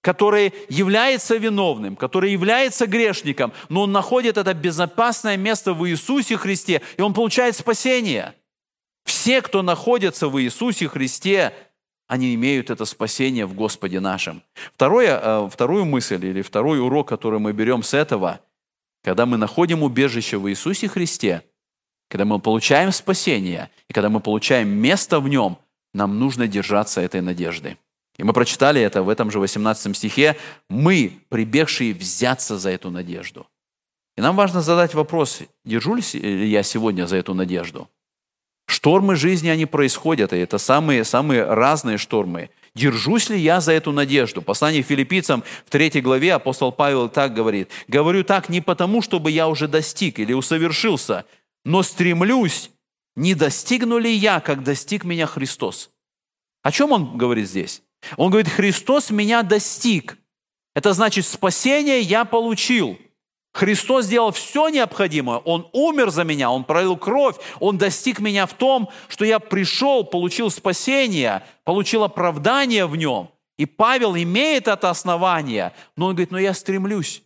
который 0.00 0.54
является 0.68 1.36
виновным, 1.36 1.96
который 1.96 2.32
является 2.32 2.86
грешником, 2.86 3.52
но 3.68 3.82
он 3.82 3.92
находит 3.92 4.38
это 4.38 4.54
безопасное 4.54 5.36
место 5.36 5.74
в 5.74 5.86
Иисусе 5.88 6.38
Христе, 6.38 6.80
и 6.96 7.02
он 7.02 7.12
получает 7.12 7.54
спасение. 7.54 8.34
Все, 9.04 9.42
кто 9.42 9.62
находится 9.62 10.28
в 10.28 10.40
Иисусе 10.40 10.88
Христе, 10.88 11.52
они 12.06 12.34
имеют 12.34 12.70
это 12.70 12.86
спасение 12.86 13.44
в 13.44 13.54
Господе 13.54 14.00
нашем. 14.00 14.42
Второе, 14.72 15.20
э, 15.22 15.48
вторую 15.52 15.84
мысль 15.84 16.24
или 16.24 16.40
второй 16.40 16.80
урок, 16.80 17.08
который 17.08 17.38
мы 17.38 17.52
берем 17.52 17.82
с 17.82 17.92
этого, 17.92 18.40
когда 19.04 19.26
мы 19.26 19.36
находим 19.36 19.82
убежище 19.82 20.38
в 20.38 20.48
Иисусе 20.48 20.88
Христе, 20.88 21.42
когда 22.10 22.24
мы 22.24 22.40
получаем 22.40 22.90
спасение, 22.90 23.70
и 23.88 23.92
когда 23.92 24.08
мы 24.08 24.18
получаем 24.20 24.68
место 24.68 25.20
в 25.20 25.28
нем, 25.28 25.58
нам 25.94 26.18
нужно 26.18 26.48
держаться 26.48 27.00
этой 27.00 27.20
надежды. 27.20 27.76
И 28.18 28.24
мы 28.24 28.32
прочитали 28.32 28.80
это 28.82 29.02
в 29.02 29.08
этом 29.08 29.30
же 29.30 29.38
18 29.38 29.96
стихе. 29.96 30.36
Мы, 30.68 31.20
прибегшие 31.28 31.94
взяться 31.94 32.58
за 32.58 32.70
эту 32.70 32.90
надежду. 32.90 33.46
И 34.16 34.20
нам 34.20 34.34
важно 34.34 34.60
задать 34.60 34.92
вопрос, 34.92 35.40
держу 35.64 35.94
ли 35.94 36.50
я 36.50 36.64
сегодня 36.64 37.06
за 37.06 37.16
эту 37.16 37.32
надежду? 37.32 37.88
Штормы 38.66 39.14
жизни, 39.14 39.48
они 39.48 39.66
происходят, 39.66 40.32
и 40.32 40.38
это 40.38 40.58
самые, 40.58 41.04
самые 41.04 41.44
разные 41.44 41.96
штормы. 41.96 42.50
Держусь 42.74 43.28
ли 43.28 43.38
я 43.38 43.60
за 43.60 43.72
эту 43.72 43.92
надежду? 43.92 44.42
Послание 44.42 44.82
филиппийцам 44.82 45.42
в 45.64 45.70
третьей 45.70 46.02
главе 46.02 46.34
апостол 46.34 46.70
Павел 46.70 47.08
так 47.08 47.34
говорит. 47.34 47.70
«Говорю 47.88 48.22
так 48.22 48.48
не 48.48 48.60
потому, 48.60 49.02
чтобы 49.02 49.30
я 49.30 49.48
уже 49.48 49.66
достиг 49.66 50.18
или 50.20 50.32
усовершился, 50.32 51.24
но 51.64 51.82
стремлюсь, 51.82 52.70
не 53.16 53.34
достигну 53.34 53.98
ли 53.98 54.12
я, 54.12 54.40
как 54.40 54.62
достиг 54.62 55.04
меня 55.04 55.26
Христос». 55.26 55.90
О 56.62 56.70
чем 56.70 56.92
он 56.92 57.16
говорит 57.16 57.48
здесь? 57.48 57.82
Он 58.16 58.30
говорит, 58.30 58.48
Христос 58.48 59.10
меня 59.10 59.42
достиг. 59.42 60.18
Это 60.74 60.92
значит, 60.92 61.26
спасение 61.26 62.00
я 62.00 62.24
получил– 62.24 62.98
Христос 63.52 64.04
сделал 64.04 64.30
все 64.30 64.68
необходимое. 64.68 65.38
Он 65.38 65.68
умер 65.72 66.10
за 66.10 66.24
меня, 66.24 66.50
Он 66.50 66.64
пролил 66.64 66.96
кровь, 66.96 67.36
Он 67.58 67.78
достиг 67.78 68.20
меня 68.20 68.46
в 68.46 68.54
том, 68.54 68.88
что 69.08 69.24
я 69.24 69.40
пришел, 69.40 70.04
получил 70.04 70.50
спасение, 70.50 71.42
получил 71.64 72.04
оправдание 72.04 72.86
в 72.86 72.96
нем. 72.96 73.30
И 73.58 73.66
Павел 73.66 74.16
имеет 74.16 74.68
это 74.68 74.88
основание, 74.88 75.72
но 75.96 76.06
он 76.06 76.12
говорит, 76.14 76.30
но 76.30 76.38
я 76.38 76.54
стремлюсь. 76.54 77.22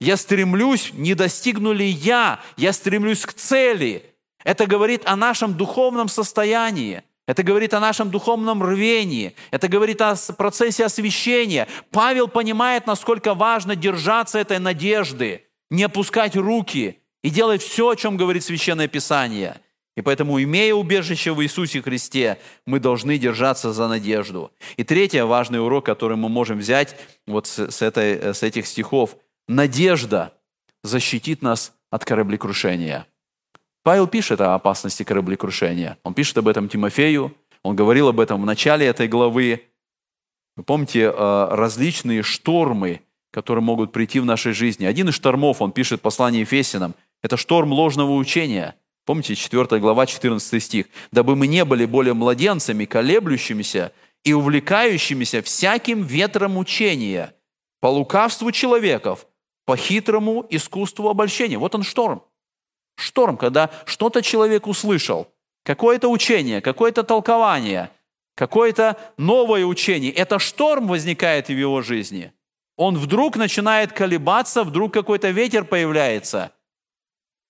Я 0.00 0.16
стремлюсь, 0.16 0.92
не 0.92 1.14
достигну 1.14 1.72
ли 1.72 1.86
я, 1.86 2.40
я 2.56 2.72
стремлюсь 2.72 3.24
к 3.24 3.32
цели. 3.32 4.04
Это 4.44 4.66
говорит 4.66 5.02
о 5.06 5.16
нашем 5.16 5.54
духовном 5.54 6.08
состоянии. 6.08 7.02
Это 7.26 7.42
говорит 7.42 7.74
о 7.74 7.80
нашем 7.80 8.10
духовном 8.10 8.62
рвении. 8.62 9.34
Это 9.50 9.68
говорит 9.68 10.00
о 10.00 10.14
процессе 10.36 10.84
освящения. 10.84 11.66
Павел 11.90 12.28
понимает, 12.28 12.86
насколько 12.86 13.34
важно 13.34 13.74
держаться 13.74 14.38
этой 14.38 14.58
надежды 14.58 15.42
не 15.70 15.82
опускать 15.82 16.36
руки 16.36 17.00
и 17.24 17.30
делать 17.30 17.62
все, 17.62 17.88
о 17.88 17.96
чем 17.96 18.16
говорит 18.16 18.44
Священное 18.44 18.86
Писание. 18.86 19.60
И 19.96 20.02
поэтому, 20.02 20.40
имея 20.40 20.74
убежище 20.74 21.32
в 21.32 21.42
Иисусе 21.42 21.80
Христе, 21.80 22.38
мы 22.66 22.78
должны 22.78 23.18
держаться 23.18 23.72
за 23.72 23.88
надежду. 23.88 24.52
И 24.76 24.84
третий 24.84 25.22
важный 25.22 25.60
урок, 25.60 25.86
который 25.86 26.18
мы 26.18 26.28
можем 26.28 26.58
взять 26.58 26.96
вот 27.26 27.46
с, 27.46 27.70
с, 27.70 27.82
этой, 27.82 28.34
с 28.34 28.42
этих 28.42 28.66
стихов. 28.66 29.16
Надежда 29.48 30.32
защитит 30.82 31.40
нас 31.40 31.72
от 31.90 32.04
кораблекрушения. 32.04 33.06
Павел 33.84 34.08
пишет 34.08 34.40
о 34.40 34.54
опасности 34.54 35.04
кораблекрушения. 35.04 35.98
Он 36.02 36.14
пишет 36.14 36.38
об 36.38 36.48
этом 36.48 36.68
Тимофею. 36.68 37.32
Он 37.62 37.76
говорил 37.76 38.08
об 38.08 38.18
этом 38.18 38.42
в 38.42 38.46
начале 38.46 38.86
этой 38.86 39.06
главы. 39.06 39.62
Вы 40.56 40.64
помните 40.64 41.02
э, 41.02 41.48
различные 41.52 42.22
штормы, 42.22 43.02
которые 43.30 43.62
могут 43.62 43.92
прийти 43.92 44.18
в 44.18 44.24
нашей 44.24 44.52
жизни. 44.52 44.84
Один 44.84 45.10
из 45.10 45.14
штормов, 45.14 45.62
он 45.62 45.70
пишет 45.70 46.02
послание 46.02 46.40
Ефесянам, 46.40 46.96
это 47.22 47.36
шторм 47.36 47.72
ложного 47.72 48.14
учения. 48.14 48.74
Помните, 49.04 49.36
4 49.36 49.78
глава, 49.78 50.06
14 50.06 50.60
стих. 50.60 50.86
«Дабы 51.12 51.36
мы 51.36 51.46
не 51.46 51.64
были 51.64 51.84
более 51.84 52.14
младенцами, 52.14 52.84
колеблющимися 52.84 53.92
и 54.24 54.32
увлекающимися 54.32 55.42
всяким 55.42 56.02
ветром 56.02 56.56
учения, 56.56 57.32
по 57.80 57.86
лукавству 57.86 58.50
человеков, 58.50 59.26
по 59.66 59.76
хитрому 59.76 60.46
искусству 60.48 61.10
обольщения». 61.10 61.58
Вот 61.58 61.74
он 61.74 61.82
шторм. 61.82 62.22
Шторм, 62.96 63.36
когда 63.36 63.70
что-то 63.84 64.22
человек 64.22 64.66
услышал, 64.66 65.28
какое-то 65.62 66.08
учение, 66.08 66.62
какое-то 66.62 67.02
толкование, 67.02 67.90
какое-то 68.34 68.96
новое 69.18 69.66
учение. 69.66 70.10
Это 70.10 70.38
шторм 70.38 70.88
возникает 70.88 71.48
в 71.48 71.52
его 71.52 71.82
жизни– 71.82 72.32
он 72.76 72.98
вдруг 72.98 73.36
начинает 73.36 73.92
колебаться, 73.92 74.62
вдруг 74.62 74.92
какой-то 74.92 75.30
ветер 75.30 75.64
появляется. 75.64 76.52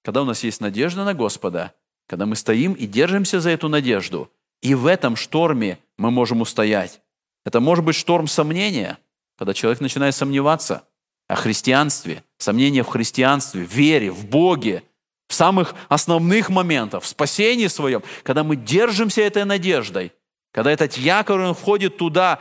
Когда 0.02 0.22
у 0.22 0.24
нас 0.24 0.44
есть 0.44 0.60
надежда 0.60 1.04
на 1.04 1.14
Господа, 1.14 1.74
когда 2.06 2.26
мы 2.26 2.36
стоим 2.36 2.74
и 2.74 2.86
держимся 2.86 3.40
за 3.40 3.50
эту 3.50 3.68
надежду, 3.68 4.30
и 4.62 4.74
в 4.74 4.86
этом 4.86 5.16
шторме 5.16 5.78
мы 5.96 6.12
можем 6.12 6.40
устоять. 6.40 7.00
Это 7.44 7.58
может 7.60 7.84
быть 7.84 7.96
шторм 7.96 8.28
сомнения, 8.28 8.98
когда 9.36 9.52
человек 9.52 9.80
начинает 9.80 10.14
сомневаться 10.14 10.84
о 11.28 11.34
христианстве, 11.34 12.22
сомнения 12.38 12.82
в 12.82 12.88
христианстве, 12.88 13.64
в 13.64 13.72
вере, 13.72 14.10
в 14.10 14.26
Боге, 14.26 14.82
в 15.28 15.34
самых 15.34 15.74
основных 15.88 16.50
моментах, 16.50 17.02
в 17.02 17.06
спасении 17.06 17.66
своем, 17.66 18.02
когда 18.22 18.44
мы 18.44 18.56
держимся 18.56 19.22
этой 19.22 19.44
надеждой, 19.44 20.12
когда 20.52 20.70
этот 20.70 20.96
якорь, 20.96 21.40
он 21.40 21.54
входит 21.54 21.96
туда, 21.96 22.40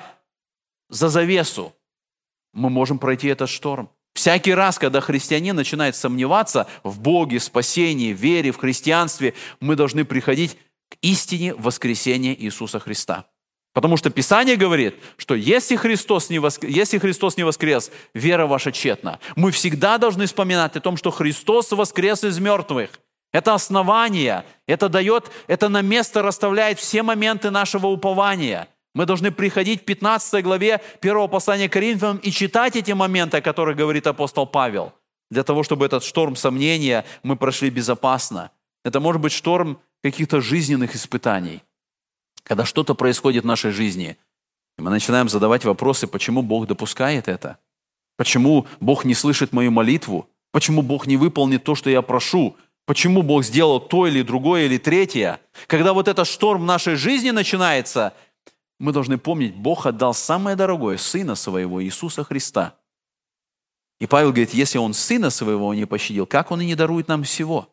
за 0.89 1.09
завесу, 1.09 1.73
мы 2.53 2.69
можем 2.69 2.99
пройти 2.99 3.27
этот 3.27 3.49
шторм. 3.49 3.89
Всякий 4.13 4.53
раз, 4.53 4.79
когда 4.79 5.01
христианин 5.01 5.55
начинает 5.55 5.95
сомневаться 5.95 6.67
в 6.83 6.99
Боге, 7.01 7.39
спасении, 7.39 8.13
вере, 8.13 8.51
в 8.51 8.57
христианстве, 8.57 9.33
мы 9.59 9.75
должны 9.75 10.05
приходить 10.05 10.57
к 10.89 10.95
истине 11.01 11.53
воскресения 11.55 12.33
Иисуса 12.33 12.79
Христа. 12.79 13.25
Потому 13.75 13.97
что 13.97 14.09
Писание 14.09 14.55
говорит, 14.55 14.95
что 15.17 15.35
если 15.35 15.75
Христос, 15.75 16.31
не 16.31 16.39
воскрес, 16.39 16.75
если 16.75 16.97
Христос 16.97 17.37
не 17.37 17.43
воскрес, 17.43 17.91
вера 18.15 18.47
ваша 18.47 18.71
тщетна. 18.71 19.19
Мы 19.35 19.51
всегда 19.51 19.97
должны 19.99 20.25
вспоминать 20.25 20.75
о 20.77 20.79
том, 20.79 20.97
что 20.97 21.11
Христос 21.11 21.71
воскрес 21.71 22.23
из 22.23 22.39
мертвых. 22.39 22.89
Это 23.33 23.53
основание, 23.53 24.45
это 24.65 24.87
дает, 24.89 25.29
это 25.47 25.69
на 25.69 25.81
место 25.81 26.23
расставляет 26.23 26.79
все 26.79 27.03
моменты 27.03 27.51
нашего 27.51 27.87
упования– 27.87 28.67
мы 28.95 29.05
должны 29.05 29.29
приходить 29.29 29.81
в 29.81 29.83
15 29.85 30.41
главе 30.41 30.81
первого 31.01 31.27
послания 31.27 31.67
к 31.67 31.73
Коринфянам 31.73 32.15
и 32.17 32.31
читать 32.31 32.77
эти 32.77 32.93
моменты, 32.93 33.37
о 33.37 33.41
которых 33.41 33.75
говорит 33.75 34.07
апостол 34.07 34.47
Павел, 34.47 34.93
для 35.29 35.43
того, 35.43 35.63
чтобы 35.63 35.85
этот 35.85 36.05
шторм 36.05 36.37
сомнения 36.37 37.03
мы 37.21 37.35
прошли 37.35 37.69
безопасно. 37.69 38.51
Это 38.85 39.01
может 39.01 39.21
быть 39.21 39.33
шторм 39.33 39.81
каких-то 40.01 40.39
жизненных 40.39 40.95
испытаний, 40.95 41.61
когда 42.45 42.63
что-то 42.63 42.95
происходит 42.95 43.43
в 43.43 43.47
нашей 43.47 43.71
жизни, 43.71 44.17
мы 44.77 44.89
начинаем 44.89 45.27
задавать 45.27 45.65
вопросы, 45.65 46.07
почему 46.07 46.41
Бог 46.41 46.67
допускает 46.67 47.27
это, 47.27 47.57
почему 48.15 48.67
Бог 48.79 49.03
не 49.03 49.13
слышит 49.13 49.51
мою 49.51 49.71
молитву, 49.71 50.29
почему 50.51 50.81
Бог 50.81 51.07
не 51.07 51.17
выполнит 51.17 51.63
то, 51.65 51.75
что 51.75 51.89
я 51.89 52.01
прошу, 52.01 52.55
почему 52.85 53.21
Бог 53.21 53.43
сделал 53.43 53.79
то 53.81 54.07
или 54.07 54.21
другое 54.21 54.65
или 54.65 54.77
третье. 54.77 55.41
Когда 55.67 55.93
вот 55.93 56.07
этот 56.07 56.27
шторм 56.27 56.65
нашей 56.65 56.95
жизни 56.95 57.31
начинается– 57.31 58.13
мы 58.79 58.91
должны 58.91 59.17
помнить, 59.17 59.55
Бог 59.55 59.85
отдал 59.85 60.13
самое 60.13 60.55
дорогое, 60.55 60.97
Сына 60.97 61.35
Своего, 61.35 61.83
Иисуса 61.83 62.23
Христа. 62.23 62.75
И 63.99 64.07
Павел 64.07 64.29
говорит, 64.29 64.53
если 64.53 64.77
Он 64.77 64.93
Сына 64.93 65.29
Своего 65.29 65.73
не 65.73 65.85
пощадил, 65.85 66.25
как 66.25 66.51
Он 66.51 66.61
и 66.61 66.65
не 66.65 66.75
дарует 66.75 67.07
нам 67.07 67.23
всего? 67.23 67.69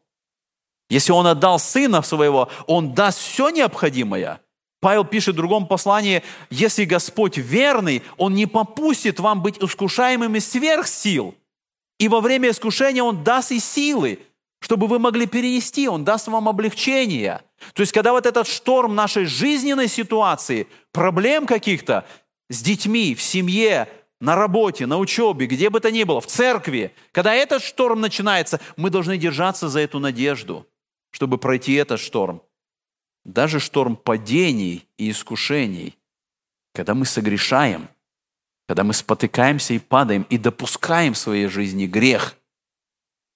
Если 0.89 1.11
Он 1.11 1.27
отдал 1.27 1.59
Сына 1.59 2.03
Своего, 2.03 2.49
Он 2.67 2.95
даст 2.95 3.19
все 3.19 3.51
необходимое. 3.51 4.41
Павел 4.83 5.05
пишет 5.05 5.35
в 5.35 5.37
другом 5.37 5.69
послании, 5.69 6.25
если 6.51 6.85
Господь 6.85 7.39
верный, 7.39 8.03
Он 8.17 8.35
не 8.35 8.47
попустит 8.47 9.21
вам 9.21 9.41
быть 9.41 9.63
искушаемыми 9.63 10.41
сверх 10.41 10.89
сил. 10.89 11.37
И 12.01 12.09
во 12.09 12.21
время 12.21 12.51
искушения 12.51 13.05
Он 13.05 13.23
даст 13.23 13.53
и 13.53 13.61
силы, 13.61 14.19
чтобы 14.59 14.89
вы 14.89 14.99
могли 14.99 15.27
перенести, 15.27 15.87
Он 15.89 16.03
даст 16.05 16.27
вам 16.27 16.49
облегчение. 16.49 17.43
То 17.75 17.83
есть, 17.83 17.93
когда 17.93 18.11
вот 18.11 18.27
этот 18.27 18.49
шторм 18.49 18.97
нашей 18.97 19.25
жизненной 19.25 19.87
ситуации, 19.87 20.67
проблем 20.91 21.47
каких-то 21.47 22.05
с 22.51 22.61
детьми, 22.61 23.15
в 23.15 23.23
семье, 23.23 23.87
на 24.21 24.35
работе, 24.35 24.87
на 24.87 24.99
учебе, 24.99 25.47
где 25.47 25.71
бы 25.71 25.79
то 25.79 25.93
ни 25.93 26.03
было, 26.03 26.21
в 26.21 26.27
церкви, 26.27 26.93
когда 27.13 27.33
этот 27.33 27.63
шторм 27.63 28.01
начинается, 28.01 28.59
мы 28.77 28.91
должны 28.91 29.17
держаться 29.17 29.69
за 29.69 29.79
эту 29.79 30.01
надежду. 30.01 30.67
чтобы 31.15 31.37
пройти 31.37 31.75
этот 31.75 32.01
шторм. 32.01 32.43
Даже 33.25 33.61
шторм 33.61 33.97
падений 33.97 34.87
и 34.97 35.11
искушений, 35.11 35.97
когда 36.75 36.95
мы 36.95 37.05
согрешаем, 37.05 37.89
когда 38.67 38.85
мы 38.85 38.95
спотыкаемся 38.95 39.75
и 39.75 39.79
падаем, 39.79 40.27
и 40.31 40.39
допускаем 40.39 41.15
в 41.15 41.19
своей 41.19 41.47
жизни 41.47 41.87
грех. 41.87 42.37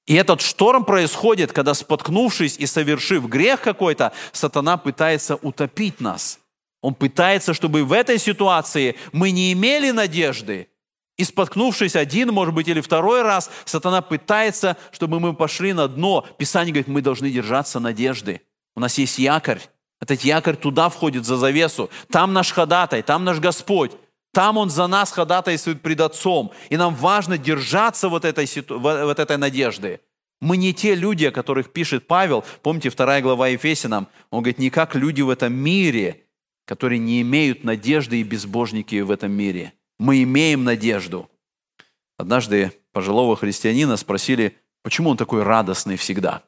И 0.07 0.15
этот 0.15 0.41
шторм 0.41 0.85
происходит, 0.85 1.53
когда, 1.53 1.75
споткнувшись 1.75 2.57
и 2.59 2.67
совершив 2.67 3.29
грех 3.29 3.61
какой-то, 3.61 4.13
сатана 4.33 4.77
пытается 4.77 5.37
утопить 5.37 6.01
нас. 6.01 6.39
Он 6.81 6.95
пытается, 6.95 7.55
чтобы 7.55 7.85
в 7.85 7.93
этой 7.93 8.19
ситуации 8.19 8.97
мы 9.13 9.31
не 9.33 9.53
имели 9.53 9.91
надежды, 9.91 10.69
и 11.17 11.25
споткнувшись 11.25 11.97
один, 11.97 12.33
может 12.33 12.55
быть, 12.55 12.69
или 12.69 12.81
второй 12.81 13.23
раз, 13.23 13.51
сатана 13.65 14.03
пытается, 14.03 14.77
чтобы 14.93 15.19
мы 15.19 15.35
пошли 15.35 15.73
на 15.73 15.89
дно. 15.89 16.27
Писание 16.39 16.73
говорит, 16.73 16.89
мы 16.89 17.01
должны 17.01 17.31
держаться 17.31 17.81
надежды. 17.81 18.43
У 18.75 18.81
нас 18.81 18.99
есть 18.99 19.19
якорь. 19.19 19.61
Этот 20.01 20.23
якорь 20.23 20.57
туда 20.57 20.89
входит 20.89 21.25
за 21.25 21.37
завесу. 21.37 21.91
Там 22.11 22.33
наш 22.33 22.53
ходатай, 22.53 23.03
там 23.03 23.25
наш 23.25 23.39
Господь. 23.39 23.93
Там 24.33 24.59
Он 24.59 24.69
за 24.69 24.87
нас 24.87 25.13
ходатайствует 25.13 25.81
пред 25.81 26.01
Отцом. 26.01 26.53
И 26.69 26.77
нам 26.77 26.95
важно 26.95 27.39
держаться 27.39 28.09
вот 28.09 28.25
этой, 28.25 28.47
вот 28.69 29.19
этой 29.19 29.37
надежды. 29.39 30.01
Мы 30.41 30.59
не 30.59 30.75
те 30.75 30.95
люди, 30.95 31.25
о 31.25 31.33
которых 31.33 31.73
пишет 31.73 32.07
Павел. 32.07 32.45
Помните, 32.63 32.91
вторая 32.91 33.23
глава 33.23 33.49
Ефесянам. 33.49 34.09
Он 34.31 34.43
говорит, 34.43 34.59
не 34.59 34.69
как 34.69 34.95
люди 34.95 35.23
в 35.23 35.31
этом 35.31 35.55
мире, 35.55 36.25
которые 36.67 36.99
не 36.99 37.23
имеют 37.23 37.65
надежды 37.65 38.21
и 38.21 38.25
безбожники 38.25 39.01
в 39.01 39.11
этом 39.11 39.33
мире– 39.33 39.73
мы 39.99 40.23
имеем 40.23 40.65
надежду. 40.65 41.31
Однажды 42.19 42.73
пожилого 42.93 43.37
христианина 43.37 43.97
спросили, 43.97 44.57
почему 44.83 45.11
он 45.11 45.17
такой 45.17 45.43
радостный 45.43 45.97
всегда. 45.97 46.43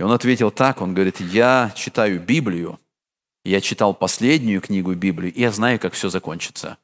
И 0.00 0.02
он 0.02 0.12
ответил 0.12 0.50
так, 0.50 0.80
он 0.80 0.94
говорит, 0.94 1.20
я 1.20 1.70
читаю 1.76 2.20
Библию, 2.20 2.80
я 3.44 3.60
читал 3.60 3.92
последнюю 3.92 4.62
книгу 4.62 4.94
Библии, 4.94 5.28
и 5.28 5.42
я 5.42 5.52
знаю, 5.52 5.78
как 5.78 5.92
все 5.92 6.08
закончится. 6.08 6.78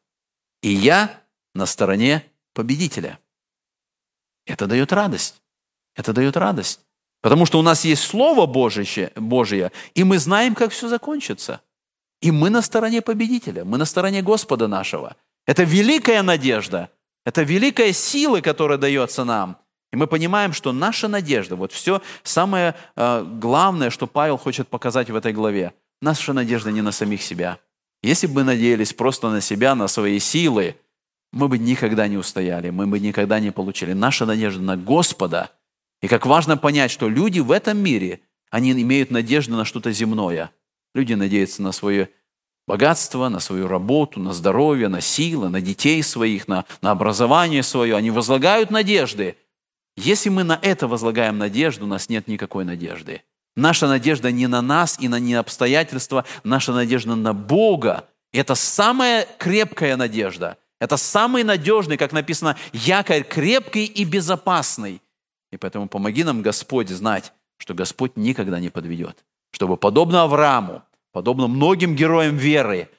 И 0.60 0.68
я 0.68 1.18
на 1.54 1.64
стороне 1.64 2.26
победителя. 2.52 3.18
Это 4.44 4.66
дает 4.66 4.92
радость. 4.92 5.40
Это 5.94 6.12
дает 6.12 6.36
радость. 6.36 6.80
Потому 7.22 7.46
что 7.46 7.58
у 7.58 7.62
нас 7.62 7.86
есть 7.86 8.02
Слово 8.02 8.44
Божие, 8.44 9.10
Божие, 9.16 9.72
и 9.94 10.04
мы 10.04 10.18
знаем, 10.18 10.54
как 10.54 10.70
все 10.70 10.86
закончится. 10.86 11.62
И 12.20 12.30
мы 12.30 12.50
на 12.50 12.60
стороне 12.60 13.00
победителя, 13.00 13.64
мы 13.64 13.78
на 13.78 13.86
стороне 13.86 14.20
Господа 14.20 14.68
нашего– 14.68 15.16
это 15.46 15.62
великая 15.62 16.20
надежда, 16.20 16.90
это 17.24 17.44
великая 17.44 17.94
сила, 17.94 18.42
которая 18.42 18.76
дается 18.76 19.24
нам. 19.24 19.56
И 19.92 19.96
мы 19.96 20.06
понимаем, 20.06 20.52
что 20.52 20.72
наша 20.72 21.08
надежда, 21.08 21.56
вот 21.56 21.72
все 21.72 22.02
самое 22.22 22.74
э, 22.96 23.24
главное, 23.24 23.90
что 23.90 24.06
Павел 24.06 24.36
хочет 24.36 24.68
показать 24.68 25.10
в 25.10 25.16
этой 25.16 25.32
главе, 25.32 25.72
наша 26.00 26.32
надежда 26.32 26.72
не 26.72 26.82
на 26.82 26.92
самих 26.92 27.22
себя. 27.22 27.58
Если 28.02 28.26
бы 28.26 28.34
мы 28.34 28.44
надеялись 28.44 28.92
просто 28.92 29.30
на 29.30 29.40
себя, 29.40 29.74
на 29.74 29.88
свои 29.88 30.18
силы, 30.18 30.76
мы 31.32 31.48
бы 31.48 31.58
никогда 31.58 32.08
не 32.08 32.16
устояли, 32.16 32.70
мы 32.70 32.86
бы 32.86 32.98
никогда 32.98 33.40
не 33.40 33.50
получили. 33.50 33.92
Наша 33.92 34.26
надежда 34.26 34.62
на 34.62 34.76
Господа. 34.76 35.50
И 36.02 36.08
как 36.08 36.26
важно 36.26 36.56
понять, 36.56 36.90
что 36.90 37.08
люди 37.08 37.40
в 37.40 37.50
этом 37.50 37.78
мире, 37.78 38.20
они 38.50 38.72
имеют 38.72 39.10
надежду 39.10 39.56
на 39.56 39.64
что-то 39.64 39.92
земное. 39.92 40.50
Люди 40.94 41.14
надеются 41.14 41.62
на 41.62 41.72
свое 41.72 42.10
богатство, 42.66 43.28
на 43.28 43.40
свою 43.40 43.68
работу, 43.68 44.20
на 44.20 44.32
здоровье, 44.32 44.88
на 44.88 45.00
силы, 45.00 45.48
на 45.48 45.60
детей 45.60 46.02
своих, 46.02 46.48
на, 46.48 46.64
на 46.80 46.90
образование 46.90 47.62
свое. 47.62 47.96
Они 47.96 48.10
возлагают 48.10 48.70
надежды. 48.70 49.36
Если 49.96 50.28
мы 50.28 50.44
на 50.44 50.58
это 50.62 50.88
возлагаем 50.88 51.38
надежду, 51.38 51.84
у 51.84 51.88
нас 51.88 52.08
нет 52.08 52.28
никакой 52.28 52.64
надежды. 52.64 53.22
Наша 53.56 53.88
надежда 53.88 54.30
не 54.30 54.46
на 54.46 54.60
нас 54.60 54.98
и 55.00 55.08
на 55.08 55.18
не 55.18 55.34
обстоятельства, 55.34 56.26
наша 56.44 56.72
надежда 56.72 57.14
на 57.14 57.32
Бога. 57.32 58.06
И 58.32 58.38
это 58.38 58.54
самая 58.54 59.26
крепкая 59.38 59.96
надежда. 59.96 60.58
Это 60.78 60.98
самый 60.98 61.42
надежный, 61.42 61.96
как 61.96 62.12
написано, 62.12 62.56
якорь 62.72 63.22
крепкий 63.22 63.86
и 63.86 64.04
безопасный. 64.04 65.00
И 65.50 65.56
поэтому 65.56 65.88
помоги 65.88 66.22
нам, 66.22 66.42
Господь, 66.42 66.90
знать, 66.90 67.32
что 67.56 67.72
Господь 67.72 68.16
никогда 68.16 68.60
не 68.60 68.68
подведет. 68.68 69.24
Чтобы, 69.52 69.78
подобно 69.78 70.22
Аврааму, 70.22 70.82
подобно 71.12 71.46
многим 71.46 71.96
героям 71.96 72.36
веры, 72.36 72.90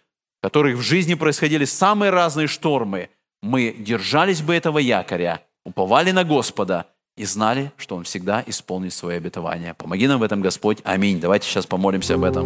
которых 0.42 0.78
в 0.78 0.82
жизни 0.82 1.14
происходили 1.14 1.66
самые 1.66 2.10
разные 2.10 2.48
штормы, 2.48 3.10
мы 3.44 3.76
держались 3.78 4.42
бы 4.42 4.56
этого 4.56 4.80
якоря, 4.80 5.44
уповали 5.68 6.12
на 6.12 6.24
Господа 6.24 6.86
и 7.18 7.26
знали, 7.26 7.72
что 7.78 7.96
Он 7.96 8.04
всегда 8.04 8.44
исполнит 8.48 8.94
свое 8.94 9.18
обетование. 9.18 9.74
Помоги 9.74 10.08
нам 10.08 10.20
в 10.20 10.24
этом, 10.24 10.42
Господь. 10.42 10.80
Аминь. 10.86 11.20
Давайте 11.20 11.46
сейчас 11.48 11.66
помолимся 11.66 12.16
об 12.16 12.24
этом. 12.24 12.46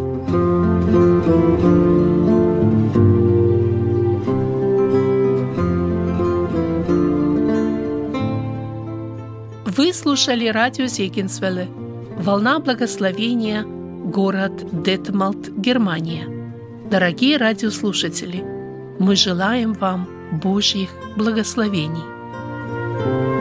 Вы 9.65 9.93
слушали 9.93 10.47
радио 10.47 10.87
Зегенсвелле 10.87 11.67
«Волна 12.17 12.59
благословения» 12.59 13.63
город 13.63 14.83
Детмалт, 14.83 15.49
Германия. 15.49 16.27
Дорогие 16.89 17.37
радиослушатели, 17.37 18.43
мы 18.99 19.15
желаем 19.15 19.73
вам 19.73 20.07
Божьих 20.43 20.89
благословений. 21.15 22.20
Thank 22.97 23.35
you. 23.35 23.40